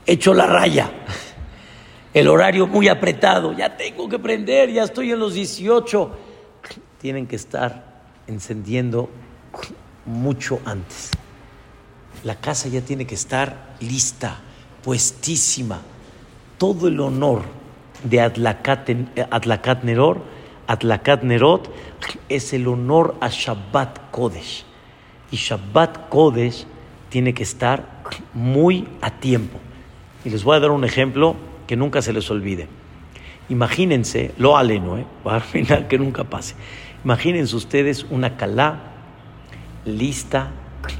hecho 0.06 0.32
la 0.32 0.46
raya. 0.46 0.90
El 2.14 2.28
horario 2.28 2.66
muy 2.66 2.88
apretado, 2.88 3.52
ya 3.52 3.76
tengo 3.76 4.08
que 4.08 4.18
prender, 4.18 4.72
ya 4.72 4.84
estoy 4.84 5.12
en 5.12 5.18
los 5.18 5.34
18. 5.34 6.10
Tienen 7.00 7.26
que 7.26 7.36
estar 7.36 8.04
encendiendo 8.26 9.10
mucho 10.06 10.60
antes. 10.64 11.10
La 12.26 12.34
casa 12.34 12.68
ya 12.68 12.80
tiene 12.80 13.06
que 13.06 13.14
estar 13.14 13.76
lista, 13.78 14.40
puestísima. 14.82 15.80
Todo 16.58 16.88
el 16.88 16.98
honor 16.98 17.42
de 18.02 18.20
Adlakat, 18.20 19.84
Nerot, 19.84 21.70
es 22.28 22.52
el 22.52 22.66
honor 22.66 23.14
a 23.20 23.28
Shabbat 23.28 24.10
Kodesh. 24.10 24.64
Y 25.30 25.36
Shabbat 25.36 26.08
Kodesh 26.08 26.66
tiene 27.10 27.32
que 27.32 27.44
estar 27.44 28.02
muy 28.34 28.88
a 29.02 29.12
tiempo. 29.12 29.60
Y 30.24 30.30
les 30.30 30.42
voy 30.42 30.56
a 30.56 30.60
dar 30.60 30.72
un 30.72 30.82
ejemplo 30.82 31.36
que 31.68 31.76
nunca 31.76 32.02
se 32.02 32.12
les 32.12 32.28
olvide. 32.28 32.66
Imagínense, 33.50 34.32
lo 34.36 34.56
aleno, 34.56 34.98
¿eh? 34.98 35.06
para 35.22 35.38
final 35.38 35.86
que 35.86 35.96
nunca 35.96 36.24
pase. 36.24 36.56
Imagínense 37.04 37.54
ustedes 37.54 38.02
una 38.10 38.36
calá 38.36 38.80
lista, 39.84 40.50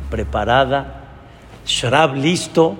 preparada, 0.08 1.02
shrab 1.66 2.16
listo, 2.16 2.76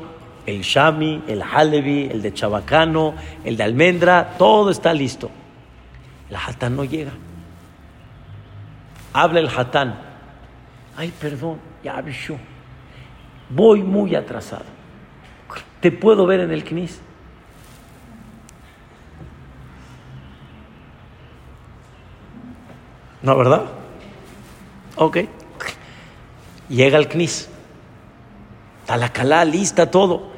el 0.47 0.62
shami, 0.62 1.24
el 1.26 1.43
halevi, 1.43 2.09
el 2.11 2.22
de 2.22 2.32
chabacano, 2.32 3.14
el 3.45 3.57
de 3.57 3.62
almendra, 3.64 4.34
todo 4.39 4.70
está 4.70 4.95
listo. 4.95 5.30
El 6.30 6.37
hatán 6.37 6.76
no 6.76 6.84
llega. 6.84 7.12
Habla 9.12 9.41
el 9.41 9.49
hatán. 9.49 9.99
Ay, 10.97 11.12
perdón, 11.20 11.59
ya 11.82 11.99
avisó. 11.99 12.37
Voy 13.51 13.82
muy 13.82 14.14
atrasado. 14.14 14.64
¿Te 15.80 15.93
puedo 15.93 16.26
ver 16.26 16.41
en 16.41 16.51
el 16.53 16.64
CNIS? 16.64 17.01
¿No, 23.22 23.37
verdad? 23.37 23.64
Ok. 24.97 25.18
Llega 26.68 26.99
el 26.99 27.09
CNIS. 27.09 27.51
Está 28.87 28.97
la 28.97 29.12
calá 29.12 29.45
lista, 29.45 29.91
todo. 29.91 30.28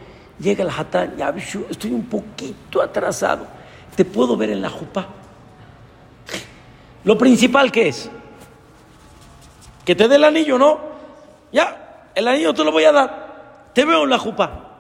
Llega 0.41 0.65
el 0.65 0.71
hatán, 0.71 1.19
ya 1.19 1.29
estoy 1.69 1.93
un 1.93 2.07
poquito 2.07 2.81
atrasado. 2.81 3.47
¿Te 3.95 4.07
puedo 4.07 4.39
ver 4.39 4.49
en 4.49 4.63
la 4.63 4.71
jupa? 4.71 5.07
Lo 7.05 7.19
principal 7.19 7.71
que 7.71 7.89
es, 7.89 8.11
que 9.85 9.95
te 9.95 10.09
dé 10.09 10.17
el 10.17 10.25
anillo, 10.25 10.57
¿no? 10.57 10.81
Ya, 11.53 12.09
el 12.15 12.27
anillo 12.27 12.55
te 12.55 12.65
lo 12.65 12.73
voy 12.73 12.85
a 12.85 12.93
dar. 12.93 13.71
Te 13.75 13.85
veo 13.85 14.05
en 14.05 14.09
la 14.09 14.19
jupa. 14.19 14.79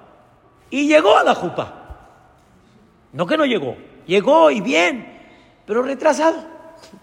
Y 0.70 0.88
llegó 0.88 1.18
a 1.18 1.22
la 1.22 1.34
jupa. 1.34 1.74
No 3.12 3.26
que 3.26 3.36
no 3.36 3.44
llegó, 3.44 3.76
llegó 4.06 4.50
y 4.50 4.62
bien. 4.62 5.26
pero 5.66 5.82
retrasado, 5.82 6.38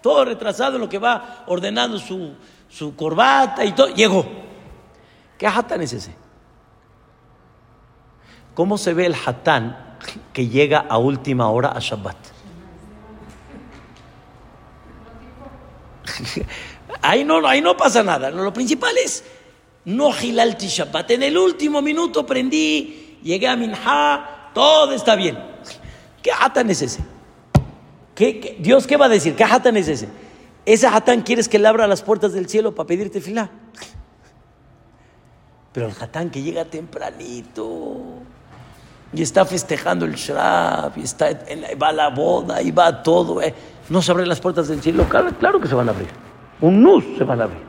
todo 0.02 0.24
retrasado 0.24 0.74
en 0.74 0.80
lo 0.80 0.88
que 0.88 0.98
va 0.98 1.44
ordenando 1.46 1.96
su, 2.00 2.34
su 2.68 2.96
corbata 2.96 3.64
y 3.64 3.70
todo. 3.70 3.94
Llegó. 3.94 4.26
¿Qué 5.38 5.46
hatán 5.46 5.82
es 5.82 5.92
ese? 5.92 6.25
¿Cómo 8.56 8.78
se 8.78 8.94
ve 8.94 9.04
el 9.04 9.14
hatán 9.14 9.98
que 10.32 10.48
llega 10.48 10.86
a 10.88 10.96
última 10.96 11.50
hora 11.50 11.72
a 11.72 11.78
Shabbat? 11.78 12.16
ahí, 17.02 17.22
no, 17.22 17.46
ahí 17.46 17.60
no 17.60 17.76
pasa 17.76 18.02
nada. 18.02 18.30
Lo 18.30 18.54
principal 18.54 18.96
es 18.96 19.24
no 19.84 20.10
gilalti 20.10 20.68
Shabbat. 20.68 21.10
En 21.10 21.24
el 21.24 21.36
último 21.36 21.82
minuto 21.82 22.24
prendí, 22.24 23.18
llegué 23.22 23.46
a 23.46 23.56
Minha, 23.56 24.50
todo 24.54 24.92
está 24.92 25.16
bien. 25.16 25.38
¿Qué 26.22 26.30
hatán 26.32 26.70
es 26.70 26.80
ese? 26.80 27.04
¿Qué, 28.14 28.56
Dios 28.58 28.86
qué 28.86 28.96
va 28.96 29.04
a 29.04 29.10
decir? 29.10 29.36
¿Qué 29.36 29.44
hatán 29.44 29.76
es 29.76 29.86
ese? 29.86 30.08
Ese 30.64 30.86
hatán 30.86 31.20
quieres 31.20 31.50
que 31.50 31.58
le 31.58 31.68
abra 31.68 31.86
las 31.86 32.00
puertas 32.00 32.32
del 32.32 32.48
cielo 32.48 32.74
para 32.74 32.86
pedirte 32.86 33.20
fila. 33.20 33.50
Pero 35.74 35.88
el 35.88 35.94
hatán 36.00 36.30
que 36.30 36.40
llega 36.40 36.64
tempranito 36.64 38.22
y 39.16 39.22
está 39.22 39.46
festejando 39.46 40.04
el 40.04 40.14
Shrab, 40.14 40.92
y 40.98 41.02
está 41.02 41.30
va 41.82 41.88
a 41.88 41.92
la 41.92 42.10
boda, 42.10 42.60
y 42.60 42.70
va 42.70 43.02
todo, 43.02 43.40
eh. 43.40 43.54
no 43.88 44.02
se 44.02 44.10
abren 44.12 44.28
las 44.28 44.40
puertas 44.40 44.68
del 44.68 44.82
cielo. 44.82 45.06
Claro, 45.08 45.58
que 45.58 45.66
se 45.66 45.74
van 45.74 45.88
a 45.88 45.92
abrir. 45.92 46.08
Un 46.60 46.82
nus 46.82 47.02
se 47.16 47.24
van 47.24 47.40
a 47.40 47.44
abrir. 47.44 47.62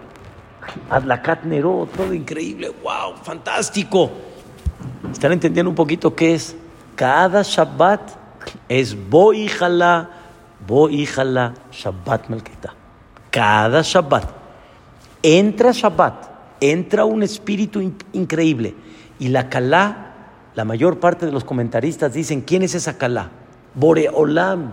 Adlakat 0.89 1.43
Nero, 1.43 1.87
todo 1.95 2.13
increíble, 2.13 2.69
wow, 2.83 3.15
fantástico. 3.23 4.11
¿Están 5.09 5.31
entendiendo 5.31 5.69
un 5.69 5.75
poquito 5.75 6.13
qué 6.13 6.33
es? 6.33 6.53
Cada 6.95 7.43
Shabbat 7.43 8.01
es 8.67 8.95
bo 9.09 9.33
híjala, 9.33 10.09
bo 10.67 10.89
híjala, 10.89 11.53
Shabbat 11.71 12.27
Melkita. 12.27 12.73
Cada 13.31 13.83
Shabbat. 13.83 14.25
Entra 15.23 15.71
Shabbat, 15.71 16.25
entra 16.59 17.05
un 17.05 17.23
espíritu 17.23 17.79
increíble. 18.11 18.75
Y 19.17 19.29
la 19.29 19.49
Kalá 19.49 20.06
la 20.57 20.65
mayor 20.65 20.99
parte 20.99 21.27
de 21.27 21.31
los 21.31 21.43
comentaristas 21.43 22.13
dicen, 22.13 22.41
¿quién 22.41 22.63
es 22.63 22.73
esa 22.73 22.97
Kalá? 22.97 23.29
Boreolam. 23.75 24.71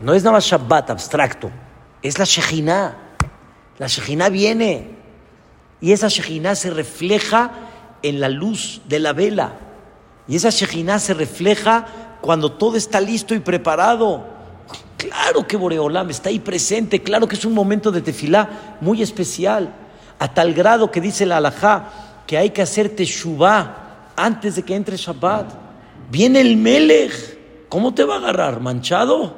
No 0.00 0.14
es 0.14 0.22
nada 0.22 0.36
más 0.36 0.46
Shabbat 0.46 0.88
abstracto, 0.88 1.50
es 2.00 2.18
la 2.18 2.24
Shejina. 2.24 2.96
La 3.76 3.86
Shejina 3.86 4.30
viene 4.30 4.88
y 5.82 5.92
esa 5.92 6.08
Shejina 6.08 6.54
se 6.54 6.70
refleja 6.70 7.50
en 8.00 8.20
la 8.20 8.30
luz 8.30 8.80
de 8.88 9.00
la 9.00 9.12
vela. 9.12 9.52
Y 10.28 10.36
esa 10.36 10.48
Shejina 10.48 10.98
se 10.98 11.12
refleja 11.12 11.84
cuando 12.22 12.52
todo 12.52 12.78
está 12.78 13.02
listo 13.02 13.34
y 13.34 13.40
preparado. 13.40 14.24
Claro 14.96 15.46
que 15.46 15.58
Boreolam 15.58 16.08
está 16.08 16.30
ahí 16.30 16.38
presente, 16.38 17.02
claro 17.02 17.28
que 17.28 17.36
es 17.36 17.44
un 17.44 17.52
momento 17.52 17.92
de 17.92 18.00
tefilá 18.00 18.48
muy 18.80 19.02
especial, 19.02 19.74
a 20.18 20.32
tal 20.32 20.54
grado 20.54 20.90
que 20.90 21.02
dice 21.02 21.26
la 21.26 21.36
alajá, 21.36 22.03
que 22.26 22.38
hay 22.38 22.50
que 22.50 22.62
hacer 22.62 22.94
teshuvah 22.94 24.12
antes 24.16 24.56
de 24.56 24.62
que 24.62 24.74
entre 24.74 24.96
Shabbat. 24.96 25.52
Viene 26.10 26.40
el 26.40 26.56
Melech, 26.56 27.68
¿cómo 27.68 27.94
te 27.94 28.04
va 28.04 28.14
a 28.14 28.18
agarrar? 28.18 28.60
¿Manchado? 28.60 29.36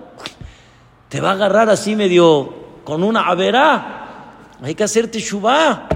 Te 1.08 1.20
va 1.20 1.30
a 1.30 1.32
agarrar 1.32 1.70
así 1.70 1.96
medio 1.96 2.82
con 2.84 3.02
una 3.02 3.22
averá. 3.22 4.52
Hay 4.62 4.74
que 4.74 4.84
hacer 4.84 5.10
teshuvah. 5.10 5.88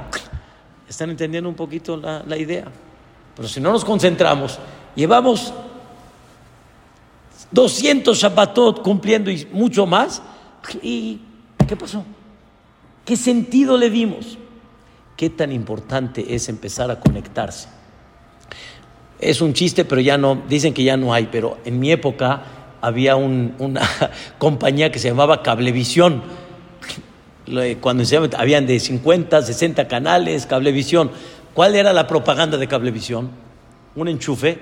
¿Están 0.89 1.11
entendiendo 1.11 1.49
un 1.49 1.55
poquito 1.55 1.97
la, 1.97 2.23
la 2.27 2.37
idea? 2.37 2.67
Pero 3.37 3.49
si 3.49 3.61
no 3.61 3.73
nos 3.73 3.85
concentramos, 3.85 4.59
llevamos 4.95 5.53
200 7.51 8.17
Shabbatot 8.17 8.83
cumpliendo 8.83 9.31
y 9.31 9.47
mucho 9.53 9.87
más. 9.87 10.23
¿Y 10.83 11.21
qué 11.67 11.77
pasó? 11.77 12.05
¿Qué 13.05 13.17
sentido 13.17 13.77
le 13.77 13.91
dimos? 13.91 14.39
Qué 15.21 15.29
tan 15.29 15.53
importante 15.53 16.35
es 16.35 16.49
empezar 16.49 16.91
a 16.91 16.99
conectarse. 16.99 17.69
Es 19.19 19.43
un 19.43 19.53
chiste, 19.53 19.85
pero 19.85 20.01
ya 20.01 20.17
no, 20.17 20.45
dicen 20.49 20.73
que 20.73 20.83
ya 20.83 20.97
no 20.97 21.13
hay, 21.13 21.29
pero 21.31 21.59
en 21.67 21.79
mi 21.79 21.93
época 21.93 22.43
había 22.81 23.17
una 23.17 23.83
compañía 24.39 24.91
que 24.91 24.99
se 24.99 25.09
llamaba 25.09 25.43
Cablevisión. 25.43 26.23
Cuando 27.83 28.07
se 28.07 28.17
habían 28.17 28.67
de 28.67 28.81
50, 28.81 29.43
60 29.43 29.89
canales, 29.89 30.47
Cablevisión. 30.47 31.11
¿Cuál 31.53 31.75
era 31.75 31.93
la 31.93 32.07
propaganda 32.07 32.57
de 32.57 32.67
Cablevisión? 32.67 33.31
Un 33.97 34.09
enchufe, 34.09 34.59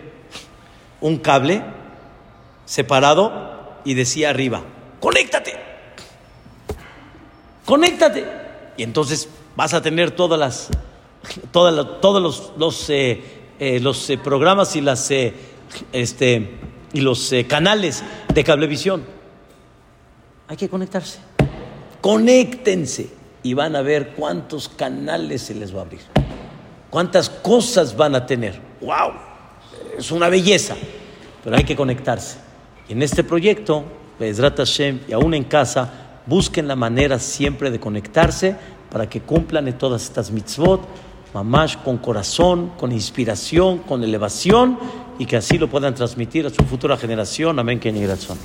un 1.01 1.19
cable 1.19 1.63
separado 2.65 3.81
y 3.85 3.95
decía 3.95 4.31
arriba, 4.31 4.65
conéctate, 4.99 5.55
conéctate. 7.65 8.27
Y 8.77 8.83
entonces 8.83 9.29
vas 9.59 9.75
a 9.75 9.83
tener 9.83 10.13
todas 10.13 10.39
las, 10.39 10.69
todos 11.51 12.23
los, 12.23 12.53
los, 12.57 12.91
eh, 12.91 13.21
eh, 13.59 13.81
los 13.81 14.09
eh, 14.09 14.17
programas 14.17 14.77
y, 14.77 14.81
las, 14.81 15.11
este, 15.11 16.59
y 16.93 17.01
los 17.01 17.35
canales 17.49 18.05
de 18.33 18.45
cablevisión. 18.45 19.03
Hay 20.47 20.57
que 20.57 20.69
conectarse. 20.69 21.19
Conéctense 22.01 23.11
y 23.43 23.55
van 23.55 23.75
a 23.75 23.83
ver 23.83 24.11
cuántos 24.15 24.69
canales 24.69 25.43
se 25.43 25.57
les 25.57 25.75
va 25.75 25.81
a 25.81 25.83
abrir. 25.83 26.03
Cuántas 26.89 27.29
cosas 27.29 27.97
van 27.97 28.15
a 28.15 28.27
tener. 28.27 28.61
¡Wow! 28.81 29.11
Es 29.99 30.13
una 30.13 30.29
belleza. 30.29 30.77
Pero 31.43 31.57
hay 31.57 31.65
que 31.65 31.75
conectarse. 31.75 32.39
En 32.89 33.03
este 33.03 33.25
proyecto, 33.25 33.83
Bezrat 34.21 34.57
Hashem, 34.57 35.01
y 35.09 35.13
aún 35.13 35.35
en 35.35 35.43
casa, 35.43 36.21
busquen 36.27 36.69
la 36.69 36.77
manera 36.77 37.19
siempre 37.19 37.73
de 37.73 37.81
conectarse 37.81 38.78
para 38.91 39.09
que 39.09 39.21
cumplan 39.21 39.69
en 39.69 39.77
todas 39.77 40.05
estas 40.05 40.31
mitzvot, 40.31 40.81
mamás 41.35 41.77
con 41.77 41.99
corazón, 41.99 42.73
con 42.79 42.93
inspiración, 42.93 43.79
con 43.79 44.03
elevación 44.03 44.79
y 45.19 45.27
que 45.27 45.37
así 45.37 45.59
lo 45.59 45.69
puedan 45.69 45.95
transmitir 45.95 46.47
a 46.47 46.51
su 46.51 46.63
futura 46.65 46.97
generación. 46.97 47.59
Amén, 47.59 47.81
que 47.81 47.91
razón. 48.07 48.39